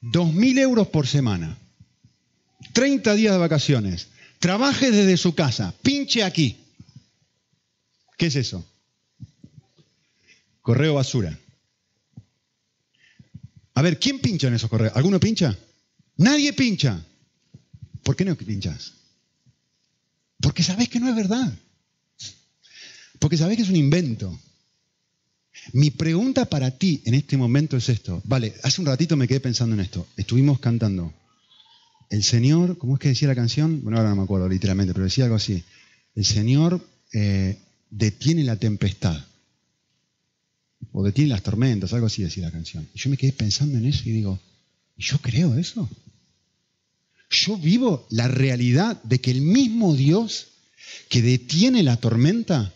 2.000 0.00 0.58
euros 0.58 0.86
por 0.86 1.08
semana, 1.08 1.58
30 2.72 3.14
días 3.14 3.32
de 3.32 3.38
vacaciones, 3.40 4.11
trabaje 4.42 4.90
desde 4.90 5.16
su 5.16 5.36
casa, 5.36 5.72
pinche 5.82 6.24
aquí. 6.24 6.56
¿Qué 8.18 8.26
es 8.26 8.34
eso? 8.34 8.66
Correo 10.60 10.94
basura. 10.94 11.38
A 13.74 13.82
ver, 13.82 14.00
¿quién 14.00 14.18
pincha 14.18 14.48
en 14.48 14.54
esos 14.54 14.68
correos? 14.68 14.96
¿Alguno 14.96 15.20
pincha? 15.20 15.56
Nadie 16.16 16.52
pincha. 16.54 17.00
¿Por 18.02 18.16
qué 18.16 18.24
no 18.24 18.34
pinchas? 18.34 18.94
Porque 20.40 20.64
sabes 20.64 20.88
que 20.88 20.98
no 20.98 21.08
es 21.08 21.14
verdad. 21.14 21.56
Porque 23.20 23.38
sabes 23.38 23.56
que 23.56 23.62
es 23.62 23.68
un 23.68 23.76
invento. 23.76 24.36
Mi 25.72 25.92
pregunta 25.92 26.46
para 26.46 26.72
ti 26.72 27.00
en 27.04 27.14
este 27.14 27.36
momento 27.36 27.76
es 27.76 27.88
esto. 27.88 28.20
Vale, 28.24 28.54
hace 28.64 28.80
un 28.80 28.88
ratito 28.88 29.16
me 29.16 29.28
quedé 29.28 29.38
pensando 29.38 29.74
en 29.74 29.82
esto. 29.82 30.08
Estuvimos 30.16 30.58
cantando. 30.58 31.14
El 32.12 32.22
Señor, 32.24 32.76
¿cómo 32.76 32.94
es 32.94 33.00
que 33.00 33.08
decía 33.08 33.26
la 33.26 33.34
canción? 33.34 33.82
Bueno, 33.82 33.96
ahora 33.96 34.10
no 34.10 34.16
me 34.16 34.22
acuerdo 34.24 34.46
literalmente, 34.46 34.92
pero 34.92 35.04
decía 35.04 35.24
algo 35.24 35.36
así. 35.36 35.64
El 36.14 36.26
Señor 36.26 36.86
eh, 37.10 37.56
detiene 37.88 38.44
la 38.44 38.56
tempestad 38.56 39.18
o 40.92 41.02
detiene 41.02 41.30
las 41.30 41.42
tormentas, 41.42 41.94
algo 41.94 42.08
así 42.08 42.22
decía 42.22 42.44
la 42.44 42.50
canción. 42.50 42.86
Y 42.92 42.98
yo 42.98 43.08
me 43.08 43.16
quedé 43.16 43.32
pensando 43.32 43.78
en 43.78 43.86
eso 43.86 44.02
y 44.04 44.12
digo, 44.12 44.38
¿yo 44.98 45.16
creo 45.22 45.54
eso? 45.54 45.88
Yo 47.30 47.56
vivo 47.56 48.06
la 48.10 48.28
realidad 48.28 49.02
de 49.04 49.18
que 49.22 49.30
el 49.30 49.40
mismo 49.40 49.96
Dios 49.96 50.48
que 51.08 51.22
detiene 51.22 51.82
la 51.82 51.96
tormenta 51.96 52.74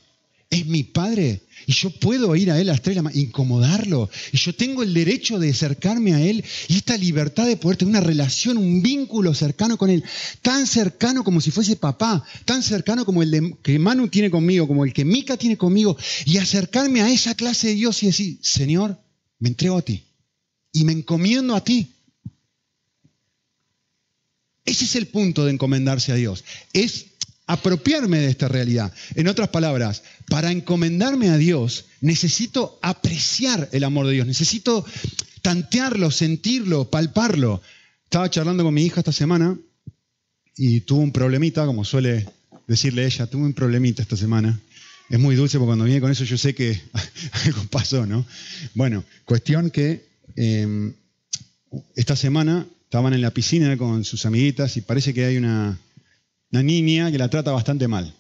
es 0.61 0.67
mi 0.67 0.85
padre 0.85 1.43
y 1.67 1.73
yo 1.73 1.91
puedo 1.91 2.37
ir 2.37 2.51
a 2.51 2.61
él 2.61 2.69
a 2.69 2.73
las 2.73 2.83
tres 2.83 2.95
de 2.95 2.97
la 2.97 3.03
mañana, 3.03 3.23
incomodarlo. 3.23 4.09
Y 4.33 4.37
yo 4.37 4.55
tengo 4.55 4.85
el 4.85 4.95
derecho 4.95 5.39
de 5.39 5.51
acercarme 5.51 6.15
a 6.15 6.21
él 6.21 6.45
y 6.69 6.77
esta 6.77 6.97
libertad 6.97 7.47
de 7.47 7.57
poder 7.57 7.77
tener 7.77 7.91
una 7.91 8.01
relación, 8.01 8.57
un 8.57 8.83
vínculo 8.83 9.35
cercano 9.35 9.77
con 9.77 9.91
él, 9.91 10.05
tan 10.43 10.67
cercano 10.67 11.25
como 11.25 11.41
si 11.41 11.51
fuese 11.51 11.75
papá, 11.77 12.25
tan 12.45 12.63
cercano 12.63 13.05
como 13.05 13.23
el 13.23 13.57
que 13.63 13.79
Manu 13.81 14.07
tiene 14.09 14.31
conmigo, 14.31 14.69
como 14.69 14.85
el 14.85 14.93
que 14.93 15.05
Mica 15.05 15.37
tiene 15.37 15.57
conmigo, 15.57 15.97
y 16.25 16.39
acercarme 16.39 17.01
a 17.03 17.11
esa 17.11 17.35
clase 17.35 17.69
de 17.69 17.75
Dios 17.75 18.03
y 18.03 18.07
decir, 18.07 18.39
Señor, 18.43 19.01
me 19.41 19.49
entrego 19.49 19.79
a 19.79 19.83
ti 19.83 20.05
y 20.73 20.85
me 20.85 20.93
encomiendo 20.93 21.57
a 21.57 21.65
ti. 21.65 21.93
Ese 24.65 24.85
es 24.85 24.95
el 24.95 25.07
punto 25.09 25.45
de 25.45 25.53
encomendarse 25.53 26.13
a 26.13 26.17
Dios. 26.17 26.45
Es 26.73 27.07
apropiarme 27.47 28.19
de 28.19 28.29
esta 28.29 28.49
realidad. 28.49 28.93
En 29.15 29.29
otras 29.29 29.49
palabras, 29.49 30.03
para 30.29 30.51
encomendarme 30.51 31.31
a 31.31 31.37
Dios, 31.37 31.87
necesito 32.01 32.79
apreciar 32.83 33.69
el 33.73 33.85
amor 33.85 34.07
de 34.07 34.15
Dios, 34.15 34.27
necesito 34.27 34.85
tantearlo, 35.43 36.11
sentirlo, 36.11 36.91
palparlo. 36.91 37.63
Estaba 38.05 38.31
charlando 38.31 38.65
con 38.65 38.75
mi 38.75 38.83
hija 38.85 39.01
esta 39.01 39.13
semana 39.13 39.57
y 40.57 40.81
tuvo 40.81 41.03
un 41.03 41.13
problemita, 41.13 41.67
como 41.67 41.85
suele 41.85 42.27
decirle 42.67 43.07
ella, 43.07 43.27
tuvo 43.27 43.45
un 43.45 43.55
problemita 43.55 44.03
esta 44.03 44.17
semana. 44.17 44.59
Es 45.09 45.21
muy 45.21 45.37
dulce 45.37 45.59
porque 45.59 45.69
cuando 45.69 45.85
viene 45.85 46.01
con 46.01 46.11
eso 46.11 46.25
yo 46.25 46.37
sé 46.37 46.55
que 46.55 46.81
algo 47.45 47.63
pasó, 47.71 48.07
¿no? 48.07 48.27
Bueno, 48.75 49.05
cuestión 49.25 49.71
que 49.71 50.05
em, 50.35 50.95
esta 51.95 52.17
semana 52.17 52.67
estaban 52.85 53.15
en 53.15 53.21
la 53.21 53.31
piscina 53.31 53.77
con 53.77 54.05
sus 54.05 54.27
amiguitas 54.27 54.77
y 54.77 54.81
parece 54.81 55.15
que 55.15 55.27
hay 55.27 55.37
una, 55.37 55.79
una 56.57 56.63
niña 56.63 57.11
que 57.13 57.19
la 57.19 57.29
trata 57.29 57.53
bastante 57.53 57.87
mal. 57.87 58.15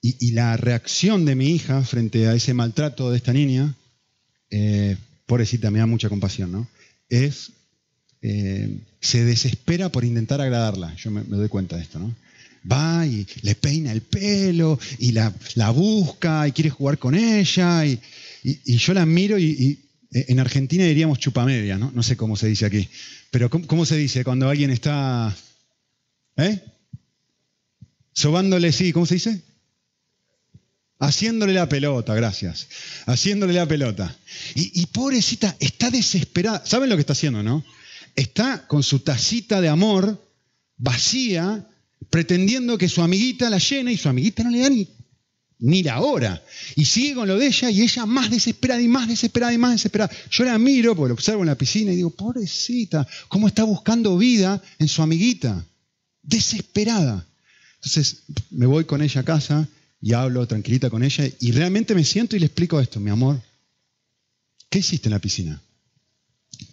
Y, 0.00 0.30
la 0.30 0.56
reacción 0.56 1.24
de 1.24 1.34
mi 1.34 1.48
hija 1.50 1.82
frente 1.82 2.28
a 2.28 2.34
ese 2.34 2.54
maltrato 2.54 3.10
de 3.10 3.16
esta 3.16 3.32
niña, 3.32 3.74
eh, 4.50 4.96
pobrecita, 5.26 5.72
me 5.72 5.80
da 5.80 5.86
mucha 5.86 6.08
compasión, 6.08 6.52
¿no? 6.52 6.68
Es, 7.08 7.50
eh, 8.22 8.78
se 9.00 9.24
desespera 9.24 9.88
por 9.88 10.04
intentar 10.04 10.40
agradarla. 10.40 10.94
Yo 10.94 11.10
me, 11.10 11.22
doy 11.24 11.48
cuenta 11.48 11.76
de 11.76 11.82
esto, 11.82 11.98
¿no? 11.98 12.14
Va 12.70 13.04
y 13.06 13.26
le 13.42 13.56
peina 13.56 13.90
el 13.90 14.02
pelo 14.02 14.78
y 14.98 15.10
la, 15.10 15.32
busca 15.74 16.46
y 16.46 16.52
quiere 16.52 16.70
jugar 16.70 16.98
con 16.98 17.16
ella 17.16 17.84
y, 17.84 17.98
yo 18.64 18.94
la 18.94 19.04
miro 19.04 19.36
y, 19.36 19.80
en 20.12 20.38
Argentina 20.38 20.84
diríamos 20.84 21.18
chupamedia, 21.18 21.76
¿no? 21.76 21.90
No 21.92 22.04
sé 22.04 22.16
cómo 22.16 22.36
se 22.36 22.46
dice 22.46 22.66
aquí. 22.66 22.88
Pero 23.32 23.50
¿cómo, 23.50 23.66
cómo 23.66 23.84
se 23.84 23.96
dice 23.96 24.22
cuando 24.22 24.48
alguien 24.48 24.70
está... 24.70 25.36
¿Eh? 26.36 26.62
Sobándole, 28.18 28.72
sí, 28.72 28.92
¿cómo 28.92 29.06
se 29.06 29.14
dice? 29.14 29.42
Haciéndole 30.98 31.52
la 31.52 31.68
pelota, 31.68 32.16
gracias. 32.16 32.66
Haciéndole 33.06 33.52
la 33.52 33.68
pelota. 33.68 34.12
Y, 34.56 34.86
pobrecita, 34.86 35.54
está 35.60 35.88
desesperada. 35.88 36.66
¿Saben 36.66 36.90
lo 36.90 36.96
que 36.96 37.02
está 37.02 37.12
haciendo, 37.12 37.44
no? 37.44 37.64
Está 38.16 38.66
con 38.66 38.82
su 38.82 38.98
tacita 38.98 39.60
de 39.60 39.68
amor 39.68 40.20
vacía, 40.76 41.64
pretendiendo 42.10 42.76
que 42.76 42.88
su 42.88 43.02
amiguita 43.02 43.48
la 43.50 43.58
llene 43.58 43.92
y 43.92 43.96
su 43.96 44.08
amiguita 44.08 44.42
no 44.42 44.50
le 44.50 44.62
da 44.62 44.70
ni, 44.70 44.88
ni 45.60 45.84
la 45.84 46.00
hora. 46.00 46.42
Y 46.74 46.86
sigue 46.86 47.14
con 47.14 47.28
lo 47.28 47.38
de 47.38 47.46
ella 47.46 47.70
y 47.70 47.82
ella 47.82 48.04
más 48.04 48.30
desesperada 48.30 48.82
y 48.82 48.88
más 48.88 49.06
desesperada 49.06 49.52
y 49.52 49.58
más 49.58 49.74
desesperada. 49.74 50.10
Yo 50.28 50.42
la 50.42 50.58
miro, 50.58 50.96
porque 50.96 51.10
lo 51.10 51.14
observo 51.14 51.42
en 51.42 51.50
la 51.50 51.54
piscina 51.56 51.92
y 51.92 51.96
digo, 51.96 52.10
pobrecita, 52.10 53.06
¿cómo 53.28 53.46
está 53.46 53.62
buscando 53.62 54.18
vida 54.18 54.60
en 54.80 54.88
su 54.88 55.02
amiguita? 55.02 55.64
Desesperada. 56.20 57.27
Entonces 57.78 58.22
me 58.50 58.66
voy 58.66 58.84
con 58.84 59.02
ella 59.02 59.20
a 59.20 59.24
casa 59.24 59.68
y 60.00 60.12
hablo 60.12 60.46
tranquilita 60.46 60.90
con 60.90 61.02
ella 61.02 61.28
y 61.40 61.52
realmente 61.52 61.94
me 61.94 62.04
siento 62.04 62.36
y 62.36 62.40
le 62.40 62.46
explico 62.46 62.80
esto, 62.80 63.00
mi 63.00 63.10
amor, 63.10 63.40
¿qué 64.68 64.80
hiciste 64.80 65.08
en 65.08 65.14
la 65.14 65.20
piscina? 65.20 65.60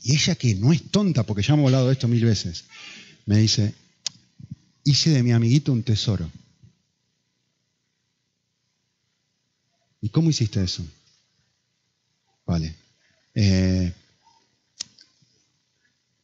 Y 0.01 0.13
ella 0.13 0.35
que 0.35 0.55
no 0.55 0.73
es 0.73 0.83
tonta, 0.89 1.23
porque 1.23 1.43
ya 1.43 1.53
hemos 1.53 1.65
hablado 1.65 1.87
de 1.87 1.93
esto 1.93 2.07
mil 2.07 2.23
veces, 2.25 2.65
me 3.25 3.37
dice, 3.37 3.73
hice 4.83 5.11
de 5.11 5.23
mi 5.23 5.31
amiguito 5.31 5.71
un 5.71 5.83
tesoro. 5.83 6.29
¿Y 10.01 10.09
cómo 10.09 10.29
hiciste 10.29 10.63
eso? 10.63 10.85
Vale. 12.45 12.75
Eh, 13.33 13.91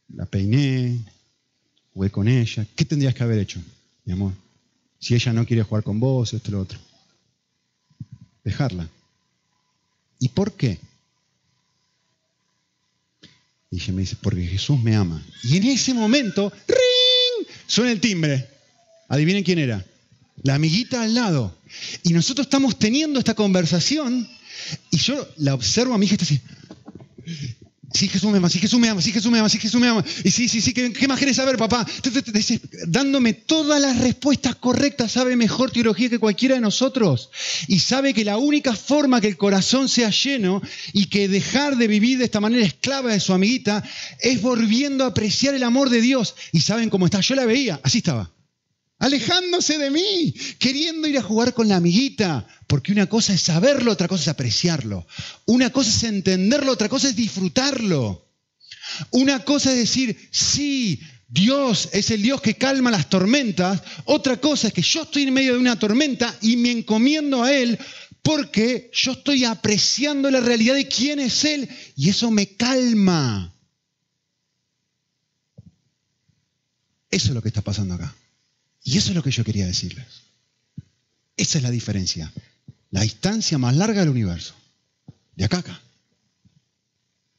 la 0.10 0.26
peiné, 0.26 1.00
jugué 1.94 2.10
con 2.12 2.28
ella. 2.28 2.66
¿Qué 2.76 2.86
tendrías 2.86 3.16
que 3.16 3.24
haber 3.24 3.40
hecho, 3.40 3.62
mi 4.06 4.14
amor? 4.14 4.34
Si 5.02 5.14
ella 5.16 5.34
no 5.34 5.46
quiere 5.46 5.64
jugar 5.64 5.84
con 5.84 6.00
vos, 6.00 6.34
esto 6.34 6.48
y 6.50 6.52
lo 6.54 6.62
otro 6.62 6.80
dejarla. 8.44 8.90
¿Y 10.20 10.30
por 10.30 10.54
qué? 10.54 10.80
Y 13.72 13.78
ella 13.78 13.94
me 13.94 14.02
dice, 14.02 14.18
porque 14.22 14.46
Jesús 14.46 14.80
me 14.82 14.96
ama. 14.96 15.24
Y 15.44 15.58
en 15.58 15.66
ese 15.66 15.94
momento, 15.94 16.52
¡ring! 16.68 17.48
Suena 17.68 17.92
el 17.92 18.02
timbre. 18.02 18.48
Adivinen 19.08 19.44
quién 19.44 19.60
era. 19.60 19.86
La 20.44 20.56
amiguita 20.56 21.02
al 21.02 21.14
lado. 21.14 21.56
Y 22.04 22.14
nosotros 22.14 22.48
estamos 22.48 22.78
teniendo 22.78 23.20
esta 23.20 23.34
conversación 23.34 24.28
y 24.90 24.98
yo 24.98 25.28
la 25.38 25.54
observo 25.54 25.94
a 25.94 25.98
mi 25.98 26.06
hija 26.06 26.16
está 26.16 26.26
así. 26.26 26.42
Sí, 27.94 28.08
Jesús 28.08 28.32
me 28.32 28.38
ama, 28.38 28.50
sí, 28.50 28.60
Jesús 28.60 28.80
me 28.80 28.88
ama, 28.88 29.02
sí, 29.02 29.12
Jesús 29.12 29.32
me 29.32 29.40
ama, 29.40 29.50
sí, 29.50 29.58
Jesús 29.58 29.82
me 29.82 29.88
ama. 29.88 30.04
Y 30.24 30.32
sí, 30.32 30.48
sí, 30.48 30.62
sí, 30.62 30.74
¿qué, 30.74 31.08
más 31.08 31.18
quieres 31.18 31.36
saber, 31.36 31.58
papá? 31.58 31.86
Dándome 32.88 33.34
todas 33.34 33.82
las 33.82 34.00
respuestas 34.00 34.56
correctas, 34.56 35.12
sabe 35.12 35.36
mejor 35.36 35.72
teología 35.72 36.10
que 36.10 36.20
cualquiera 36.20 36.56
de 36.56 36.62
nosotros. 36.62 37.30
Y 37.68 37.80
sabe 37.80 38.14
que 38.14 38.24
la 38.24 38.38
única 38.38 38.76
forma 38.76 39.20
que 39.20 39.28
el 39.28 39.38
corazón 39.38 39.90
sea 39.90 40.10
lleno 40.10 40.62
y 40.94 41.06
que 41.06 41.28
dejar 41.28 41.76
de 41.76 41.88
vivir 41.88 42.18
de 42.18 42.26
esta 42.26 42.40
manera 42.40 42.66
esclava 42.66 43.12
de 43.12 43.20
su 43.20 43.34
amiguita 43.34 43.84
es 44.20 44.42
volviendo 44.42 45.04
a 45.04 45.08
apreciar 45.08 45.54
el 45.54 45.64
amor 45.64 45.90
de 45.90 46.02
Dios. 46.02 46.36
Y 46.54 46.62
saben 46.62 46.90
cómo 46.90 47.06
está, 47.06 47.20
yo 47.20 47.36
la 47.36 47.46
veía, 47.46 47.80
así 47.84 47.98
estaba 47.98 48.32
alejándose 49.02 49.80
de 49.80 49.90
mí, 49.90 50.34
queriendo 50.60 51.08
ir 51.08 51.18
a 51.18 51.24
jugar 51.24 51.56
con 51.56 51.68
la 51.68 51.78
amiguita, 51.78 52.48
porque 52.68 52.92
una 52.92 53.08
cosa 53.08 53.34
es 53.34 53.42
saberlo, 53.42 53.92
otra 53.92 54.08
cosa 54.08 54.22
es 54.22 54.28
apreciarlo. 54.28 55.08
Una 55.46 55.72
cosa 55.72 55.90
es 55.90 56.04
entenderlo, 56.04 56.72
otra 56.72 56.88
cosa 56.88 57.10
es 57.10 57.16
disfrutarlo. 57.16 58.30
Una 59.10 59.44
cosa 59.44 59.72
es 59.72 59.78
decir, 59.78 60.30
sí, 60.32 61.02
Dios 61.28 61.90
es 61.94 62.12
el 62.12 62.22
Dios 62.22 62.42
que 62.42 62.58
calma 62.58 62.92
las 62.92 63.10
tormentas. 63.10 63.82
Otra 64.06 64.38
cosa 64.38 64.68
es 64.68 64.74
que 64.74 64.84
yo 64.84 65.02
estoy 65.02 65.24
en 65.24 65.34
medio 65.34 65.54
de 65.54 65.60
una 65.60 65.80
tormenta 65.80 66.38
y 66.40 66.58
me 66.58 66.70
encomiendo 66.70 67.42
a 67.42 67.52
Él 67.52 67.80
porque 68.22 68.92
yo 68.94 69.14
estoy 69.14 69.46
apreciando 69.46 70.30
la 70.30 70.42
realidad 70.42 70.76
de 70.76 70.88
quién 70.88 71.20
es 71.20 71.44
Él 71.44 71.68
y 71.96 72.10
eso 72.10 72.30
me 72.30 72.56
calma. 72.56 73.52
Eso 77.10 77.30
es 77.30 77.34
lo 77.34 77.42
que 77.42 77.48
está 77.48 77.62
pasando 77.62 77.96
acá. 77.96 78.14
Y 78.84 78.98
eso 78.98 79.10
es 79.10 79.16
lo 79.16 79.24
que 79.24 79.32
yo 79.32 79.44
quería 79.44 79.66
decirles. 79.66 80.08
Esa 81.38 81.58
es 81.58 81.64
la 81.64 81.72
diferencia. 81.72 82.32
La 82.90 83.02
distancia 83.02 83.58
más 83.58 83.76
larga 83.76 84.02
del 84.02 84.10
universo. 84.10 84.54
De 85.36 85.46
acá 85.46 85.58
a 85.58 85.60
acá. 85.62 85.82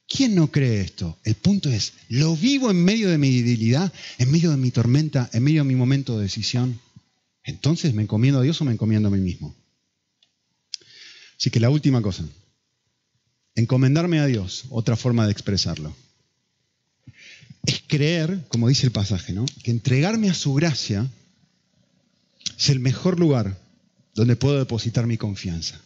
¿Quién 0.09 0.35
no 0.35 0.50
cree 0.50 0.83
esto? 0.83 1.18
El 1.24 1.37
punto 1.37 1.70
es, 1.70 1.94
¿lo 2.09 2.37
vivo 2.37 2.70
en 2.70 2.85
medio 2.85 3.09
de 3.09 3.16
mi 3.16 3.31
debilidad, 3.40 3.90
en 4.18 4.31
medio 4.31 4.50
de 4.50 4.59
mi 4.59 4.70
tormenta, 4.70 5.31
en 5.33 5.42
medio 5.42 5.62
de 5.62 5.68
mi 5.68 5.74
momento 5.74 6.16
de 6.16 6.24
decisión? 6.24 6.78
Entonces, 7.44 7.94
¿me 7.94 8.02
encomiendo 8.02 8.40
a 8.40 8.42
Dios 8.42 8.61
o 8.61 8.64
me 8.64 8.72
encomiendo 8.72 9.09
a 9.09 9.11
mí 9.11 9.20
mismo? 9.20 9.55
Así 11.38 11.50
que 11.50 11.61
la 11.61 11.70
última 11.70 12.02
cosa, 12.02 12.24
encomendarme 13.55 14.20
a 14.20 14.26
Dios, 14.26 14.64
otra 14.68 14.96
forma 14.96 15.24
de 15.24 15.33
expresarlo, 15.33 15.96
es 17.64 17.83
creer, 17.87 18.44
como 18.48 18.68
dice 18.68 18.87
el 18.87 18.92
pasaje, 18.92 19.33
¿no? 19.33 19.46
que 19.62 19.70
entregarme 19.70 20.28
a 20.28 20.35
su 20.35 20.52
gracia 20.55 21.09
es 22.59 22.68
el 22.70 22.81
mejor 22.81 23.18
lugar 23.18 23.59
donde 24.14 24.37
puedo 24.37 24.59
depositar 24.59 25.07
mi 25.07 25.16
confianza. 25.16 25.81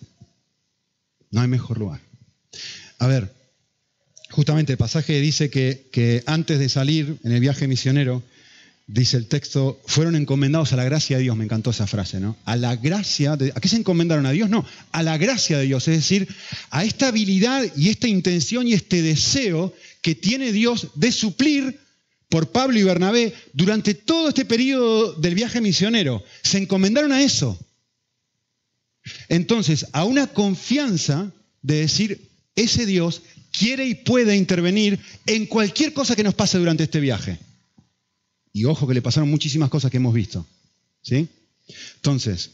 No 1.31 1.40
hay 1.40 1.49
mejor 1.49 1.79
lugar. 1.79 2.01
A 2.99 3.07
ver, 3.07 3.33
justamente 4.31 4.73
el 4.73 4.79
pasaje 4.79 5.21
dice 5.21 5.51
que, 5.51 6.23
antes 6.27 6.59
de 6.59 6.69
salir 6.69 7.19
en 7.25 7.33
el 7.33 7.40
viaje 7.40 7.69
misionero, 7.69 8.23
dice 8.87 9.16
el 9.16 9.27
texto, 9.27 9.81
fueron 9.87 10.16
encomendados 10.16 10.73
a 10.73 10.77
la 10.77 10.85
gracia 10.85 11.16
de 11.16 11.25
Dios. 11.25 11.37
Me 11.37 11.45
encantó 11.45 11.71
esa 11.71 11.87
frase, 11.87 12.21
¿no? 12.21 12.37
A 12.45 12.57
la 12.57 12.77
gracia, 12.77 13.37
de, 13.37 13.53
¿a 13.55 13.61
qué 13.61 13.69
se 13.69 13.77
encomendaron 13.77 14.27
a 14.27 14.31
Dios? 14.31 14.49
No, 14.49 14.64
a 14.92 15.03
la 15.03 15.19
gracia 15.19 15.59
de 15.59 15.64
Dios, 15.64 15.88
es 15.88 15.97
decir, 15.97 16.29
a 16.71 16.85
esta 16.85 17.09
habilidad 17.09 17.64
y 17.77 17.90
esta 17.90 18.09
intención 18.09 18.66
y 18.66 18.73
este 18.73 19.03
deseo 19.03 19.75
que 20.03 20.14
tiene 20.14 20.53
Dios 20.53 20.88
de 20.95 21.12
suplir 21.12 21.86
por 22.29 22.51
Pablo 22.51 22.79
y 22.79 22.83
Bernabé 22.83 23.35
durante 23.53 23.95
todo 23.95 24.29
este 24.29 24.45
periodo 24.45 25.12
del 25.15 25.35
viaje 25.35 25.61
misionero. 25.61 26.25
Se 26.43 26.59
encomendaron 26.59 27.12
a 27.12 27.23
eso. 27.23 27.59
Entonces, 29.29 29.87
a 29.93 30.05
una 30.05 30.27
confianza 30.27 31.33
de 31.62 31.77
decir, 31.77 32.31
ese 32.57 32.87
Dios 32.87 33.23
quiere 33.57 33.87
y 33.87 33.95
puede 33.95 34.37
intervenir 34.37 34.99
en 35.27 35.47
cualquier 35.47 35.93
cosa 35.93 36.17
que 36.17 36.25
nos 36.25 36.35
pase 36.35 36.59
durante 36.59 36.85
este 36.85 37.01
viaje. 37.01 37.39
Y 38.53 38.65
ojo 38.65 38.87
que 38.87 38.95
le 38.95 39.03
pasaron 39.03 39.31
muchísimas 39.31 39.71
cosas 39.71 39.91
que 39.91 39.99
hemos 39.99 40.15
visto. 40.15 40.47
¿Sí? 41.03 41.29
Entonces, 41.97 42.51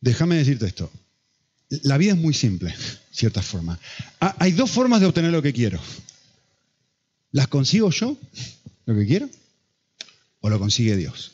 déjame 0.00 0.36
decirte 0.36 0.66
esto. 0.66 0.90
La 1.82 1.98
vida 1.98 2.12
es 2.12 2.18
muy 2.18 2.34
simple, 2.34 2.74
cierta 3.10 3.42
forma. 3.42 3.78
Ah, 4.20 4.36
hay 4.38 4.52
dos 4.52 4.70
formas 4.70 5.00
de 5.00 5.06
obtener 5.06 5.32
lo 5.32 5.42
que 5.42 5.52
quiero. 5.52 5.80
¿Las 7.32 7.48
consigo 7.48 7.90
yo, 7.90 8.16
lo 8.86 8.94
que 8.94 9.06
quiero? 9.06 9.28
¿O 10.40 10.48
lo 10.48 10.58
consigue 10.58 10.96
Dios? 10.96 11.32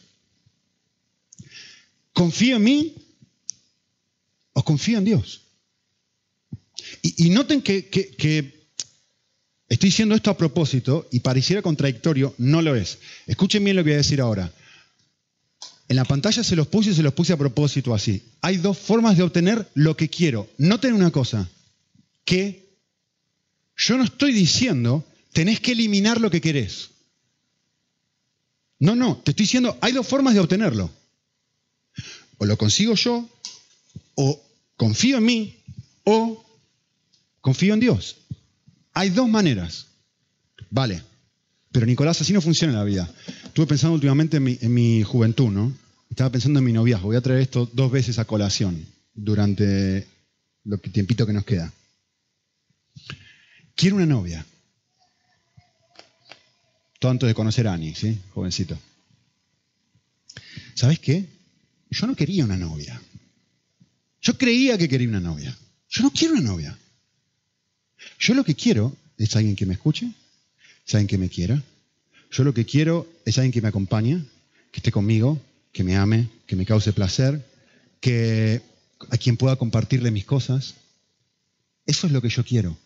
¿Confío 2.13 2.57
en 2.57 2.65
mí 2.65 2.95
o 4.53 4.65
confío 4.65 4.99
en 4.99 5.05
Dios? 5.05 5.43
Y, 7.03 7.31
noten 7.31 7.63
que, 7.63 7.89
que, 7.89 8.69
estoy 9.69 9.89
diciendo 9.89 10.15
esto 10.15 10.31
a 10.31 10.37
propósito 10.37 11.09
y 11.11 11.21
pareciera 11.21 11.63
contradictorio, 11.63 12.35
no 12.39 12.63
lo 12.63 12.75
es. 12.75 12.99
Escuchen 13.27 13.65
bien 13.65 13.77
lo 13.77 13.83
que 13.83 13.91
voy 13.91 13.95
a 13.95 13.99
decir 13.99 14.21
ahora. 14.21 14.53
En 15.89 15.97
la 15.97 16.05
pantalla 16.05 16.45
se 16.45 16.57
los 16.57 16.69
puse 16.69 16.91
y 16.91 16.95
se 16.95 17.03
los 17.03 17.13
puse 17.13 17.33
a 17.33 17.37
propósito 17.37 17.95
así. 17.95 18.23
Hay 18.41 18.59
dos 18.59 18.79
formas 18.79 19.17
de 19.17 19.23
obtener 19.23 19.69
lo 19.75 19.97
que 19.97 20.09
quiero. 20.09 20.49
Noten 20.59 20.95
una 20.95 21.11
cosa, 21.11 21.49
que 22.25 22.77
yo 23.77 23.97
no 23.97 24.05
estoy 24.05 24.33
diciendo 24.33 25.05
tenés 25.33 25.61
que 25.61 25.73
eliminar 25.73 26.21
lo 26.21 26.31
que 26.31 26.41
querés. 26.41 26.91
No, 28.79 28.97
no, 28.97 29.17
te 29.17 29.31
estoy 29.31 29.45
diciendo, 29.45 29.79
hay 29.81 29.93
dos 29.93 30.07
formas 30.07 30.35
de 30.35 30.41
obtenerlo. 30.41 30.91
O 32.39 32.47
lo 32.47 32.57
consigo 32.59 32.95
yo, 32.95 33.29
o 34.15 34.43
confío 34.77 35.19
en 35.19 35.25
mí, 35.25 35.57
o 36.05 36.45
confío 37.41 37.75
en 37.75 37.81
Dios. 37.81 38.17
Hay 38.93 39.11
dos 39.11 39.29
maneras. 39.29 39.87
Vale. 40.71 41.03
Pero 41.71 41.87
Nicolás, 41.87 42.21
así 42.21 42.33
no 42.33 42.41
funciona 42.41 42.75
la 42.75 42.85
vida. 42.85 43.09
Estuve 43.45 43.67
pensando 43.67 43.95
últimamente 43.95 44.37
en 44.39 44.75
mi, 44.75 45.03
juventud, 45.03 45.51
¿no? 45.51 45.73
Estaba 46.11 46.31
pensando 46.31 46.59
en 46.59 46.65
mi 46.67 46.73
noviazgo. 46.73 47.07
Voy 47.07 47.17
a 47.17 47.23
traer 47.23 47.41
esto 47.41 47.71
dos 47.73 47.91
veces 47.91 48.19
a 48.19 48.27
colación 48.27 48.85
durante 49.15 50.07
lo 50.65 50.79
que 50.79 50.91
tiempito 50.91 51.27
que 51.27 51.33
nos 51.33 51.45
queda. 51.45 51.73
Quiero 53.75 53.97
una 53.97 54.07
novia. 54.07 54.45
Antes 57.09 57.27
de 57.27 57.35
conocer 57.35 57.67
a 57.67 57.75
Ani, 57.75 57.95
¿sí? 57.95 58.19
Jovencito. 58.35 58.79
¿Sabes 60.75 60.99
qué? 60.99 61.27
Yo 61.91 62.07
no 62.07 62.15
quería 62.15 62.45
una 62.45 62.57
novia. 62.57 63.01
Yo 64.21 64.39
creía 64.39 64.79
que 64.79 64.89
quería 64.89 65.09
una 65.09 65.21
novia. 65.21 65.57
Yo 65.89 66.03
no 66.03 66.11
quiero 66.11 66.35
una 66.35 66.43
novia. 66.43 66.79
Yo 68.19 68.35
lo 68.35 68.45
que 68.45 68.55
quiero 68.55 68.97
es 69.19 69.37
alguien 69.37 69.57
que 69.57 69.67
me 69.67 69.75
escuche, 69.75 70.11
es 70.87 70.95
alguien 70.95 71.09
que 71.09 71.19
me 71.19 71.29
quiera. 71.29 71.63
Yo 72.31 72.45
lo 72.45 72.55
que 72.55 72.65
quiero 72.65 73.07
es 73.25 73.37
alguien 73.37 73.53
que 73.53 73.61
me 73.61 73.69
acompañe, 73.69 74.25
que 74.71 74.79
esté 74.79 74.91
conmigo, 74.91 75.41
que 75.73 75.85
me 75.85 75.97
ame, 75.97 76.29
que 76.47 76.57
me 76.57 76.65
cause 76.65 76.93
placer, 76.93 77.45
que 78.01 78.63
a 79.11 79.19
quien 79.19 79.37
pueda 79.37 79.57
compartirle 79.57 80.11
mis 80.11 80.25
cosas. 80.25 80.75
Eso 81.85 82.07
es 82.07 82.13
lo 82.13 82.23
que 82.23 82.29
yo 82.29 82.45
quiero. 82.45 82.77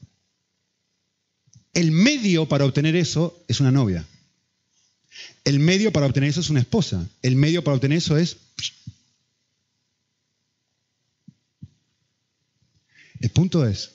El 1.77 1.91
medio 1.91 2.49
para 2.49 2.65
obtener 2.65 2.97
eso 2.97 3.45
es 3.49 3.61
una 3.61 3.71
novia. 3.71 4.03
El 5.45 5.59
medio 5.59 5.93
para 5.93 6.07
obtener 6.07 6.31
eso 6.31 6.41
es 6.41 6.49
una 6.49 6.61
esposa. 6.61 7.07
El 7.21 7.37
medio 7.37 7.63
para 7.63 7.75
obtener 7.75 7.99
eso 7.99 8.17
es... 8.17 8.39
El 13.21 13.29
punto 13.29 13.67
es, 13.67 13.91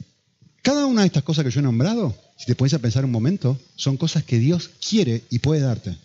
cada 0.62 0.86
una 0.86 1.02
de 1.02 1.08
estas 1.08 1.24
cosas 1.24 1.44
que 1.44 1.50
yo 1.50 1.60
he 1.60 1.64
nombrado, 1.64 2.16
si 2.38 2.46
te 2.46 2.54
pones 2.54 2.76
a 2.76 2.80
pensar 2.80 3.04
un 3.04 3.10
momento, 3.10 3.60
son 3.76 3.98
cosas 3.98 4.24
que 4.26 4.38
Dios 4.38 4.70
quiere 4.88 5.24
y 5.32 5.40
puede 5.40 5.62
darte. 5.62 5.98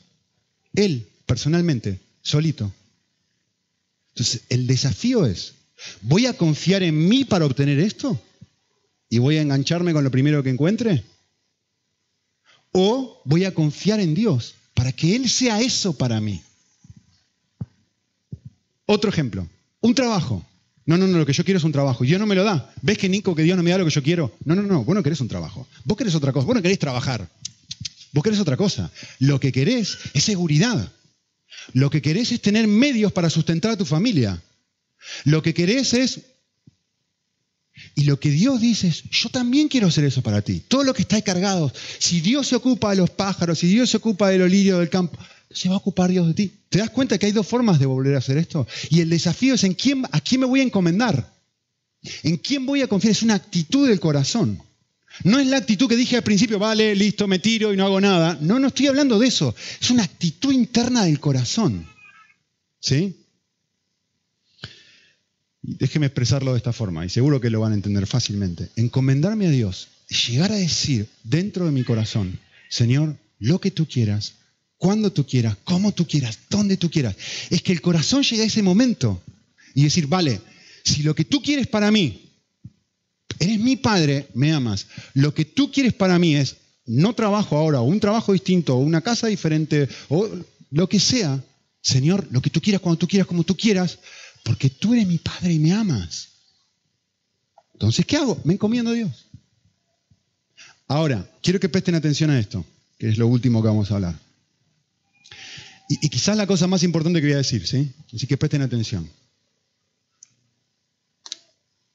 Él, 0.75 1.07
personalmente, 1.27 2.01
solito. 2.23 2.73
Entonces, 4.15 4.45
el 4.49 4.67
desafío 4.67 5.27
es, 5.27 5.53
¿voy 6.01 6.25
a 6.25 6.39
confiar 6.39 6.83
en 6.83 7.07
mí 7.07 7.27
para 7.27 7.45
obtener 7.45 7.79
esto? 7.81 8.19
¿Y 9.11 9.19
voy 9.19 9.37
a 9.37 9.43
engancharme 9.43 9.93
con 9.93 10.05
lo 10.05 10.11
primero 10.11 10.43
que 10.43 10.49
encuentre? 10.49 11.05
¿O 12.79 13.23
voy 13.25 13.47
a 13.47 13.55
confiar 13.55 14.01
en 14.01 14.15
Dios 14.15 14.55
para 14.75 14.93
que 14.93 15.17
Él 15.17 15.31
sea 15.31 15.63
eso 15.63 15.97
para 15.97 16.21
mí? 16.21 16.43
Otro 18.85 19.09
ejemplo, 19.09 19.49
un 19.81 19.95
trabajo. 19.95 20.45
No, 20.85 20.99
no, 20.99 21.07
no, 21.07 21.17
lo 21.17 21.25
que 21.25 21.33
yo 21.33 21.43
quiero 21.43 21.57
es 21.57 21.65
un 21.65 21.73
trabajo. 21.73 22.05
Dios 22.05 22.21
no 22.21 22.27
me 22.27 22.35
lo 22.35 22.45
da. 22.45 22.71
¿Ves 22.83 22.99
que 22.99 23.09
Nico, 23.09 23.35
que 23.35 23.45
Dios 23.45 23.57
no 23.57 23.63
me 23.63 23.71
da 23.71 23.79
lo 23.79 23.87
que 23.87 23.91
yo 23.91 24.03
quiero? 24.03 24.37
No, 24.45 24.55
no, 24.55 24.61
no, 24.61 24.85
vos 24.85 24.95
no 24.95 25.03
querés 25.03 25.23
un 25.23 25.29
trabajo. 25.29 25.67
Vos 25.85 25.97
querés 25.97 26.15
otra 26.15 26.35
cosa. 26.35 26.45
Vos 26.47 26.55
no 26.55 26.61
querés 26.61 26.79
trabajar. 26.79 27.27
Vos 28.13 28.23
querés 28.23 28.41
otra 28.41 28.59
cosa. 28.59 28.93
Lo 29.21 29.41
que 29.41 29.53
querés 29.53 29.97
es 30.13 30.23
seguridad. 30.23 30.93
Lo 31.73 31.89
que 31.89 32.03
querés 32.03 32.31
es 32.31 32.43
tener 32.43 32.69
medios 32.69 33.11
para 33.11 33.31
sustentar 33.31 33.71
a 33.71 33.77
tu 33.79 33.87
familia. 33.87 34.43
Lo 35.25 35.43
que 35.43 35.55
querés 35.55 35.95
es... 35.95 36.21
Y 37.99 38.05
lo 38.05 38.21
que 38.21 38.31
Dios 38.31 38.61
dice 38.61 38.89
es, 38.89 39.05
yo 39.11 39.31
también 39.31 39.69
quiero 39.69 39.87
hacer 39.87 40.05
eso 40.05 40.23
para 40.23 40.43
ti. 40.43 40.61
Todo 40.69 40.85
lo 40.85 40.93
que 40.93 41.01
está 41.01 41.21
cargado. 41.23 41.73
Si 41.99 42.21
Dios 42.21 42.47
se 42.47 42.55
ocupa 42.55 42.91
de 42.91 42.97
los 42.97 43.09
pájaros, 43.09 43.59
si 43.59 43.69
Dios 43.69 43.89
se 43.89 43.97
ocupa 43.97 44.29
de 44.29 44.37
los 44.37 44.51
del 44.51 44.91
campo, 44.91 45.19
se 45.51 45.71
va 45.71 45.77
a 45.77 45.79
ocupar 45.79 46.11
Dios 46.11 46.27
de 46.27 46.35
ti. 46.35 46.53
¿Te 46.69 46.79
das 46.79 46.91
cuenta 46.91 47.17
que 47.17 47.25
hay 47.25 47.33
dos 47.33 47.47
formas 47.47 47.81
de 47.81 47.87
volver 47.87 48.15
a 48.15 48.19
hacer 48.19 48.37
esto? 48.37 48.67
Y 48.91 49.01
el 49.01 49.09
desafío 49.09 49.55
es 49.55 49.65
en 49.65 49.73
quién, 49.73 50.05
a 50.13 50.21
quién 50.21 50.43
me 50.43 50.47
voy 50.47 50.61
a 50.61 50.65
encomendar. 50.65 51.35
¿En 52.23 52.37
quién 52.37 52.67
voy 52.67 52.83
a 52.83 52.87
confiar? 52.87 53.13
Es 53.13 53.23
una 53.23 53.35
actitud 53.35 53.89
del 53.89 53.99
corazón. 53.99 54.63
No 55.25 55.39
es 55.39 55.47
la 55.47 55.57
actitud 55.57 55.89
que 55.89 55.97
dije 55.97 56.17
al 56.17 56.23
principio, 56.23 56.59
vale, 56.59 56.95
listo, 56.95 57.27
me 57.27 57.39
tiro 57.39 57.73
y 57.73 57.79
no 57.79 57.87
hago 57.87 58.03
nada. 58.03 58.37
No, 58.43 58.59
no 58.59 58.69
estoy 58.69 58.89
hablando 58.89 59.19
de 59.19 59.29
eso. 59.29 59.55
Es 59.81 59.91
una 59.91 60.03
actitud 60.03 60.53
interna 60.53 61.07
del 61.07 61.19
corazón. 61.19 61.89
¿Sí? 62.79 63.17
Déjeme 65.69 66.07
expresarlo 66.07 66.53
de 66.53 66.59
esta 66.59 66.73
forma 66.73 67.05
y 67.05 67.09
seguro 67.09 67.41
que 67.41 67.51
lo 67.51 67.61
van 67.61 67.73
a 67.73 67.75
entender 67.75 68.07
fácilmente. 68.07 68.69
Encomendarme 68.77 69.49
a 69.49 69.51
Dios, 69.51 69.89
llegar 70.29 70.53
a 70.53 70.57
decir 70.57 71.09
dentro 71.25 71.67
de 71.67 71.73
mi 71.73 71.83
corazón, 71.83 72.39
Señor, 72.69 73.17
lo 73.41 73.61
que 73.61 73.73
tú 73.73 73.87
quieras, 73.87 74.35
cuando 74.77 75.11
tú 75.11 75.27
quieras, 75.27 75.57
como 75.65 75.91
tú 75.91 76.07
quieras, 76.07 76.39
donde 76.51 76.77
tú 76.77 76.89
quieras. 76.89 77.17
Es 77.51 77.63
que 77.63 77.73
el 77.73 77.81
corazón 77.81 78.23
llega 78.23 78.45
a 78.45 78.47
ese 78.47 78.63
momento 78.63 79.21
y 79.75 79.83
decir, 79.83 80.07
vale, 80.07 80.41
si 80.85 81.03
lo 81.03 81.17
que 81.17 81.25
tú 81.25 81.43
quieres 81.43 81.67
para 81.67 81.91
mí, 81.91 82.31
eres 83.41 83.59
mi 83.59 83.75
padre, 83.75 84.29
me 84.35 84.53
amas, 84.53 84.87
lo 85.15 85.35
que 85.35 85.45
tú 85.45 85.73
quieres 85.73 85.95
para 85.95 86.17
mí 86.21 86.37
es 86.37 86.59
no 86.87 87.13
trabajo 87.15 87.57
ahora, 87.57 87.81
o 87.81 87.85
un 87.85 87.99
trabajo 87.99 88.33
distinto, 88.33 88.77
o 88.77 88.79
una 88.79 89.01
casa 89.01 89.27
diferente, 89.27 89.89
o 90.09 90.29
lo 90.71 90.89
que 90.89 91.01
sea, 91.01 91.43
Señor, 91.83 92.29
lo 92.31 92.41
que 92.41 92.51
tú 92.51 92.61
quieras, 92.61 92.81
cuando 92.81 92.99
tú 92.99 93.09
quieras, 93.09 93.27
como 93.27 93.43
tú 93.43 93.57
quieras, 93.57 93.99
porque 94.47 94.71
tú 94.71 94.95
eres 94.95 95.09
mi 95.09 95.19
padre 95.19 95.55
y 95.55 95.59
me 95.59 95.73
amas. 95.73 96.29
Entonces, 97.73 98.07
¿qué 98.07 98.17
hago? 98.17 98.41
Me 98.45 98.55
encomiendo 98.55 98.93
a 98.93 98.95
Dios. 98.95 99.27
Ahora, 100.87 101.29
quiero 101.43 101.59
que 101.59 101.69
presten 101.69 101.97
atención 101.97 102.31
a 102.31 102.39
esto, 102.39 102.65
que 102.97 103.09
es 103.09 103.19
lo 103.19 103.27
último 103.27 103.61
que 103.61 103.67
vamos 103.67 103.91
a 103.91 103.97
hablar. 103.97 104.17
Y, 105.89 106.09
quizás 106.09 106.37
la 106.37 106.47
cosa 106.47 106.69
más 106.69 106.85
importante 106.85 107.21
que 107.21 107.27
voy 107.27 107.35
a 107.35 107.39
decir, 107.39 107.67
¿sí? 107.67 107.93
Así 108.15 108.29
que 108.29 108.37
presten 108.37 108.63
atención. 108.63 109.11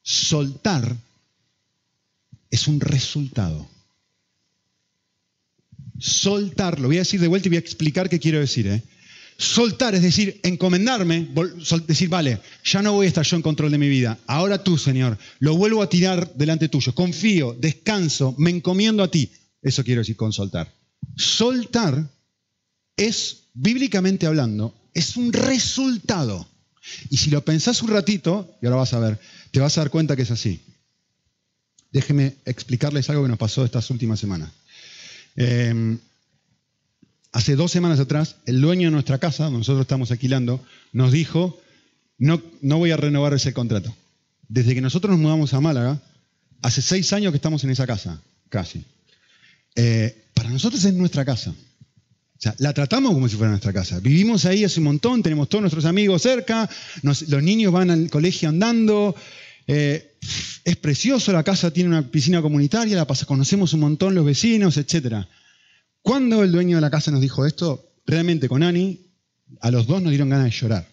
Soltar 0.03 0.97
es 2.49 2.67
un 2.67 2.81
resultado. 2.81 3.65
Soltar, 5.99 6.81
lo 6.81 6.89
voy 6.89 6.97
a 6.97 7.01
decir 7.07 7.21
de 7.21 7.27
vuelta 7.27 7.47
y 7.47 7.51
voy 7.51 7.57
a 7.57 7.59
explicar 7.59 8.09
qué 8.09 8.19
quiero 8.19 8.39
decir. 8.39 8.67
¿eh? 8.67 8.83
Soltar 9.41 9.95
es 9.95 10.03
decir, 10.03 10.39
encomendarme, 10.43 11.27
decir, 11.87 12.09
vale, 12.09 12.39
ya 12.63 12.83
no 12.83 12.93
voy 12.93 13.07
a 13.07 13.09
estar 13.09 13.25
yo 13.25 13.35
en 13.35 13.41
control 13.41 13.71
de 13.71 13.79
mi 13.79 13.89
vida. 13.89 14.19
Ahora 14.27 14.63
tú, 14.63 14.77
Señor, 14.77 15.17
lo 15.39 15.55
vuelvo 15.55 15.81
a 15.81 15.89
tirar 15.89 16.31
delante 16.35 16.69
tuyo. 16.69 16.93
Confío, 16.93 17.57
descanso, 17.59 18.35
me 18.37 18.51
encomiendo 18.51 19.01
a 19.01 19.09
ti. 19.09 19.31
Eso 19.59 19.83
quiero 19.83 20.01
decir 20.01 20.15
con 20.15 20.31
soltar. 20.31 20.71
Soltar 21.15 22.07
es 22.95 23.47
bíblicamente 23.55 24.27
hablando, 24.27 24.75
es 24.93 25.17
un 25.17 25.33
resultado. 25.33 26.47
Y 27.09 27.17
si 27.17 27.31
lo 27.31 27.43
pensás 27.43 27.81
un 27.81 27.89
ratito, 27.89 28.59
y 28.61 28.67
ahora 28.67 28.77
vas 28.77 28.93
a 28.93 28.99
ver, 28.99 29.19
te 29.49 29.59
vas 29.59 29.75
a 29.75 29.81
dar 29.81 29.89
cuenta 29.89 30.15
que 30.15 30.21
es 30.21 30.29
así. 30.29 30.61
Déjenme 31.91 32.35
explicarles 32.45 33.09
algo 33.09 33.23
que 33.23 33.29
nos 33.29 33.39
pasó 33.39 33.65
estas 33.65 33.89
últimas 33.89 34.19
semanas. 34.19 34.51
Em, 35.35 35.97
hace 37.31 37.55
dos 37.55 37.71
semanas 37.71 37.99
atrás, 37.99 38.37
el 38.45 38.61
dueño 38.61 38.87
de 38.87 38.91
nuestra 38.91 39.17
casa, 39.17 39.49
nosotros 39.49 39.81
estamos 39.81 40.11
alquilando, 40.11 40.63
nos 40.93 41.11
dijo, 41.11 41.59
no, 42.17 42.41
no 42.61 42.77
voy 42.77 42.91
a 42.91 42.97
renovar 42.97 43.33
ese 43.33 43.53
contrato. 43.53 43.95
Desde 44.47 44.75
que 44.75 44.81
nosotros 44.81 45.11
nos 45.11 45.19
mudamos 45.19 45.53
a 45.53 45.61
Málaga, 45.61 46.01
hace 46.61 46.81
seis 46.81 47.13
años 47.13 47.31
que 47.31 47.37
estamos 47.37 47.63
en 47.63 47.69
esa 47.69 47.87
casa, 47.87 48.21
casi. 48.49 48.83
Eh, 49.75 50.25
para 50.33 50.49
nosotros 50.49 50.83
es 50.83 50.93
nuestra 50.93 51.23
casa. 51.25 51.51
O 51.51 52.41
sea, 52.41 52.55
la 52.57 52.73
tratamos 52.73 53.13
como 53.13 53.29
si 53.29 53.35
fuera 53.35 53.51
nuestra 53.51 53.71
casa. 53.71 53.99
Vivimos 53.99 54.45
ahí 54.45 54.63
hace 54.63 54.79
un 54.79 54.85
montón, 54.85 55.21
tenemos 55.21 55.47
todos 55.47 55.61
nuestros 55.61 55.85
amigos 55.85 56.23
cerca, 56.23 56.69
los 57.03 57.43
niños 57.43 57.71
van 57.71 57.91
al 57.91 58.09
colegio 58.09 58.49
andando. 58.49 59.15
Eh, 59.67 60.17
es 60.63 60.75
precioso, 60.75 61.31
la 61.31 61.43
casa 61.43 61.71
tiene 61.71 61.89
una 61.89 62.01
piscina 62.01 62.41
comunitaria, 62.41 62.95
la 62.97 63.05
conocemos 63.25 63.73
un 63.73 63.81
montón 63.81 64.15
los 64.15 64.25
vecinos, 64.25 64.77
etc. 64.77 65.25
Cuando 66.01 66.43
el 66.43 66.51
dueño 66.51 66.77
de 66.77 66.81
la 66.81 66.89
casa 66.89 67.11
nos 67.11 67.21
dijo 67.21 67.45
esto, 67.45 67.91
realmente 68.05 68.49
con 68.49 68.63
Ani, 68.63 68.99
a 69.59 69.71
los 69.71 69.87
dos 69.87 70.01
nos 70.01 70.11
dieron 70.11 70.29
ganas 70.29 70.45
de 70.45 70.51
llorar. 70.51 70.87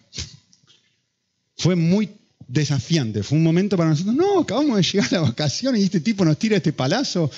Fue 1.57 1.75
muy 1.75 2.09
desafiante, 2.47 3.21
fue 3.21 3.37
un 3.37 3.43
momento 3.43 3.77
para 3.77 3.89
nosotros, 3.89 4.15
no, 4.15 4.39
acabamos 4.39 4.77
de 4.77 4.83
llegar 4.83 5.07
a 5.11 5.15
la 5.15 5.21
vacación 5.21 5.75
y 5.75 5.83
este 5.83 5.99
tipo 5.99 6.25
nos 6.25 6.37
tira 6.37 6.57
este 6.57 6.73
palazo, 6.73 7.29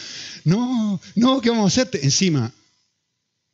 no, 0.45 1.01
no, 1.15 1.41
¿qué 1.41 1.49
vamos 1.49 1.77
a 1.77 1.81
hacer? 1.81 1.99
Encima, 2.01 2.51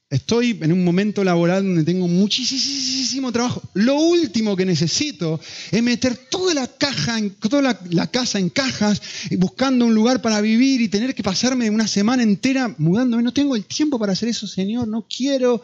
estoy 0.10 0.58
en 0.62 0.72
un 0.72 0.84
momento 0.84 1.24
laboral 1.24 1.64
donde 1.64 1.84
tengo 1.84 2.08
muchísimo 2.08 3.32
trabajo. 3.32 3.62
Lo 3.74 3.96
último 3.96 4.56
que 4.56 4.66
necesito 4.66 5.40
es 5.72 5.84
meter 5.84 6.16
toda 6.16 6.54
la 6.54 6.68
caja, 6.68 7.20
toda 7.50 7.78
la, 7.90 8.08
casa 8.08 8.40
en 8.40 8.50
cajas, 8.50 9.02
buscando 9.38 9.86
un 9.86 9.94
lugar 9.94 10.22
para 10.22 10.42
vivir 10.42 10.82
y 10.82 10.88
tener 10.88 11.14
que 11.14 11.24
pasarme 11.24 11.70
una 11.70 11.88
semana 11.88 12.24
entera 12.24 12.74
mudándome. 12.78 13.24
No 13.24 13.34
tengo 13.34 13.56
el 13.56 13.66
tiempo 13.66 14.00
para 14.00 14.14
hacer 14.14 14.30
eso, 14.30 14.48
Señor, 14.48 14.88
no 14.88 15.06
quiero. 15.08 15.62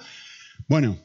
Bueno, 0.68 0.98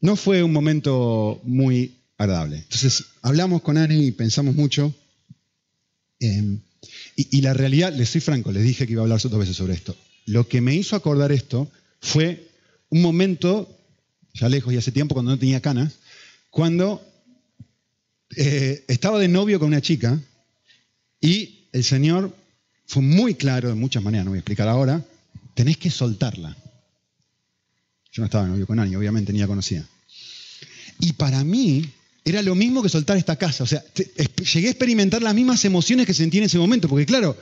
no 0.00 0.16
fue 0.16 0.42
un 0.42 0.52
momento 0.52 1.40
muy 1.44 1.94
agradable. 2.18 2.58
Entonces, 2.58 3.04
hablamos 3.22 3.62
con 3.62 3.76
Ani 3.78 4.06
y 4.06 4.12
pensamos 4.12 4.54
mucho. 4.54 4.92
Em, 6.20 6.60
y, 7.16 7.40
la 7.40 7.54
realidad, 7.54 7.94
les 7.94 8.10
soy 8.10 8.20
franco, 8.20 8.50
les 8.50 8.64
dije 8.64 8.86
que 8.86 8.92
iba 8.92 9.02
a 9.02 9.04
hablar 9.04 9.20
dos 9.20 9.38
veces 9.38 9.56
sobre 9.56 9.74
esto. 9.74 9.96
Lo 10.26 10.48
que 10.48 10.60
me 10.60 10.74
hizo 10.74 10.96
acordar 10.96 11.32
esto 11.32 11.70
fue 12.00 12.48
un 12.94 13.02
momento, 13.02 13.68
ya 14.34 14.48
lejos 14.48 14.72
y 14.72 14.76
hace 14.76 14.92
tiempo, 14.92 15.14
cuando 15.14 15.32
no 15.32 15.38
tenía 15.38 15.60
canas, 15.60 15.94
cuando 16.48 17.04
eh, 18.36 18.84
estaba 18.86 19.18
de 19.18 19.26
novio 19.26 19.58
con 19.58 19.66
una 19.66 19.82
chica 19.82 20.20
y 21.20 21.66
el 21.72 21.82
Señor 21.82 22.32
fue 22.86 23.02
muy 23.02 23.34
claro 23.34 23.68
de 23.68 23.74
muchas 23.74 24.00
maneras, 24.00 24.24
no 24.24 24.30
voy 24.30 24.38
a 24.38 24.42
explicar 24.42 24.68
ahora, 24.68 25.04
tenés 25.54 25.76
que 25.76 25.90
soltarla. 25.90 26.56
Yo 28.12 28.22
no 28.22 28.26
estaba 28.26 28.44
de 28.44 28.50
novio 28.50 28.64
con 28.68 28.78
Ani, 28.78 28.94
obviamente 28.94 29.32
ni 29.32 29.40
la 29.40 29.48
conocía. 29.48 29.84
Y 31.00 31.14
para 31.14 31.42
mí 31.42 31.90
era 32.24 32.42
lo 32.42 32.54
mismo 32.54 32.80
que 32.80 32.88
soltar 32.88 33.16
esta 33.16 33.34
casa. 33.34 33.64
O 33.64 33.66
sea, 33.66 33.82
llegué 34.52 34.68
a 34.68 34.70
experimentar 34.70 35.20
las 35.20 35.34
mismas 35.34 35.64
emociones 35.64 36.06
que 36.06 36.14
sentí 36.14 36.38
en 36.38 36.44
ese 36.44 36.58
momento, 36.58 36.88
porque 36.88 37.06
claro, 37.06 37.36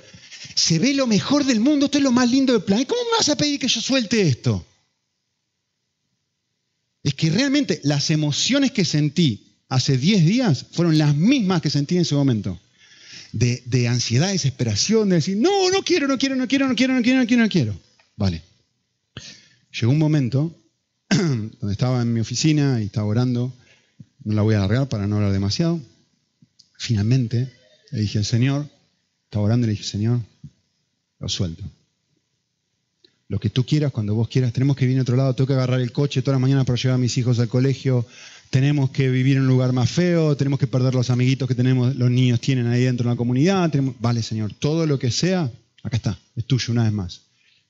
se 0.54 0.78
ve 0.78 0.94
lo 0.94 1.06
mejor 1.06 1.44
del 1.44 1.60
mundo, 1.60 1.84
esto 1.84 1.98
es 1.98 2.04
lo 2.04 2.10
más 2.10 2.30
lindo 2.30 2.54
del 2.54 2.62
planeta. 2.62 2.88
¿Cómo 2.88 3.02
me 3.10 3.18
vas 3.18 3.28
a 3.28 3.36
pedir 3.36 3.60
que 3.60 3.68
yo 3.68 3.82
suelte 3.82 4.22
esto? 4.22 4.64
Es 7.02 7.14
que 7.14 7.30
realmente 7.30 7.80
las 7.82 8.10
emociones 8.10 8.70
que 8.70 8.84
sentí 8.84 9.56
hace 9.68 9.96
10 9.96 10.24
días 10.24 10.66
fueron 10.72 10.98
las 10.98 11.14
mismas 11.16 11.62
que 11.62 11.70
sentí 11.70 11.96
en 11.96 12.02
ese 12.02 12.14
momento. 12.14 12.58
De, 13.32 13.88
ansiedad, 13.88 14.30
desesperación, 14.30 15.08
de 15.08 15.16
decir, 15.16 15.38
no, 15.38 15.70
no 15.70 15.82
quiero, 15.82 16.06
no 16.06 16.18
quiero, 16.18 16.36
no 16.36 16.46
quiero, 16.46 16.68
no 16.68 16.74
quiero, 16.74 16.94
no 16.94 17.02
quiero, 17.02 17.20
no 17.20 17.26
quiero, 17.26 17.42
no 17.42 17.48
quiero. 17.48 17.80
Vale. 18.16 18.42
Llegó 19.72 19.90
un 19.90 19.98
momento 19.98 20.54
donde 21.08 21.72
estaba 21.72 22.02
en 22.02 22.12
mi 22.12 22.20
oficina 22.20 22.80
y 22.82 22.86
estaba 22.86 23.06
orando, 23.06 23.52
no 24.24 24.34
la 24.34 24.42
voy 24.42 24.54
a 24.54 24.58
alargar 24.58 24.88
para 24.88 25.06
no 25.06 25.16
hablar 25.16 25.32
demasiado. 25.32 25.80
Finalmente 26.76 27.50
le 27.90 28.00
dije 28.00 28.18
al 28.18 28.26
Señor, 28.26 28.68
estaba 29.24 29.46
orando 29.46 29.66
y 29.66 29.68
le 29.68 29.72
dije, 29.72 29.84
Señor, 29.84 30.20
lo 31.18 31.28
suelto. 31.28 31.64
Lo 33.32 33.40
que 33.40 33.48
tú 33.48 33.64
quieras, 33.64 33.92
cuando 33.92 34.14
vos 34.14 34.28
quieras, 34.28 34.52
tenemos 34.52 34.76
que 34.76 34.84
vivir 34.84 34.98
en 34.98 35.00
otro 35.00 35.16
lado, 35.16 35.34
tengo 35.34 35.46
que 35.46 35.54
agarrar 35.54 35.80
el 35.80 35.90
coche 35.90 36.20
toda 36.20 36.34
la 36.34 36.38
mañana 36.38 36.64
para 36.64 36.76
llevar 36.76 36.96
a 36.96 36.98
mis 36.98 37.16
hijos 37.16 37.38
al 37.38 37.48
colegio, 37.48 38.06
tenemos 38.50 38.90
que 38.90 39.08
vivir 39.08 39.38
en 39.38 39.44
un 39.44 39.48
lugar 39.48 39.72
más 39.72 39.90
feo, 39.90 40.36
tenemos 40.36 40.60
que 40.60 40.66
perder 40.66 40.94
los 40.94 41.08
amiguitos 41.08 41.48
que 41.48 41.54
tenemos, 41.54 41.96
los 41.96 42.10
niños 42.10 42.42
tienen 42.42 42.66
ahí 42.66 42.82
dentro 42.82 43.04
de 43.08 43.14
la 43.14 43.16
comunidad. 43.16 43.72
Vale, 44.00 44.22
Señor, 44.22 44.52
todo 44.52 44.84
lo 44.84 44.98
que 44.98 45.10
sea, 45.10 45.50
acá 45.82 45.96
está, 45.96 46.18
es 46.36 46.44
tuyo 46.44 46.74
una 46.74 46.84
vez 46.84 46.92
más. 46.92 47.22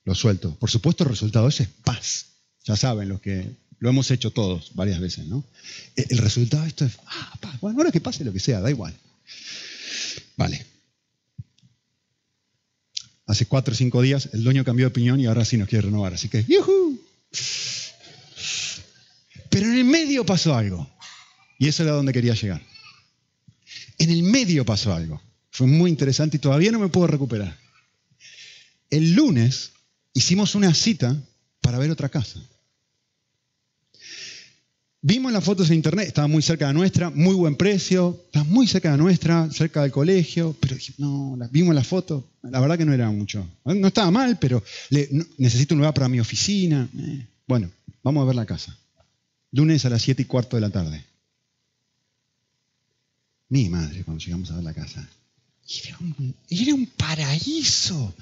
Lo 0.03 0.13
suelto. 0.15 0.53
Por 0.59 0.69
supuesto, 0.69 1.05
el 1.05 1.11
resultado 1.11 1.47
es 1.47 1.65
paz. 1.85 2.25
Ya 2.65 2.75
saben 2.75 3.07
los 3.07 3.21
que 3.21 3.49
lo 3.79 3.89
hemos 3.89 4.11
hecho 4.11 4.31
todos 4.31 4.71
varias 4.73 4.99
veces, 4.99 5.27
¿no? 5.27 5.45
E, 5.95 6.05
el 6.09 6.17
resultado 6.17 6.63
de 6.63 6.67
esto 6.67 6.83
es, 6.83 6.97
ah, 7.05 7.39
bueno, 7.61 7.77
ahora 7.77 7.91
que 7.93 8.01
pase 8.01 8.25
lo 8.25 8.33
que 8.33 8.41
sea, 8.41 8.59
da 8.59 8.69
igual. 8.69 8.93
Vale. 10.35 10.72
Hace 13.25 13.45
cuatro 13.45 13.73
o 13.73 13.77
cinco 13.77 14.01
días 14.01 14.29
el 14.33 14.43
dueño 14.43 14.65
cambió 14.65 14.85
de 14.85 14.91
opinión 14.91 15.19
y 15.19 15.25
ahora 15.25 15.45
sí 15.45 15.57
nos 15.57 15.69
quiere 15.69 15.85
renovar, 15.85 16.13
así 16.13 16.29
que, 16.29 16.43
¡yuhu! 16.43 16.99
Pero 19.49 19.67
en 19.67 19.77
el 19.77 19.85
medio 19.85 20.25
pasó 20.25 20.55
algo. 20.55 20.89
Y 21.59 21.67
eso 21.67 21.83
era 21.83 21.93
donde 21.93 22.11
quería 22.11 22.33
llegar. 22.33 22.61
En 23.97 24.09
el 24.09 24.23
medio 24.23 24.65
pasó 24.65 24.93
algo. 24.93 25.21
Fue 25.51 25.67
muy 25.67 25.89
interesante 25.89 26.37
y 26.37 26.39
todavía 26.39 26.71
no 26.71 26.79
me 26.79 26.89
puedo 26.89 27.07
recuperar. 27.07 27.57
El 28.89 29.13
lunes 29.13 29.71
hicimos 30.13 30.55
una 30.55 30.73
cita 30.73 31.15
para 31.61 31.77
ver 31.77 31.91
otra 31.91 32.09
casa. 32.09 32.39
Vimos 35.05 35.33
las 35.33 35.43
fotos 35.43 35.69
en 35.69 35.75
internet, 35.75 36.07
estaba 36.07 36.29
muy 36.29 36.41
cerca 36.41 36.67
de 36.67 36.73
nuestra, 36.73 37.09
muy 37.09 37.35
buen 37.35 37.57
precio, 37.57 38.17
estaba 38.27 38.45
muy 38.45 38.67
cerca 38.67 38.89
de 38.89 38.97
nuestra, 38.97 39.51
cerca 39.51 39.81
del 39.81 39.91
colegio, 39.91 40.55
pero 40.61 40.77
no, 40.97 41.37
vimos 41.51 41.75
las 41.75 41.85
fotos, 41.85 42.23
la 42.41 42.61
verdad 42.61 42.77
que 42.77 42.85
no 42.85 42.93
era 42.93 43.11
mucho. 43.11 43.45
No 43.65 43.87
estaba 43.89 44.09
mal, 44.11 44.39
pero 44.39 44.63
necesito 45.37 45.73
un 45.73 45.79
lugar 45.79 45.93
para 45.93 46.07
mi 46.07 46.21
oficina. 46.21 46.87
Eh, 46.97 47.27
bueno, 47.45 47.69
vamos 48.01 48.23
a 48.23 48.27
ver 48.27 48.35
la 48.35 48.45
casa. 48.45 48.77
Lunes 49.51 49.83
a 49.83 49.89
las 49.89 50.01
7 50.03 50.21
y 50.21 50.25
cuarto 50.25 50.55
de 50.55 50.61
la 50.61 50.69
tarde. 50.69 51.03
Mi 53.49 53.67
madre, 53.67 54.05
cuando 54.05 54.23
llegamos 54.23 54.51
a 54.51 54.55
ver 54.55 54.63
la 54.63 54.73
casa. 54.73 55.05
Era 56.49 56.75
un, 56.75 56.85
paraíso. 56.97 58.13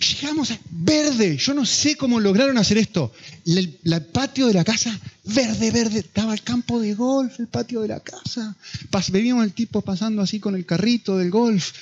Llegamos 0.00 0.50
a 0.50 0.58
verde. 0.70 1.36
Yo 1.38 1.54
no 1.54 1.64
sé 1.64 1.96
cómo 1.96 2.20
lograron 2.20 2.58
hacer 2.58 2.76
esto. 2.76 3.12
El, 3.46 3.78
patio 4.12 4.46
de 4.46 4.54
la 4.54 4.64
casa, 4.64 4.98
verde, 5.24 5.70
verde. 5.70 6.00
Estaba 6.00 6.34
el 6.34 6.42
campo 6.42 6.78
de 6.80 6.94
golf, 6.94 7.40
el 7.40 7.48
patio 7.48 7.80
de 7.80 7.88
la 7.88 8.00
casa. 8.00 8.54
Pas, 8.90 9.10
veíamos 9.10 9.44
el 9.44 9.52
tipo 9.52 9.80
pasando 9.80 10.20
así 10.20 10.40
con 10.40 10.54
el 10.54 10.66
carrito 10.66 11.16
del 11.16 11.30
golf. 11.30 11.72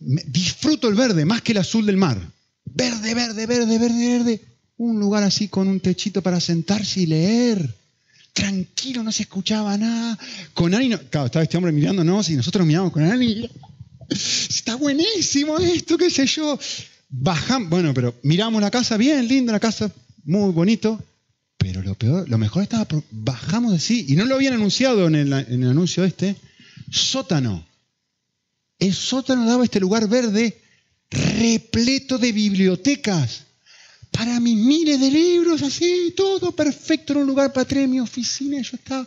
disfruto 0.00 0.88
el 0.88 0.94
verde 0.94 1.24
más 1.24 1.42
que 1.42 1.52
el 1.52 1.58
azul 1.58 1.86
del 1.86 1.96
mar. 1.96 2.20
Verde, 2.64 3.14
verde, 3.14 3.46
verde, 3.46 3.78
verde, 3.78 4.18
verde. 4.18 4.44
Un 4.76 4.98
lugar 4.98 5.22
así 5.22 5.48
con 5.48 5.68
un 5.68 5.80
techito 5.80 6.20
para 6.20 6.40
sentarse 6.40 7.00
y 7.00 7.06
leer 7.06 7.74
tranquilo, 8.32 9.02
no 9.02 9.10
se 9.10 9.24
escuchaba 9.24 9.76
nada. 9.76 10.16
Con 10.54 10.72
Ani, 10.72 10.90
claro, 11.10 11.26
estaba 11.26 11.42
este 11.42 11.56
hombre 11.56 11.72
mirándonos 11.72 12.30
y 12.30 12.36
nosotros 12.36 12.64
miramos 12.64 12.92
con 12.92 13.02
Ani. 13.02 13.50
Está 14.08 14.76
buenísimo 14.76 15.58
esto, 15.58 15.98
qué 15.98 16.10
sé 16.10 16.26
yo. 16.26 16.58
Bajamos, 17.10 17.68
bueno, 17.68 17.92
pero 17.94 18.14
miramos 18.22 18.60
la 18.60 18.70
casa, 18.70 18.96
bien 18.96 19.26
linda 19.28 19.52
la 19.52 19.60
casa, 19.60 19.90
muy 20.24 20.52
bonito. 20.52 21.02
Pero 21.58 21.82
lo 21.82 21.94
peor, 21.94 22.28
lo 22.28 22.38
mejor 22.38 22.62
estaba, 22.62 22.86
bajamos 23.10 23.74
así, 23.74 24.06
y 24.08 24.16
no 24.16 24.24
lo 24.24 24.36
habían 24.36 24.54
anunciado 24.54 25.08
en 25.08 25.16
el, 25.16 25.32
anuncio 25.32 26.04
este, 26.04 26.36
sótano. 26.90 27.66
El 28.78 28.94
sótano 28.94 29.44
daba 29.44 29.64
este 29.64 29.80
lugar 29.80 30.08
verde 30.08 30.60
repleto 31.10 32.18
de 32.18 32.32
bibliotecas 32.32 33.44
para 34.12 34.38
mis 34.40 34.56
miles 34.56 35.00
de 35.00 35.10
libros, 35.10 35.62
así, 35.62 36.14
todo 36.16 36.52
perfecto, 36.52 37.12
en 37.12 37.20
un 37.20 37.26
lugar 37.26 37.52
para 37.52 37.66
tener 37.66 37.88
mi 37.88 38.00
oficina. 38.00 38.60
Yo 38.62 38.76
estaba 38.76 39.06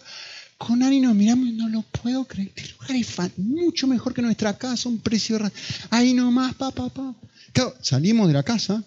con 0.65 0.83
Ani, 0.83 0.99
nos 1.01 1.15
miramos 1.15 1.47
y 1.47 1.53
no 1.53 1.67
lo 1.69 1.81
puedo 1.81 2.23
creer. 2.25 2.51
Este 2.55 2.73
lugar 2.73 2.95
es 2.95 3.37
mucho 3.37 3.87
mejor 3.87 4.13
que 4.13 4.21
nuestra 4.21 4.55
casa, 4.57 4.89
un 4.89 4.99
precio. 4.99 5.39
Ahí 5.89 6.13
nomás, 6.13 6.53
pa, 6.53 6.69
pa, 6.69 6.87
pa. 6.89 7.15
Claro, 7.51 7.75
salimos 7.81 8.27
de 8.27 8.33
la 8.33 8.43
casa. 8.43 8.83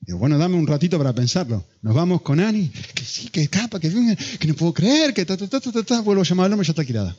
Digo, 0.00 0.18
bueno, 0.18 0.38
dame 0.38 0.56
un 0.56 0.66
ratito 0.66 0.96
para 0.96 1.12
pensarlo. 1.12 1.64
Nos 1.82 1.94
vamos 1.94 2.22
con 2.22 2.40
Ani, 2.40 2.68
que 2.68 3.04
sí, 3.04 3.28
que 3.28 3.46
capa, 3.48 3.78
que 3.78 3.90
venga, 3.90 4.16
que 4.16 4.48
no 4.48 4.54
puedo 4.54 4.72
creer, 4.72 5.12
que 5.12 5.26
ta, 5.26 5.36
ta, 5.36 5.46
ta, 5.46 5.60
ta, 5.60 5.82
ta, 5.82 6.00
Vuelvo 6.00 6.22
a 6.22 6.24
llamar 6.24 6.46
al 6.46 6.52
hombre, 6.54 6.66
ya 6.66 6.72
está 6.72 6.82
alquilada. 6.82 7.14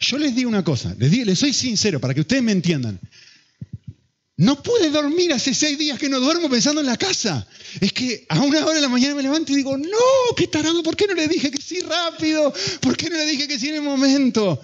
Yo 0.00 0.18
les 0.18 0.34
digo 0.34 0.48
una 0.48 0.64
cosa, 0.64 0.94
les, 0.98 1.38
soy 1.38 1.52
sincero 1.52 2.00
para 2.00 2.14
que 2.14 2.22
ustedes 2.22 2.42
me 2.42 2.52
entiendan. 2.52 2.98
No 4.36 4.62
pude 4.62 4.90
dormir 4.90 5.32
hace 5.32 5.54
seis 5.54 5.78
días 5.78 5.98
que 5.98 6.08
no 6.08 6.20
duermo 6.20 6.48
pensando 6.48 6.80
en 6.80 6.86
la 6.86 6.96
casa. 6.96 7.46
Es 7.80 7.92
que 7.92 8.26
a 8.28 8.40
una 8.40 8.64
hora 8.64 8.74
de 8.74 8.80
la 8.80 8.88
mañana 8.88 9.14
me 9.14 9.22
levanto 9.22 9.52
y 9.52 9.56
digo, 9.56 9.76
no, 9.76 10.34
qué 10.36 10.46
tarado, 10.46 10.82
¿por 10.82 10.96
qué 10.96 11.06
no 11.06 11.14
le 11.14 11.28
dije 11.28 11.50
que 11.50 11.60
sí 11.60 11.80
rápido? 11.80 12.52
¿Por 12.80 12.96
qué 12.96 13.10
no 13.10 13.16
le 13.16 13.26
dije 13.26 13.48
que 13.48 13.58
sí 13.58 13.68
en 13.68 13.76
el 13.76 13.82
momento? 13.82 14.60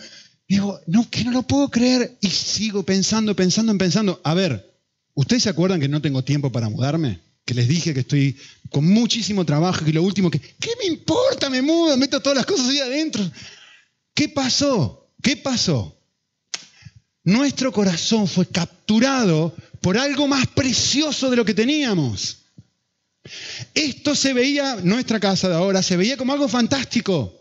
Digo, 0.49 0.81
no, 0.87 1.09
que 1.11 1.25
no 1.25 1.31
lo 1.33 1.43
puedo 1.43 1.71
creer. 1.71 2.17
Y 2.21 2.29
sigo 2.29 2.83
pensando, 2.83 3.35
pensando, 3.35 3.77
pensando. 3.77 4.21
A 4.25 4.35
ver, 4.35 4.75
¿ustedes 5.15 5.45
se 5.45 5.49
acuerdan 5.51 5.81
que 5.81 5.89
no 5.89 6.03
tengo 6.03 6.23
tiempo 6.23 6.51
para 6.53 6.69
mudarme? 6.69 7.21
Que 7.45 7.55
les 7.55 7.69
dije 7.69 7.95
que 7.95 8.01
estoy 8.01 8.37
con 8.71 8.87
muchísimo 8.87 9.45
trabajo 9.45 9.85
y 9.87 9.93
lo 9.93 10.03
último 10.03 10.31
que, 10.31 10.39
¿qué 10.39 10.71
me 10.79 10.87
importa? 10.87 11.51
Me 11.51 11.63
mudo, 11.63 11.97
meto 11.97 12.21
todas 12.21 12.37
las 12.37 12.47
cosas 12.47 12.69
ahí 12.69 12.79
adentro. 12.79 13.29
¿Qué 14.15 14.29
pasó? 14.29 15.09
¿Qué 15.23 15.37
pasó? 15.37 15.97
nuestro 17.25 17.73
corazón 17.73 18.27
fue 18.27 18.47
capturado 18.47 19.55
por 19.81 19.99
algo 19.99 20.27
más 20.27 20.47
precioso 20.49 21.31
de 21.31 21.37
lo 21.37 21.45
que 21.45 21.55
teníamos. 21.55 22.40
Esto 23.75 24.15
se 24.15 24.33
veía, 24.33 24.77
nuestra 24.83 25.21
casa 25.21 25.49
de 25.49 25.55
ahora, 25.55 25.83
se 25.83 25.97
veía 25.97 26.17
como 26.17 26.33
algo 26.33 26.49
fantástico, 26.49 27.35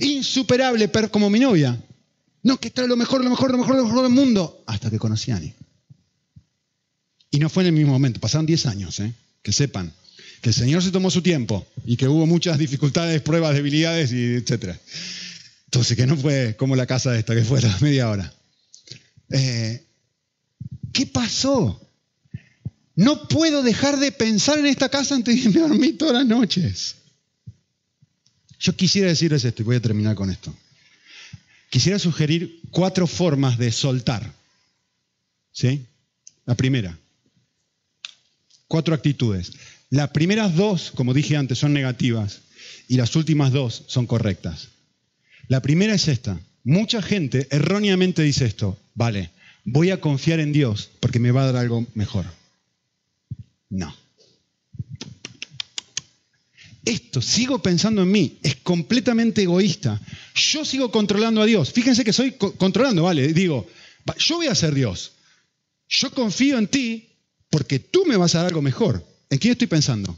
insuperable, 0.00 0.88
pero 0.88 1.10
como 1.10 1.30
mi 1.30 1.40
novia. 1.40 1.78
No, 2.42 2.58
que 2.58 2.68
esto 2.68 2.86
lo 2.86 2.96
mejor, 2.96 3.24
lo 3.24 3.30
mejor, 3.30 3.50
lo 3.50 3.58
mejor, 3.58 3.76
lo 3.76 3.84
mejor 3.84 4.02
del 4.02 4.12
mundo, 4.12 4.62
hasta 4.66 4.90
que 4.90 4.98
conocí 4.98 5.30
a 5.30 5.36
Ani. 5.36 5.52
Y 7.30 7.38
no 7.38 7.48
fue 7.48 7.64
en 7.64 7.68
el 7.68 7.72
mismo 7.72 7.92
momento, 7.92 8.20
pasaron 8.20 8.46
10 8.46 8.66
años, 8.66 9.00
¿eh? 9.00 9.12
que 9.42 9.52
sepan 9.52 9.92
que 10.40 10.50
el 10.50 10.54
Señor 10.54 10.82
se 10.82 10.90
tomó 10.90 11.10
su 11.10 11.22
tiempo 11.22 11.66
y 11.84 11.96
que 11.96 12.08
hubo 12.08 12.26
muchas 12.26 12.58
dificultades, 12.58 13.20
pruebas, 13.22 13.54
debilidades, 13.54 14.12
y 14.12 14.34
etc. 14.34 14.76
Entonces, 15.66 15.96
que 15.96 16.06
no 16.06 16.16
fue 16.16 16.56
como 16.56 16.76
la 16.76 16.86
casa 16.86 17.18
esta, 17.18 17.34
que 17.34 17.44
fue 17.44 17.60
la 17.60 17.76
media 17.80 18.08
hora. 18.08 18.32
Eh, 19.30 19.84
¿Qué 20.92 21.06
pasó? 21.06 21.85
No 22.96 23.28
puedo 23.28 23.62
dejar 23.62 23.98
de 23.98 24.10
pensar 24.10 24.58
en 24.58 24.66
esta 24.66 24.88
casa 24.88 25.14
antes 25.14 25.34
de 25.34 25.40
irme 25.42 25.60
a 25.60 25.68
dormir 25.68 25.98
todas 25.98 26.14
las 26.14 26.26
noches. 26.26 26.96
Yo 28.58 28.74
quisiera 28.74 29.08
decirles 29.08 29.44
esto 29.44 29.62
y 29.62 29.66
voy 29.66 29.76
a 29.76 29.82
terminar 29.82 30.16
con 30.16 30.30
esto. 30.30 30.54
Quisiera 31.68 31.98
sugerir 31.98 32.60
cuatro 32.70 33.06
formas 33.06 33.58
de 33.58 33.70
soltar. 33.70 34.32
¿Sí? 35.52 35.84
La 36.46 36.54
primera, 36.54 36.98
cuatro 38.66 38.94
actitudes. 38.94 39.52
Las 39.90 40.10
primeras 40.10 40.54
dos, 40.54 40.90
como 40.94 41.12
dije 41.12 41.36
antes, 41.36 41.58
son 41.58 41.74
negativas 41.74 42.40
y 42.88 42.96
las 42.96 43.14
últimas 43.14 43.52
dos 43.52 43.84
son 43.88 44.06
correctas. 44.06 44.68
La 45.48 45.60
primera 45.60 45.94
es 45.94 46.08
esta. 46.08 46.40
Mucha 46.64 47.02
gente 47.02 47.46
erróneamente 47.50 48.22
dice 48.22 48.46
esto, 48.46 48.78
vale, 48.94 49.30
voy 49.64 49.90
a 49.90 50.00
confiar 50.00 50.40
en 50.40 50.52
Dios 50.52 50.90
porque 51.00 51.18
me 51.18 51.30
va 51.30 51.42
a 51.42 51.52
dar 51.52 51.56
algo 51.56 51.86
mejor. 51.94 52.24
No. 53.76 53.94
Esto, 56.84 57.20
sigo 57.20 57.60
pensando 57.60 58.02
en 58.02 58.10
mí, 58.10 58.38
es 58.42 58.56
completamente 58.56 59.42
egoísta. 59.42 60.00
Yo 60.34 60.64
sigo 60.64 60.90
controlando 60.90 61.42
a 61.42 61.44
Dios. 61.44 61.72
Fíjense 61.72 62.04
que 62.04 62.12
soy 62.12 62.32
controlando, 62.32 63.02
vale, 63.02 63.32
digo, 63.32 63.66
yo 64.18 64.36
voy 64.36 64.46
a 64.46 64.54
ser 64.54 64.72
Dios. 64.74 65.12
Yo 65.88 66.10
confío 66.12 66.58
en 66.58 66.68
ti 66.68 67.08
porque 67.50 67.80
tú 67.80 68.06
me 68.06 68.16
vas 68.16 68.34
a 68.34 68.38
dar 68.38 68.46
algo 68.46 68.62
mejor. 68.62 69.04
¿En 69.28 69.38
quién 69.38 69.52
estoy 69.52 69.66
pensando? 69.66 70.16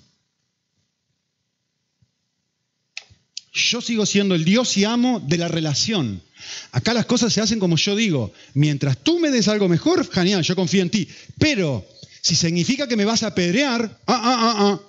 Yo 3.53 3.81
sigo 3.81 4.07
siendo 4.07 4.35
el 4.35 4.45
Dios 4.45 4.77
y 4.77 4.85
amo 4.85 5.21
de 5.21 5.39
la 5.39 5.49
relación. 5.49 6.23
Acá 6.71 6.95
las 6.95 7.07
cosas 7.07 7.33
se 7.33 7.41
hacen 7.41 7.59
como 7.59 7.77
yo 7.77 7.97
digo. 7.97 8.33
Mientras 8.55 8.99
tú 8.99 9.19
me 9.19 9.31
des 9.31 9.49
algo 9.49 9.69
mejor, 9.69 10.09
genial, 10.09 10.43
yo 10.43 10.55
confío 10.55 10.83
en 10.83 10.91
ti. 10.91 11.09
Pero 11.39 11.85
si 12.29 12.37
significa 12.37 12.87
que 12.87 12.97
me 12.97 13.07
vas 13.07 13.23
a 13.23 13.29
apedrear, 13.29 13.99
ah, 14.07 14.21
ah, 14.23 14.39
ah, 14.39 14.55
ah. 14.59 14.81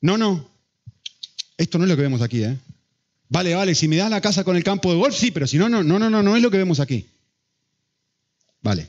No, 0.00 0.18
no. 0.18 0.50
Esto 1.56 1.78
no 1.78 1.84
es 1.84 1.90
lo 1.90 1.94
que 1.94 2.02
vemos 2.02 2.20
aquí, 2.20 2.42
¿eh? 2.42 2.58
Vale, 3.28 3.54
vale, 3.54 3.76
si 3.76 3.86
me 3.86 3.96
das 3.96 4.10
la 4.10 4.20
casa 4.20 4.42
con 4.42 4.56
el 4.56 4.64
campo 4.64 4.90
de 4.90 4.98
golf, 4.98 5.16
sí, 5.16 5.30
pero 5.30 5.46
si 5.46 5.56
no, 5.56 5.68
no, 5.68 5.84
no, 5.84 6.00
no, 6.00 6.10
no, 6.10 6.20
no 6.20 6.34
es 6.34 6.42
lo 6.42 6.50
que 6.50 6.58
vemos 6.58 6.80
aquí. 6.80 7.06
Vale. 8.60 8.88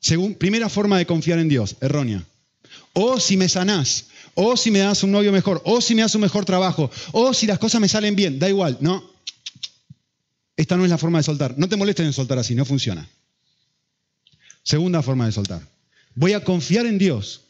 Según, 0.00 0.34
primera 0.34 0.68
forma 0.68 0.98
de 0.98 1.06
confiar 1.06 1.38
en 1.38 1.48
Dios, 1.48 1.76
errónea. 1.80 2.24
O 2.94 3.20
si 3.20 3.36
me 3.36 3.48
sanás, 3.48 4.06
o 4.34 4.56
si 4.56 4.72
me 4.72 4.80
das 4.80 5.04
un 5.04 5.12
novio 5.12 5.30
mejor, 5.30 5.62
o 5.64 5.80
si 5.80 5.94
me 5.94 6.02
das 6.02 6.16
un 6.16 6.22
mejor 6.22 6.44
trabajo, 6.44 6.90
o 7.12 7.32
si 7.32 7.46
las 7.46 7.60
cosas 7.60 7.80
me 7.80 7.88
salen 7.88 8.16
bien, 8.16 8.40
da 8.40 8.48
igual, 8.48 8.78
no. 8.80 9.08
Esta 10.56 10.76
no 10.76 10.82
es 10.82 10.90
la 10.90 10.98
forma 10.98 11.18
de 11.18 11.24
soltar. 11.24 11.54
No 11.56 11.68
te 11.68 11.76
molestes 11.76 12.06
en 12.06 12.12
soltar 12.12 12.38
así, 12.38 12.56
no 12.56 12.64
funciona. 12.64 13.08
Segunda 14.64 15.00
forma 15.00 15.26
de 15.26 15.32
soltar. 15.32 15.71
Voy 16.14 16.32
a 16.32 16.44
confiar 16.44 16.86
en 16.86 16.98
Dios, 16.98 17.42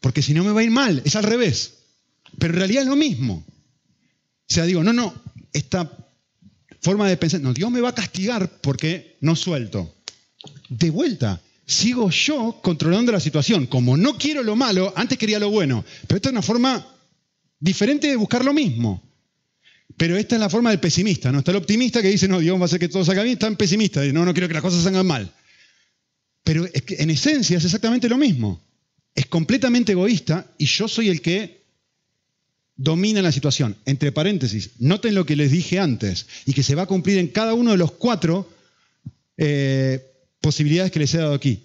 porque 0.00 0.22
si 0.22 0.34
no 0.34 0.44
me 0.44 0.52
va 0.52 0.60
a 0.60 0.64
ir 0.64 0.70
mal, 0.70 1.02
es 1.04 1.16
al 1.16 1.24
revés. 1.24 1.74
Pero 2.38 2.52
en 2.54 2.58
realidad 2.58 2.82
es 2.82 2.88
lo 2.88 2.96
mismo. 2.96 3.44
O 3.46 4.54
sea, 4.54 4.64
digo, 4.64 4.82
no, 4.82 4.92
no, 4.92 5.14
esta 5.52 5.90
forma 6.80 7.08
de 7.08 7.16
pensar, 7.16 7.40
no, 7.40 7.54
Dios 7.54 7.70
me 7.70 7.80
va 7.80 7.90
a 7.90 7.94
castigar 7.94 8.60
porque 8.60 9.16
no 9.20 9.34
suelto. 9.34 9.94
De 10.68 10.90
vuelta, 10.90 11.40
sigo 11.66 12.10
yo 12.10 12.60
controlando 12.62 13.12
la 13.12 13.20
situación. 13.20 13.66
Como 13.66 13.96
no 13.96 14.18
quiero 14.18 14.42
lo 14.42 14.56
malo, 14.56 14.92
antes 14.96 15.18
quería 15.18 15.38
lo 15.38 15.50
bueno. 15.50 15.84
Pero 16.06 16.16
esta 16.16 16.28
es 16.28 16.32
una 16.32 16.42
forma 16.42 16.86
diferente 17.58 18.08
de 18.08 18.16
buscar 18.16 18.44
lo 18.44 18.52
mismo. 18.52 19.02
Pero 19.96 20.16
esta 20.16 20.34
es 20.36 20.40
la 20.40 20.50
forma 20.50 20.70
del 20.70 20.80
pesimista, 20.80 21.30
¿no? 21.30 21.38
Está 21.38 21.52
el 21.52 21.58
optimista 21.58 22.02
que 22.02 22.08
dice, 22.08 22.26
no, 22.26 22.40
Dios 22.40 22.58
va 22.58 22.62
a 22.62 22.64
hacer 22.66 22.80
que 22.80 22.88
todo 22.88 23.04
salga 23.04 23.22
bien, 23.22 23.34
está 23.34 23.46
el 23.46 23.56
pesimista, 23.56 24.00
dice, 24.00 24.12
no, 24.12 24.24
no 24.24 24.32
quiero 24.32 24.48
que 24.48 24.54
las 24.54 24.62
cosas 24.62 24.82
salgan 24.82 25.06
mal. 25.06 25.32
Pero 26.44 26.68
en 26.72 27.10
esencia 27.10 27.56
es 27.56 27.64
exactamente 27.64 28.08
lo 28.08 28.18
mismo. 28.18 28.60
Es 29.14 29.26
completamente 29.26 29.92
egoísta 29.92 30.46
y 30.58 30.66
yo 30.66 30.86
soy 30.88 31.08
el 31.08 31.22
que 31.22 31.64
domina 32.76 33.22
la 33.22 33.32
situación. 33.32 33.76
Entre 33.86 34.12
paréntesis, 34.12 34.72
noten 34.78 35.14
lo 35.14 35.24
que 35.24 35.36
les 35.36 35.50
dije 35.50 35.78
antes 35.78 36.26
y 36.44 36.52
que 36.52 36.62
se 36.62 36.74
va 36.74 36.82
a 36.82 36.86
cumplir 36.86 37.18
en 37.18 37.28
cada 37.28 37.54
uno 37.54 37.70
de 37.70 37.78
los 37.78 37.92
cuatro 37.92 38.48
eh, 39.38 40.04
posibilidades 40.40 40.92
que 40.92 40.98
les 40.98 41.14
he 41.14 41.18
dado 41.18 41.34
aquí. 41.34 41.62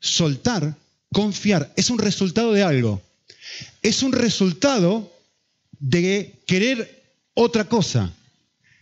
Soltar, 0.00 0.76
confiar, 1.12 1.72
es 1.76 1.90
un 1.90 1.98
resultado 1.98 2.52
de 2.52 2.62
algo. 2.62 3.00
Es 3.82 4.02
un 4.02 4.12
resultado 4.12 5.12
de 5.78 6.32
querer 6.46 7.04
otra 7.34 7.68
cosa. 7.68 8.12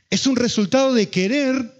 Es 0.08 0.26
un 0.26 0.36
resultado 0.36 0.94
de 0.94 1.08
querer 1.08 1.73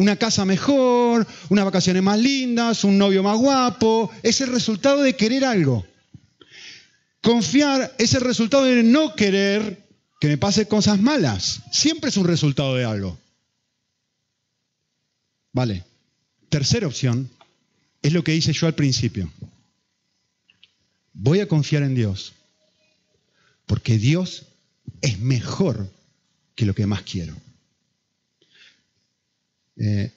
una 0.00 0.16
casa 0.16 0.46
mejor, 0.46 1.26
unas 1.50 1.64
vacaciones 1.66 2.02
más 2.02 2.18
lindas, 2.18 2.84
un 2.84 2.96
novio 2.96 3.22
más 3.22 3.36
guapo. 3.36 4.10
Es 4.22 4.40
el 4.40 4.50
resultado 4.50 5.02
de 5.02 5.14
querer 5.14 5.44
algo. 5.44 5.86
Confiar 7.20 7.94
es 7.98 8.14
el 8.14 8.22
resultado 8.22 8.64
de 8.64 8.82
no 8.82 9.14
querer 9.14 9.86
que 10.18 10.28
me 10.28 10.38
pase 10.38 10.66
cosas 10.66 10.98
malas. 11.00 11.60
Siempre 11.70 12.08
es 12.08 12.16
un 12.16 12.26
resultado 12.26 12.74
de 12.76 12.86
algo. 12.86 13.18
Vale. 15.52 15.84
Tercera 16.48 16.86
opción 16.86 17.28
es 18.00 18.14
lo 18.14 18.24
que 18.24 18.34
hice 18.34 18.54
yo 18.54 18.66
al 18.66 18.74
principio. 18.74 19.30
Voy 21.12 21.40
a 21.40 21.46
confiar 21.46 21.82
en 21.82 21.94
Dios, 21.94 22.32
porque 23.66 23.98
Dios 23.98 24.46
es 25.02 25.18
mejor 25.18 25.92
que 26.54 26.64
lo 26.64 26.74
que 26.74 26.86
más 26.86 27.02
quiero. 27.02 27.36
Eh, 29.76 30.12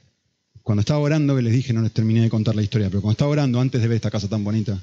cuando 0.61 0.81
estaba 0.81 0.99
orando, 0.99 1.35
que 1.35 1.41
les 1.41 1.53
dije, 1.53 1.73
no 1.73 1.81
les 1.81 1.91
terminé 1.91 2.21
de 2.21 2.29
contar 2.29 2.55
la 2.55 2.61
historia, 2.61 2.89
pero 2.89 3.01
cuando 3.01 3.13
estaba 3.13 3.31
orando 3.31 3.59
antes 3.59 3.81
de 3.81 3.87
ver 3.87 3.97
esta 3.97 4.11
casa 4.11 4.29
tan 4.29 4.43
bonita, 4.43 4.81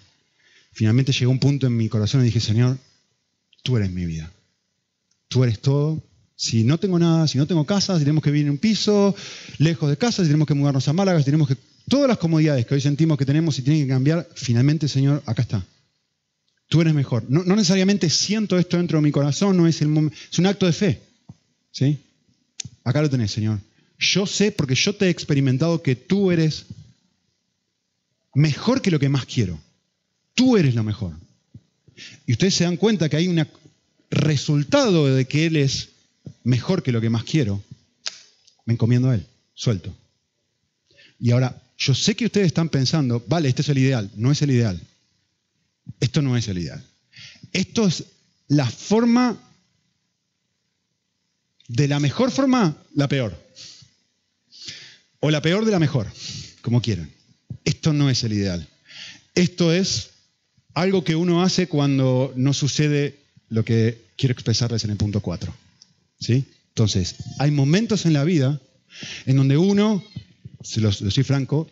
finalmente 0.72 1.12
llegó 1.12 1.30
un 1.30 1.38
punto 1.38 1.66
en 1.66 1.76
mi 1.76 1.88
corazón 1.88 2.20
y 2.20 2.24
dije, 2.24 2.40
Señor, 2.40 2.78
tú 3.62 3.76
eres 3.76 3.90
mi 3.90 4.04
vida. 4.04 4.30
Tú 5.28 5.44
eres 5.44 5.60
todo, 5.60 6.02
si 6.40 6.64
no 6.64 6.78
tengo 6.78 6.98
nada, 6.98 7.28
si 7.28 7.38
no 7.38 7.46
tengo 7.46 7.66
casa, 7.66 7.94
si 7.98 8.00
tenemos 8.00 8.24
que 8.24 8.30
vivir 8.30 8.46
en 8.46 8.52
un 8.52 8.58
piso, 8.58 9.14
lejos 9.58 9.90
de 9.90 9.96
casa, 9.96 10.22
si 10.22 10.28
tenemos 10.28 10.48
que 10.48 10.54
mudarnos 10.54 10.88
a 10.88 10.92
Málaga, 10.94 11.18
si 11.18 11.26
tenemos 11.26 11.46
que... 11.46 11.56
Todas 11.88 12.08
las 12.08 12.18
comodidades 12.18 12.64
que 12.64 12.74
hoy 12.74 12.80
sentimos 12.80 13.18
que 13.18 13.26
tenemos 13.26 13.58
y 13.58 13.62
tienen 13.62 13.82
que 13.82 13.88
cambiar, 13.88 14.28
finalmente, 14.34 14.88
Señor, 14.88 15.22
acá 15.26 15.42
está. 15.42 15.64
Tú 16.68 16.80
eres 16.80 16.94
mejor. 16.94 17.24
No, 17.28 17.42
necesariamente 17.44 18.08
siento 18.08 18.58
esto 18.58 18.76
dentro 18.76 18.98
de 18.98 19.02
mi 19.02 19.10
corazón, 19.10 19.56
no 19.56 19.66
es, 19.66 19.82
el 19.82 20.10
es 20.30 20.38
un 20.38 20.46
acto 20.46 20.66
de 20.66 20.72
fe. 20.72 21.02
¿Sí? 21.72 21.98
Acá 22.84 23.02
lo 23.02 23.10
tenés, 23.10 23.32
Señor. 23.32 23.58
Yo 24.00 24.26
sé, 24.26 24.50
porque 24.50 24.74
yo 24.74 24.94
te 24.94 25.06
he 25.06 25.10
experimentado, 25.10 25.82
que 25.82 25.94
tú 25.94 26.30
eres 26.30 26.64
mejor 28.34 28.80
que 28.80 28.90
lo 28.90 28.98
que 28.98 29.10
más 29.10 29.26
quiero. 29.26 29.60
Tú 30.34 30.56
eres 30.56 30.74
lo 30.74 30.82
mejor. 30.82 31.12
Y 32.26 32.32
ustedes 32.32 32.54
se 32.54 32.64
dan 32.64 32.78
cuenta 32.78 33.10
que 33.10 33.16
hay 33.16 33.28
un 33.28 33.46
resultado 34.10 35.14
de 35.14 35.26
que 35.26 35.46
Él 35.46 35.56
es 35.56 35.90
mejor 36.44 36.82
que 36.82 36.92
lo 36.92 37.00
que 37.02 37.10
más 37.10 37.24
quiero, 37.24 37.62
me 38.64 38.72
encomiendo 38.72 39.10
a 39.10 39.14
Él, 39.14 39.26
suelto. 39.54 39.94
Y 41.18 41.32
ahora, 41.32 41.62
yo 41.76 41.94
sé 41.94 42.14
que 42.14 42.24
ustedes 42.24 42.46
están 42.46 42.70
pensando, 42.70 43.22
vale, 43.28 43.50
este 43.50 43.60
es 43.60 43.68
el 43.68 43.78
ideal, 43.78 44.10
no 44.16 44.32
es 44.32 44.40
el 44.40 44.50
ideal. 44.50 44.80
Esto 46.00 46.22
no 46.22 46.38
es 46.38 46.48
el 46.48 46.58
ideal. 46.58 46.82
Esto 47.52 47.86
es 47.86 48.04
la 48.48 48.66
forma, 48.66 49.38
de 51.68 51.86
la 51.86 52.00
mejor 52.00 52.30
forma, 52.30 52.76
la 52.94 53.06
peor. 53.06 53.36
O 55.20 55.30
la 55.30 55.42
peor 55.42 55.64
de 55.64 55.70
la 55.70 55.78
mejor, 55.78 56.06
como 56.62 56.82
quieran. 56.82 57.10
Esto 57.64 57.92
no 57.92 58.10
es 58.10 58.24
el 58.24 58.32
ideal. 58.32 58.66
Esto 59.34 59.72
es 59.72 60.10
algo 60.74 61.04
que 61.04 61.16
uno 61.16 61.42
hace 61.42 61.68
cuando 61.68 62.32
no 62.36 62.52
sucede 62.52 63.18
lo 63.48 63.64
que 63.64 64.02
quiero 64.16 64.32
expresarles 64.32 64.84
en 64.84 64.90
el 64.90 64.96
punto 64.96 65.20
4. 65.20 65.52
¿Sí? 66.18 66.44
Entonces, 66.68 67.16
hay 67.38 67.50
momentos 67.50 68.06
en 68.06 68.12
la 68.12 68.24
vida 68.24 68.60
en 69.26 69.36
donde 69.36 69.56
uno, 69.56 70.04
se 70.62 70.80
lo, 70.80 70.92
soy 70.92 71.24
franco, 71.24 71.68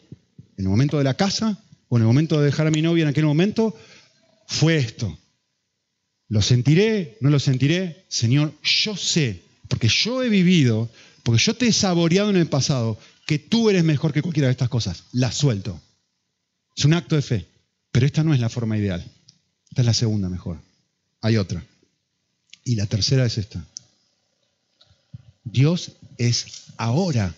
en 0.56 0.64
el 0.64 0.68
momento 0.68 0.98
de 0.98 1.04
la 1.04 1.14
casa 1.14 1.58
o 1.88 1.96
en 1.96 2.02
el 2.02 2.06
momento 2.06 2.38
de 2.38 2.46
dejar 2.46 2.66
a 2.66 2.70
mi 2.70 2.82
novia 2.82 3.02
en 3.02 3.08
aquel 3.08 3.24
momento, 3.24 3.76
fue 4.46 4.76
esto. 4.76 5.18
¿Lo 6.28 6.42
sentiré? 6.42 7.16
¿No 7.20 7.30
lo 7.30 7.38
sentiré? 7.38 8.04
Señor, 8.08 8.52
yo 8.62 8.96
sé, 8.96 9.40
porque 9.68 9.88
yo 9.88 10.22
he 10.22 10.28
vivido, 10.28 10.90
porque 11.22 11.42
yo 11.42 11.54
te 11.54 11.68
he 11.68 11.72
saboreado 11.72 12.30
en 12.30 12.36
el 12.36 12.48
pasado, 12.48 12.98
que 13.28 13.38
tú 13.38 13.68
eres 13.68 13.84
mejor 13.84 14.14
que 14.14 14.22
cualquiera 14.22 14.46
de 14.46 14.52
estas 14.52 14.70
cosas. 14.70 15.04
La 15.12 15.30
suelto. 15.30 15.78
Es 16.74 16.86
un 16.86 16.94
acto 16.94 17.14
de 17.14 17.20
fe. 17.20 17.46
Pero 17.92 18.06
esta 18.06 18.24
no 18.24 18.32
es 18.32 18.40
la 18.40 18.48
forma 18.48 18.78
ideal. 18.78 19.04
Esta 19.68 19.82
es 19.82 19.86
la 19.86 19.92
segunda 19.92 20.30
mejor. 20.30 20.58
Hay 21.20 21.36
otra. 21.36 21.62
Y 22.64 22.76
la 22.76 22.86
tercera 22.86 23.26
es 23.26 23.36
esta. 23.36 23.62
Dios 25.44 25.92
es 26.16 26.72
ahora 26.78 27.34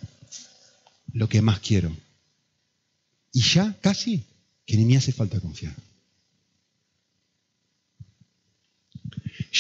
lo 1.12 1.28
que 1.28 1.43
más 1.43 1.59
quiero. 1.59 1.91
Y 3.32 3.43
ya 3.43 3.76
casi 3.80 4.22
que 4.64 4.76
ni 4.76 4.84
me 4.84 4.97
hace 4.97 5.11
falta 5.11 5.41
confiar. 5.41 5.74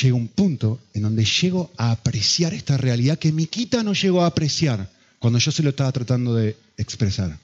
llega 0.00 0.14
un 0.14 0.28
punto 0.28 0.80
en 0.94 1.02
donde 1.02 1.24
llego 1.24 1.72
a 1.76 1.90
apreciar 1.90 2.54
esta 2.54 2.76
realidad 2.76 3.18
que 3.18 3.32
Miquita 3.32 3.82
no 3.82 3.92
llegó 3.92 4.22
a 4.22 4.26
apreciar 4.26 4.99
cuando 5.20 5.38
yo 5.38 5.52
se 5.52 5.62
lo 5.62 5.70
estaba 5.70 5.92
tratando 5.92 6.34
de 6.34 6.56
expresar. 6.76 7.38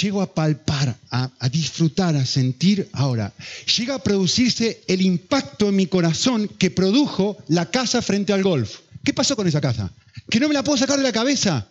Llego 0.00 0.22
a 0.22 0.32
palpar, 0.32 0.96
a, 1.10 1.48
disfrutar, 1.50 2.14
a 2.14 2.24
sentir 2.24 2.88
ahora. 2.92 3.32
Llega 3.76 3.96
a 3.96 4.02
producirse 4.02 4.84
el 4.86 5.00
impacto 5.02 5.70
en 5.70 5.76
mi 5.76 5.86
corazón 5.86 6.46
que 6.46 6.70
produjo 6.70 7.38
la 7.48 7.70
casa 7.70 8.00
frente 8.00 8.32
al 8.32 8.44
golf. 8.44 8.80
¿Qué 9.02 9.12
pasó 9.12 9.34
con 9.34 9.48
esa 9.48 9.60
casa? 9.60 9.92
Que 10.28 10.38
no 10.38 10.46
me 10.46 10.54
la 10.54 10.62
puedo 10.62 10.78
sacar 10.78 10.98
de 10.98 11.02
la 11.02 11.12
cabeza. 11.12 11.66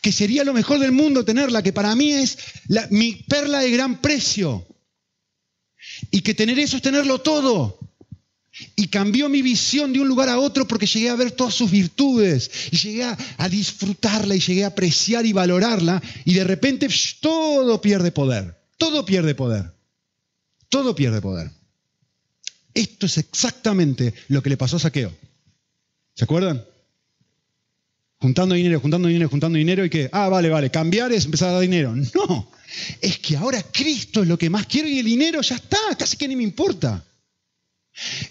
Que 0.00 0.12
sería 0.12 0.44
lo 0.44 0.52
mejor 0.52 0.78
del 0.78 0.92
mundo 0.92 1.24
tenerla, 1.24 1.62
que 1.62 1.72
para 1.72 1.94
mí 1.96 2.12
es 2.12 2.38
mi 2.90 3.14
perla 3.14 3.60
de 3.60 3.70
gran 3.70 4.00
precio. 4.00 4.66
Y 6.10 6.20
que 6.20 6.34
tener 6.34 6.58
eso 6.58 6.76
es 6.76 6.82
tenerlo 6.82 7.20
todo. 7.22 7.78
Y 8.76 8.86
cambió 8.86 9.28
mi 9.28 9.42
visión 9.42 9.92
de 9.92 10.00
un 10.00 10.08
lugar 10.08 10.28
a 10.28 10.38
otro 10.38 10.66
porque 10.66 10.86
llegué 10.86 11.10
a 11.10 11.16
ver 11.16 11.32
todas 11.32 11.54
sus 11.54 11.70
virtudes 11.70 12.50
y 12.70 12.76
llegué 12.76 13.04
a, 13.04 13.48
disfrutarla 13.48 14.36
y 14.36 14.40
llegué 14.40 14.64
a 14.64 14.68
apreciar 14.68 15.26
y 15.26 15.32
valorarla 15.32 16.02
y 16.24 16.34
de 16.34 16.44
repente 16.44 16.88
todo 17.20 17.80
pierde 17.80 18.12
poder, 18.12 18.56
todo 18.76 19.04
pierde 19.04 19.34
poder, 19.34 19.72
todo 20.68 20.94
pierde 20.94 21.20
poder. 21.20 21.50
Esto 22.72 23.06
es 23.06 23.18
exactamente 23.18 24.14
lo 24.28 24.42
que 24.42 24.50
le 24.50 24.56
pasó 24.56 24.76
a 24.76 24.80
Saqueo. 24.80 25.12
¿Se 26.14 26.24
acuerdan? 26.24 26.64
Juntando 28.18 28.54
dinero, 28.54 28.80
juntando 28.80 29.08
dinero, 29.08 29.28
juntando 29.28 29.58
dinero 29.58 29.84
y 29.84 29.90
que, 29.90 30.08
ah, 30.12 30.28
vale, 30.28 30.48
vale, 30.48 30.70
cambiar 30.70 31.12
es 31.12 31.24
empezar 31.24 31.50
a 31.50 31.52
dar 31.52 31.60
dinero. 31.60 31.94
No, 31.94 32.50
es 33.00 33.18
que 33.18 33.36
ahora 33.36 33.62
Cristo 33.62 34.22
es 34.22 34.28
lo 34.28 34.38
que 34.38 34.48
más 34.48 34.66
quiero 34.66 34.88
y 34.88 34.98
el 35.00 35.06
dinero 35.06 35.40
ya 35.42 35.56
está, 35.56 35.78
casi 35.98 36.16
que 36.16 36.28
ni 36.28 36.36
me 36.36 36.42
importa. 36.42 37.04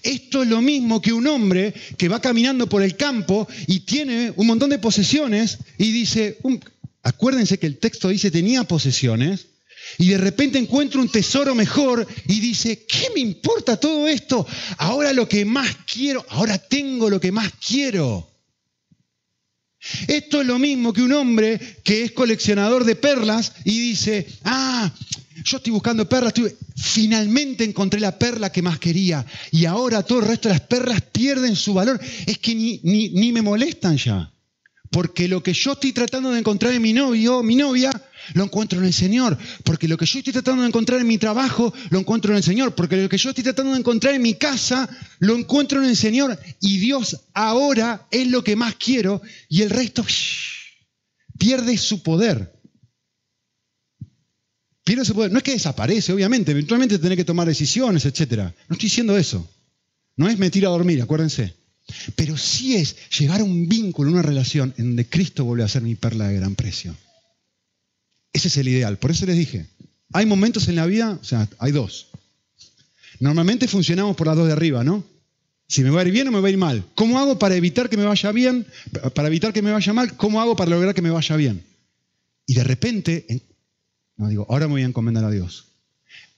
Esto 0.02 0.44
es 0.44 0.50
lo 0.50 0.62
mismo 0.62 1.02
que 1.02 1.14
un 1.14 1.28
hombre 1.28 1.74
que 1.98 2.10
va 2.10 2.22
caminando 2.22 2.68
por 2.68 2.84
el 2.84 2.98
campo 2.98 3.48
y 3.68 3.82
tiene 3.82 4.34
un 4.36 4.48
montón 4.48 4.70
de 4.70 4.80
posesiones 4.80 5.60
y 5.78 5.92
dice, 5.92 6.38
acuérdense 7.02 7.58
que 7.58 7.68
el 7.68 7.78
texto 7.78 8.10
dice 8.10 8.32
tenía 8.32 8.66
posesiones, 8.66 9.48
y 9.98 10.10
de 10.10 10.18
repente 10.18 10.58
encuentra 10.58 11.02
un 11.02 11.10
tesoro 11.10 11.54
mejor 11.56 12.08
y 12.28 12.40
dice, 12.40 12.86
¿qué 12.86 13.10
me 13.14 13.22
importa 13.22 13.78
todo 13.78 14.08
esto? 14.08 14.48
Ahora 14.78 15.14
lo 15.14 15.28
que 15.28 15.46
más 15.46 15.70
quiero, 15.92 16.26
ahora 16.30 16.58
tengo 16.58 17.10
lo 17.10 17.20
que 17.20 17.32
más 17.32 17.52
quiero. 17.66 18.33
Esto 20.08 20.42
es 20.42 20.48
lo 20.48 20.60
mismo 20.60 20.94
que 20.94 21.02
un 21.02 21.12
hombre 21.14 21.60
que 21.84 22.04
es 22.04 22.12
coleccionador 22.12 22.86
de 22.86 22.96
perlas 22.96 23.54
y 23.66 23.80
dice, 23.80 24.28
ah, 24.44 24.92
yo 25.44 25.58
estoy 25.58 25.74
buscando 25.74 26.08
perlas, 26.08 26.34
finalmente 26.76 27.64
encontré 27.64 28.00
la 28.00 28.18
perla 28.18 28.52
que 28.52 28.62
más 28.62 28.80
quería 28.80 29.26
y 29.52 29.66
ahora 29.66 30.04
todo 30.04 30.20
el 30.20 30.28
resto 30.28 30.48
de 30.48 30.56
las 30.56 30.62
perlas 30.62 31.02
pierden 31.02 31.56
su 31.56 31.74
valor. 31.74 32.00
Es 32.26 32.38
que 32.38 32.56
ni, 32.56 32.80
ni, 32.84 33.10
ni 33.10 33.32
me 33.32 33.42
molestan 33.42 33.98
ya. 33.98 34.32
Porque 34.90 35.28
lo 35.28 35.42
que 35.42 35.54
yo 35.54 35.74
estoy 35.74 35.92
tratando 35.92 36.32
de 36.32 36.40
encontrar 36.40 36.72
en 36.72 36.82
mi 36.82 36.94
novio, 36.94 37.42
mi 37.42 37.56
novia, 37.56 37.92
lo 38.34 38.44
encuentro 38.44 38.80
en 38.80 38.86
el 38.86 38.94
Señor. 38.94 39.38
Porque 39.64 39.88
lo 39.88 39.98
que 39.98 40.06
yo 40.06 40.20
estoy 40.20 40.34
tratando 40.34 40.64
de 40.64 40.70
encontrar 40.70 41.00
en 41.00 41.08
mi 41.08 41.18
trabajo, 41.18 41.74
lo 41.90 42.00
encuentro 42.00 42.32
en 42.32 42.38
el 42.38 42.44
Señor. 42.44 42.76
Porque 42.76 42.98
lo 42.98 43.10
que 43.10 43.18
yo 43.18 43.30
estoy 43.30 43.44
tratando 43.44 43.74
de 43.74 43.80
encontrar 43.80 44.14
en 44.14 44.22
mi 44.22 44.36
casa, 44.36 44.90
lo 45.20 45.36
encuentro 45.36 45.82
en 45.82 45.90
el 45.90 45.98
Señor. 45.98 46.40
Y 46.60 46.80
Dios 46.80 47.22
ahora 47.34 48.08
es 48.12 48.28
lo 48.28 48.44
que 48.44 48.56
más 48.56 48.76
quiero 48.76 49.22
y 49.50 49.62
el 49.62 49.70
resto 49.70 50.06
pierde 51.38 51.78
su 51.78 52.02
poder. 52.02 52.54
Pierde 54.84 55.06
su 55.06 55.14
poder. 55.14 55.32
No 55.32 55.38
es 55.38 55.44
que 55.44 55.54
desaparece, 55.54 56.14
obviamente. 56.14 56.52
Eventualmente 56.52 57.00
tiene 57.00 57.16
que 57.16 57.26
tomar 57.26 57.48
decisiones, 57.48 58.06
etc. 58.06 58.38
No 58.68 58.74
estoy 58.74 58.90
diciendo 58.90 59.18
eso. 59.18 59.50
No 60.16 60.30
es 60.30 60.38
mentir 60.38 60.66
a 60.66 60.70
dormir, 60.70 61.02
acuérdense. 61.02 61.56
Pero 62.16 62.38
sí 62.38 62.76
es 62.76 62.96
llegar 63.18 63.42
a 63.42 63.44
un 63.44 63.68
vínculo, 63.68 64.12
una 64.12 64.22
relación 64.22 64.74
en 64.78 64.88
donde 64.88 65.08
Cristo 65.08 65.44
vuelve 65.44 65.64
a 65.64 65.68
ser 65.68 65.82
mi 65.82 65.96
perla 65.96 66.28
de 66.28 66.36
gran 66.36 66.56
precio. 66.56 66.96
Ese 68.34 68.48
es 68.48 68.58
el 68.58 68.68
ideal. 68.68 68.98
Por 68.98 69.12
eso 69.12 69.26
les 69.26 69.38
dije, 69.38 69.68
hay 70.12 70.26
momentos 70.26 70.68
en 70.68 70.76
la 70.76 70.86
vida, 70.86 71.18
o 71.22 71.24
sea, 71.24 71.48
hay 71.60 71.72
dos. 71.72 72.08
Normalmente 73.20 73.68
funcionamos 73.68 74.16
por 74.16 74.28
las 74.28 74.36
dos 74.36 74.48
de 74.48 74.54
arriba, 74.54 74.84
¿no? 74.84 75.04
Si 75.68 75.84
me 75.84 75.90
va 75.92 76.02
a 76.02 76.06
ir 76.06 76.12
bien 76.12 76.28
o 76.28 76.32
me 76.32 76.42
va 76.42 76.48
a 76.48 76.52
ir 76.52 76.58
mal. 76.58 76.84
¿Cómo 76.96 77.20
hago 77.20 77.40
para 77.40 77.56
evitar 77.56 77.90
que 77.90 77.98
me 77.98 78.04
vaya 78.04 78.32
bien? 78.32 78.68
Para 79.16 79.28
evitar 79.28 79.54
que 79.54 79.62
me 79.62 79.72
vaya 79.72 79.94
mal, 79.94 80.18
¿cómo 80.18 80.42
hago 80.42 80.56
para 80.56 80.72
lograr 80.72 80.94
que 80.94 81.02
me 81.02 81.10
vaya 81.10 81.36
bien? 81.36 81.64
Y 82.46 82.56
de 82.56 82.64
repente, 82.64 83.26
no 84.18 84.28
digo, 84.28 84.46
ahora 84.50 84.68
me 84.68 84.74
voy 84.74 84.82
a 84.84 84.88
encomendar 84.88 85.24
a 85.24 85.32
Dios. 85.32 85.66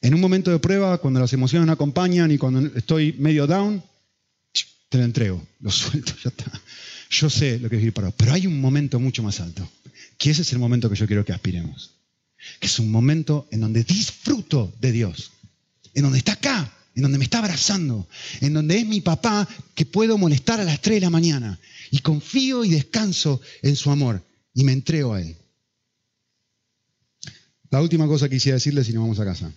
En 0.02 0.14
un 0.14 0.22
momento 0.22 0.52
de 0.52 0.60
prueba, 0.60 0.98
cuando 1.00 1.20
las 1.20 1.34
emociones 1.34 1.66
no 1.66 1.74
acompañan 1.74 2.32
y 2.32 2.38
cuando 2.38 2.70
estoy 2.78 3.14
medio 3.14 3.48
down, 3.48 3.82
te 4.90 4.98
lo 4.98 5.04
entrego, 5.04 5.44
lo 5.62 5.72
suelto, 5.72 6.14
ya 6.24 6.30
está. 6.30 6.62
Yo 7.10 7.30
sé 7.30 7.60
lo 7.60 7.70
que 7.70 7.78
es 7.78 7.84
ir 7.84 7.94
para 7.94 8.12
pero 8.12 8.34
hay 8.34 8.48
un 8.48 8.60
momento 8.60 9.00
mucho 9.00 9.24
más 9.24 9.40
alto, 9.40 9.68
que 10.18 10.32
ese 10.32 10.42
es 10.42 10.54
el 10.54 10.60
momento 10.60 10.90
que 10.90 10.96
yo 10.96 11.08
quiero 11.08 11.26
que 11.26 11.34
aspiremos, 11.34 11.92
que 12.60 12.68
es 12.68 12.80
un 12.80 12.92
momento 12.92 13.48
en 13.52 13.62
donde 13.62 13.84
disfruto 13.84 14.74
de 14.80 14.92
Dios, 14.92 15.32
en 15.94 16.04
donde 16.04 16.20
está 16.20 16.34
acá, 16.34 16.72
en 16.96 17.04
donde 17.04 17.18
me 17.18 17.26
está 17.26 17.40
abrazando, 17.40 18.08
en 18.42 18.54
donde 18.54 18.78
es 18.78 18.86
mi 18.86 19.02
papá 19.02 19.48
que 19.74 19.86
puedo 19.86 20.18
molestar 20.18 20.60
a 20.60 20.64
las 20.64 20.82
3 20.82 20.98
de 20.98 21.02
la 21.02 21.10
mañana 21.10 21.60
y 21.92 22.00
confío 22.00 22.64
y 22.64 22.70
descanso 22.70 23.42
en 23.62 23.76
su 23.76 23.92
amor 23.92 24.24
y 24.54 24.64
me 24.64 24.72
entrego 24.72 25.14
a 25.14 25.22
Él. 25.22 25.36
La 27.70 27.82
última 27.82 28.08
cosa 28.08 28.30
que 28.30 28.36
quisiera 28.36 28.56
decirles 28.56 28.88
y 28.90 28.94
nos 28.94 29.04
vamos 29.04 29.20
a 29.20 29.26
casa. 29.26 29.52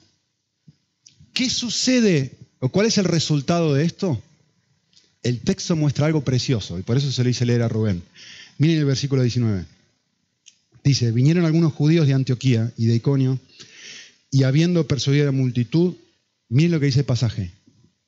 ¿Qué 1.32 1.48
sucede 1.48 2.36
o 2.58 2.68
cuál 2.68 2.86
es 2.86 2.98
el 2.98 3.04
resultado 3.04 3.74
de 3.74 3.84
esto? 3.84 4.20
el 5.22 5.40
texto 5.40 5.76
muestra 5.76 6.06
algo 6.06 6.22
precioso 6.22 6.78
y 6.78 6.82
por 6.82 6.96
eso 6.96 7.10
se 7.10 7.24
le 7.24 7.30
hice 7.30 7.46
leer 7.46 7.62
a 7.62 7.68
Rubén. 7.68 8.02
Miren 8.58 8.78
el 8.78 8.84
versículo 8.84 9.22
19. 9.22 9.64
Dice, 10.84 11.12
vinieron 11.12 11.44
algunos 11.44 11.72
judíos 11.72 12.06
de 12.06 12.14
Antioquía 12.14 12.72
y 12.76 12.86
de 12.86 12.96
Iconio 12.96 13.38
y 14.30 14.42
habiendo 14.42 14.86
persuadido 14.86 15.24
a 15.24 15.32
la 15.32 15.32
multitud, 15.32 15.94
miren 16.48 16.72
lo 16.72 16.80
que 16.80 16.86
dice 16.86 17.00
el 17.00 17.06
pasaje, 17.06 17.52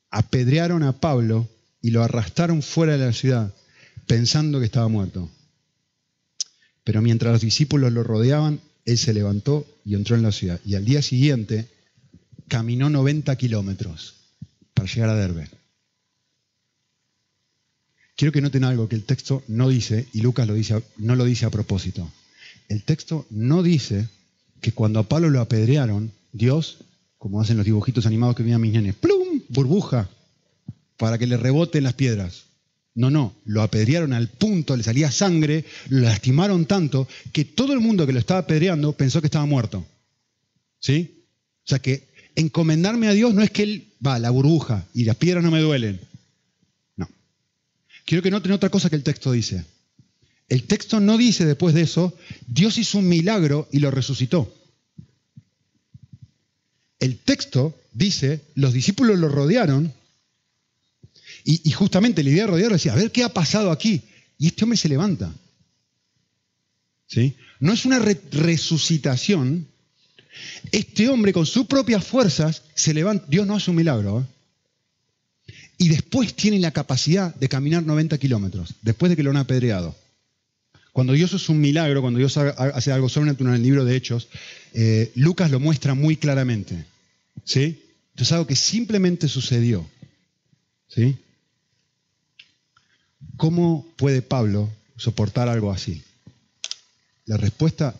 apedrearon 0.09 0.83
a 0.83 0.99
Pablo 0.99 1.47
y 1.81 1.91
lo 1.91 2.03
arrastraron 2.03 2.61
fuera 2.61 2.97
de 2.97 3.05
la 3.05 3.13
ciudad 3.13 3.53
pensando 4.07 4.59
que 4.59 4.65
estaba 4.65 4.87
muerto. 4.87 5.29
Pero 6.83 7.01
mientras 7.01 7.33
los 7.33 7.41
discípulos 7.41 7.91
lo 7.91 8.03
rodeaban, 8.03 8.59
él 8.85 8.97
se 8.97 9.13
levantó 9.13 9.65
y 9.85 9.95
entró 9.95 10.15
en 10.15 10.23
la 10.23 10.31
ciudad. 10.31 10.59
Y 10.65 10.75
al 10.75 10.85
día 10.85 11.01
siguiente 11.01 11.67
caminó 12.47 12.89
90 12.89 13.35
kilómetros 13.35 14.15
para 14.73 14.91
llegar 14.91 15.09
a 15.09 15.15
Derbe. 15.15 15.47
Quiero 18.15 18.31
que 18.31 18.41
noten 18.41 18.63
algo 18.63 18.87
que 18.87 18.95
el 18.95 19.03
texto 19.03 19.43
no 19.47 19.69
dice, 19.69 20.07
y 20.13 20.21
Lucas 20.21 20.47
lo 20.47 20.53
dice, 20.53 20.83
no 20.97 21.15
lo 21.15 21.25
dice 21.25 21.45
a 21.45 21.49
propósito. 21.49 22.11
El 22.71 22.83
texto 22.83 23.25
no 23.29 23.63
dice 23.63 24.07
que 24.61 24.71
cuando 24.71 25.01
a 25.01 25.03
Pablo 25.03 25.29
lo 25.29 25.41
apedrearon, 25.41 26.13
Dios, 26.31 26.77
como 27.17 27.41
hacen 27.41 27.57
los 27.57 27.65
dibujitos 27.65 28.05
animados 28.05 28.37
que 28.37 28.43
miran 28.43 28.61
mis 28.61 28.71
nenes, 28.71 28.95
¡plum! 28.95 29.41
burbuja, 29.49 30.09
para 30.95 31.17
que 31.17 31.27
le 31.27 31.35
reboten 31.35 31.83
las 31.83 31.95
piedras. 31.95 32.45
No, 32.95 33.11
no, 33.11 33.35
lo 33.43 33.61
apedrearon 33.61 34.13
al 34.13 34.29
punto, 34.29 34.77
le 34.77 34.83
salía 34.83 35.11
sangre, 35.11 35.65
lo 35.89 35.99
lastimaron 35.99 36.65
tanto 36.65 37.09
que 37.33 37.43
todo 37.43 37.73
el 37.73 37.81
mundo 37.81 38.07
que 38.07 38.13
lo 38.13 38.19
estaba 38.19 38.39
apedreando 38.39 38.93
pensó 38.93 39.19
que 39.19 39.27
estaba 39.27 39.45
muerto. 39.45 39.85
¿Sí? 40.79 41.25
O 41.65 41.67
sea 41.67 41.79
que 41.79 42.07
encomendarme 42.35 43.09
a 43.09 43.13
Dios 43.13 43.33
no 43.33 43.41
es 43.41 43.51
que 43.51 43.63
él 43.63 43.87
va, 44.05 44.17
la 44.17 44.29
burbuja 44.29 44.87
y 44.93 45.03
las 45.03 45.17
piedras 45.17 45.43
no 45.43 45.51
me 45.51 45.59
duelen. 45.59 45.99
Quiero 48.05 48.23
que 48.23 48.31
noten 48.31 48.53
otra 48.53 48.69
cosa 48.69 48.89
que 48.89 48.95
el 48.95 49.03
texto 49.03 49.33
dice. 49.33 49.65
El 50.51 50.63
texto 50.63 50.99
no 50.99 51.17
dice 51.17 51.45
después 51.45 51.73
de 51.73 51.83
eso, 51.83 52.13
Dios 52.45 52.77
hizo 52.77 52.97
un 52.97 53.07
milagro 53.07 53.69
y 53.71 53.79
lo 53.79 53.89
resucitó. 53.89 54.53
El 56.99 57.19
texto 57.19 57.73
dice, 57.93 58.41
los 58.55 58.73
discípulos 58.73 59.17
lo 59.17 59.29
rodearon 59.29 59.93
y, 61.45 61.71
justamente 61.71 62.21
la 62.21 62.31
idea 62.31 62.43
de 62.43 62.51
rodearlo 62.51 62.75
decía, 62.75 62.91
a 62.91 62.97
ver 62.97 63.13
qué 63.13 63.23
ha 63.23 63.33
pasado 63.33 63.71
aquí. 63.71 64.01
Y 64.37 64.47
este 64.47 64.65
hombre 64.65 64.75
se 64.75 64.89
levanta. 64.89 65.33
¿Sí? 67.07 67.33
No 67.61 67.71
es 67.71 67.85
una 67.85 67.99
resucitación. 67.99 69.67
Este 70.73 71.07
hombre 71.07 71.31
con 71.31 71.45
sus 71.45 71.65
propias 71.65 72.05
fuerzas 72.05 72.63
se 72.75 72.93
levanta. 72.93 73.25
Dios 73.29 73.47
no 73.47 73.55
hace 73.55 73.71
un 73.71 73.77
milagro. 73.77 74.19
¿eh? 74.19 74.41
y 75.77 75.87
después 75.87 76.35
tienen 76.35 76.61
la 76.61 76.71
capacidad 76.71 77.33
de 77.33 77.49
caminar 77.49 77.83
90 77.83 78.17
kilómetros, 78.19 78.75
después 78.83 79.09
de 79.09 79.15
que 79.15 79.23
lo 79.23 79.31
han 79.31 79.37
apedreado. 79.37 79.95
Cuando 80.91 81.13
Dios 81.13 81.33
es 81.33 81.47
un 81.47 81.61
milagro, 81.61 82.01
cuando 82.01 82.19
Dios 82.19 82.37
hace 82.37 82.91
algo 82.91 83.07
sobrenatural 83.07 83.53
en 83.53 83.61
el 83.61 83.63
libro 83.63 83.85
de 83.85 83.95
Hechos, 83.95 84.27
eh, 84.73 85.11
Lucas 85.15 85.49
lo 85.49 85.59
muestra 85.59 85.93
muy 85.93 86.17
claramente. 86.17 86.85
¿Sí? 87.45 87.81
Esto 88.09 88.23
es 88.23 88.31
algo 88.33 88.47
que 88.47 88.57
simplemente 88.57 89.27
sucedió. 89.29 89.87
¿Sí? 90.89 91.17
¿Cómo 93.37 93.87
puede 93.95 94.21
Pablo 94.21 94.69
soportar 94.97 95.47
algo 95.47 95.71
así? 95.71 96.03
La 97.25 97.37
respuesta 97.37 97.95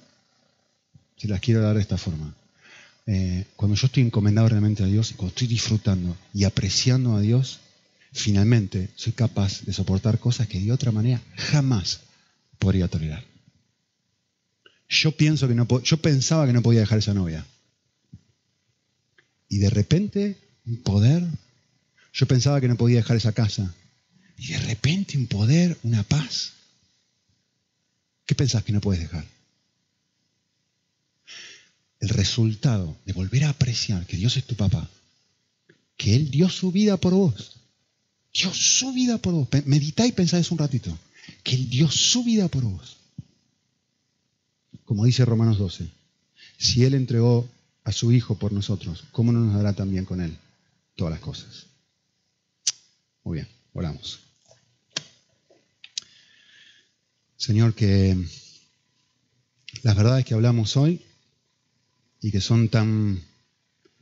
se 1.15 1.27
las 1.29 1.39
quiero 1.39 1.61
dar 1.61 1.75
de 1.75 1.81
esta 1.81 1.97
forma. 1.97 2.35
Eh, 3.07 3.45
cuando 3.55 3.75
yo 3.75 3.87
estoy 3.87 4.03
encomendado 4.03 4.49
realmente 4.49 4.83
a 4.83 4.87
Dios 4.87 5.13
cuando 5.15 5.29
estoy 5.29 5.47
disfrutando 5.47 6.15
y 6.33 6.43
apreciando 6.43 7.15
a 7.15 7.21
Dios, 7.21 7.61
finalmente 8.11 8.89
soy 8.95 9.13
capaz 9.13 9.61
de 9.61 9.73
soportar 9.73 10.19
cosas 10.19 10.47
que 10.47 10.59
de 10.59 10.71
otra 10.71 10.91
manera 10.91 11.21
jamás 11.35 12.01
podría 12.61 12.87
tolerar. 12.87 13.25
Yo 14.87 15.11
pienso 15.11 15.47
que 15.47 15.55
no 15.55 15.65
yo 15.81 15.97
pensaba 15.97 16.45
que 16.45 16.53
no 16.53 16.61
podía 16.61 16.81
dejar 16.81 16.99
esa 16.99 17.13
novia. 17.13 17.45
Y 19.49 19.57
de 19.57 19.69
repente, 19.69 20.37
un 20.65 20.77
poder. 20.77 21.23
Yo 22.13 22.25
pensaba 22.27 22.61
que 22.61 22.67
no 22.67 22.77
podía 22.77 22.97
dejar 22.97 23.17
esa 23.17 23.33
casa. 23.33 23.73
Y 24.37 24.53
de 24.53 24.59
repente, 24.59 25.17
un 25.17 25.27
poder, 25.27 25.77
una 25.83 26.03
paz. 26.03 26.53
¿Qué 28.25 28.35
pensás 28.35 28.63
que 28.63 28.73
no 28.73 28.79
puedes 28.79 29.01
dejar? 29.01 29.25
El 31.99 32.09
resultado 32.09 32.95
de 33.05 33.13
volver 33.13 33.45
a 33.45 33.49
apreciar 33.49 34.05
que 34.05 34.17
Dios 34.17 34.37
es 34.37 34.45
tu 34.45 34.55
papá, 34.55 34.89
que 35.97 36.15
Él 36.15 36.31
dio 36.31 36.49
su 36.49 36.71
vida 36.71 36.97
por 36.97 37.13
vos, 37.13 37.57
dio 38.33 38.53
su 38.53 38.93
vida 38.93 39.17
por 39.17 39.33
vos. 39.33 39.47
Meditá 39.65 40.05
y 40.05 40.11
pensá 40.11 40.37
eso 40.37 40.53
un 40.53 40.59
ratito. 40.59 40.97
Que 41.43 41.55
Él 41.55 41.69
dio 41.69 41.89
su 41.89 42.23
vida 42.23 42.47
por 42.47 42.63
vos. 42.63 42.97
Como 44.85 45.05
dice 45.05 45.25
Romanos 45.25 45.57
12, 45.57 45.89
si 46.57 46.83
Él 46.83 46.93
entregó 46.93 47.49
a 47.83 47.91
su 47.91 48.11
Hijo 48.11 48.37
por 48.37 48.51
nosotros, 48.51 49.05
¿cómo 49.11 49.31
no 49.31 49.39
nos 49.39 49.55
dará 49.55 49.73
también 49.73 50.05
con 50.05 50.21
Él 50.21 50.37
todas 50.95 51.11
las 51.11 51.21
cosas? 51.21 51.67
Muy 53.23 53.35
bien, 53.35 53.47
oramos. 53.73 54.19
Señor, 57.37 57.73
que 57.73 58.15
las 59.83 59.95
verdades 59.95 60.25
que 60.25 60.33
hablamos 60.33 60.77
hoy 60.77 61.01
y 62.21 62.31
que 62.31 62.41
son 62.41 62.69
tan 62.69 63.23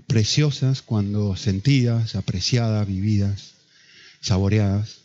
preciosas 0.08 0.82
cuando 0.82 1.36
sentidas, 1.36 2.16
apreciadas, 2.16 2.88
vividas, 2.88 3.54
saboreadas, 4.22 4.98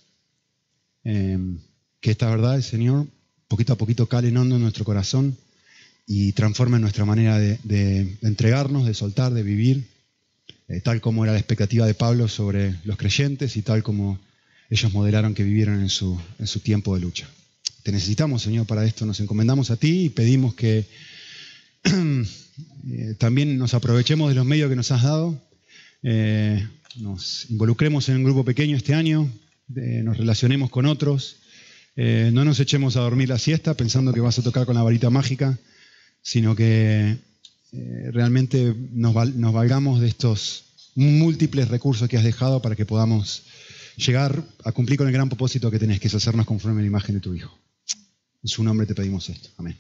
eh, 1.05 1.39
que 2.05 2.11
estas 2.11 2.33
verdades, 2.33 2.67
Señor, 2.67 3.07
poquito 3.49 3.73
a 3.73 3.79
poquito 3.79 4.07
calen 4.07 4.37
hondo 4.37 4.57
en 4.57 4.61
nuestro 4.61 4.85
corazón 4.85 5.39
y 6.07 6.33
transformen 6.33 6.83
nuestra 6.83 7.07
manera 7.07 7.39
de, 7.39 8.19
entregarnos, 8.21 8.85
de 8.85 8.93
soltar, 8.93 9.33
de 9.33 9.43
vivir, 9.43 9.87
eh, 10.69 10.83
tal 10.83 11.01
como 11.01 11.25
era 11.25 11.33
la 11.33 11.39
expectativa 11.39 11.87
de 11.87 11.95
Pablo 11.95 12.29
sobre 12.29 12.75
los 12.85 12.99
creyentes 12.99 13.57
y 13.57 13.63
tal 13.63 13.83
como 13.83 14.19
ellos 14.69 14.93
modelaron 14.93 15.33
que 15.33 15.45
vivieron 15.45 15.81
en 15.81 15.89
su, 15.89 16.21
en 16.39 16.47
su 16.47 16.61
tiempo 16.61 16.95
de 16.95 17.01
lucha. 17.01 17.27
Te 17.83 17.91
necesitamos, 17.91 18.43
Señor, 18.43 18.67
para 18.67 18.85
esto. 18.85 19.07
Nos 19.07 19.21
encomendamos 19.21 19.71
a 19.71 19.79
ti 19.79 20.05
y 20.05 20.09
pedimos 20.11 20.53
que 20.55 20.85
eh, 21.85 23.15
también 23.17 23.57
nos 23.57 23.73
aprovechemos 23.73 24.29
de 24.29 24.35
los 24.35 24.45
medios 24.45 24.69
que 24.69 24.77
nos 24.77 24.91
has 24.91 25.05
dado, 25.05 25.41
eh, 26.03 26.69
nos 26.97 27.49
involucremos 27.49 28.11
en 28.11 28.17
un 28.17 28.25
grupo 28.25 28.45
pequeño 28.45 28.77
este 28.77 28.93
año, 28.93 29.33
nos 29.69 30.19
relacionemos 30.19 30.69
con 30.69 30.85
otros, 30.85 31.39
no 31.97 32.45
nos 32.45 32.59
echemos 32.61 32.97
a 32.97 33.01
dormir 33.01 33.29
la 33.29 33.39
siesta 33.39 33.75
pensando 33.75 34.13
que 34.13 34.21
vas 34.21 34.39
a 34.39 34.43
tocar 34.43 34.67
con 34.67 34.75
la 34.75 34.83
varita 34.83 35.11
mágica 35.11 35.59
sino 36.25 36.57
que 36.57 37.19
eh, 37.73 38.11
realmente 38.13 38.75
nos, 38.93 39.15
valgamos 39.15 40.01
de 40.01 40.09
estos 40.09 40.65
múltiples 40.95 41.69
recursos 41.69 42.09
que 42.09 42.17
has 42.17 42.25
dejado 42.25 42.63
para 42.63 42.75
que 42.75 42.87
podamos 42.87 43.45
llegar 43.97 44.43
a 44.65 44.73
cumplir 44.73 44.99
con 44.99 45.07
el 45.07 45.13
gran 45.13 45.29
propósito 45.29 45.71
que 45.71 45.79
tenés, 45.79 46.01
que 46.01 46.09
es 46.09 46.15
hacernos 46.15 46.47
conforme 46.47 46.81
a 46.81 46.83
la 46.83 46.89
imagen 46.89 47.17
de 47.17 47.21
tu 47.21 47.35
Hijo. 47.35 47.57
En 48.43 48.49
su 48.49 48.65
nombre 48.65 48.87
te 48.87 48.95
pedimos 48.95 49.29
esto. 49.29 49.51
Amén. 49.59 49.77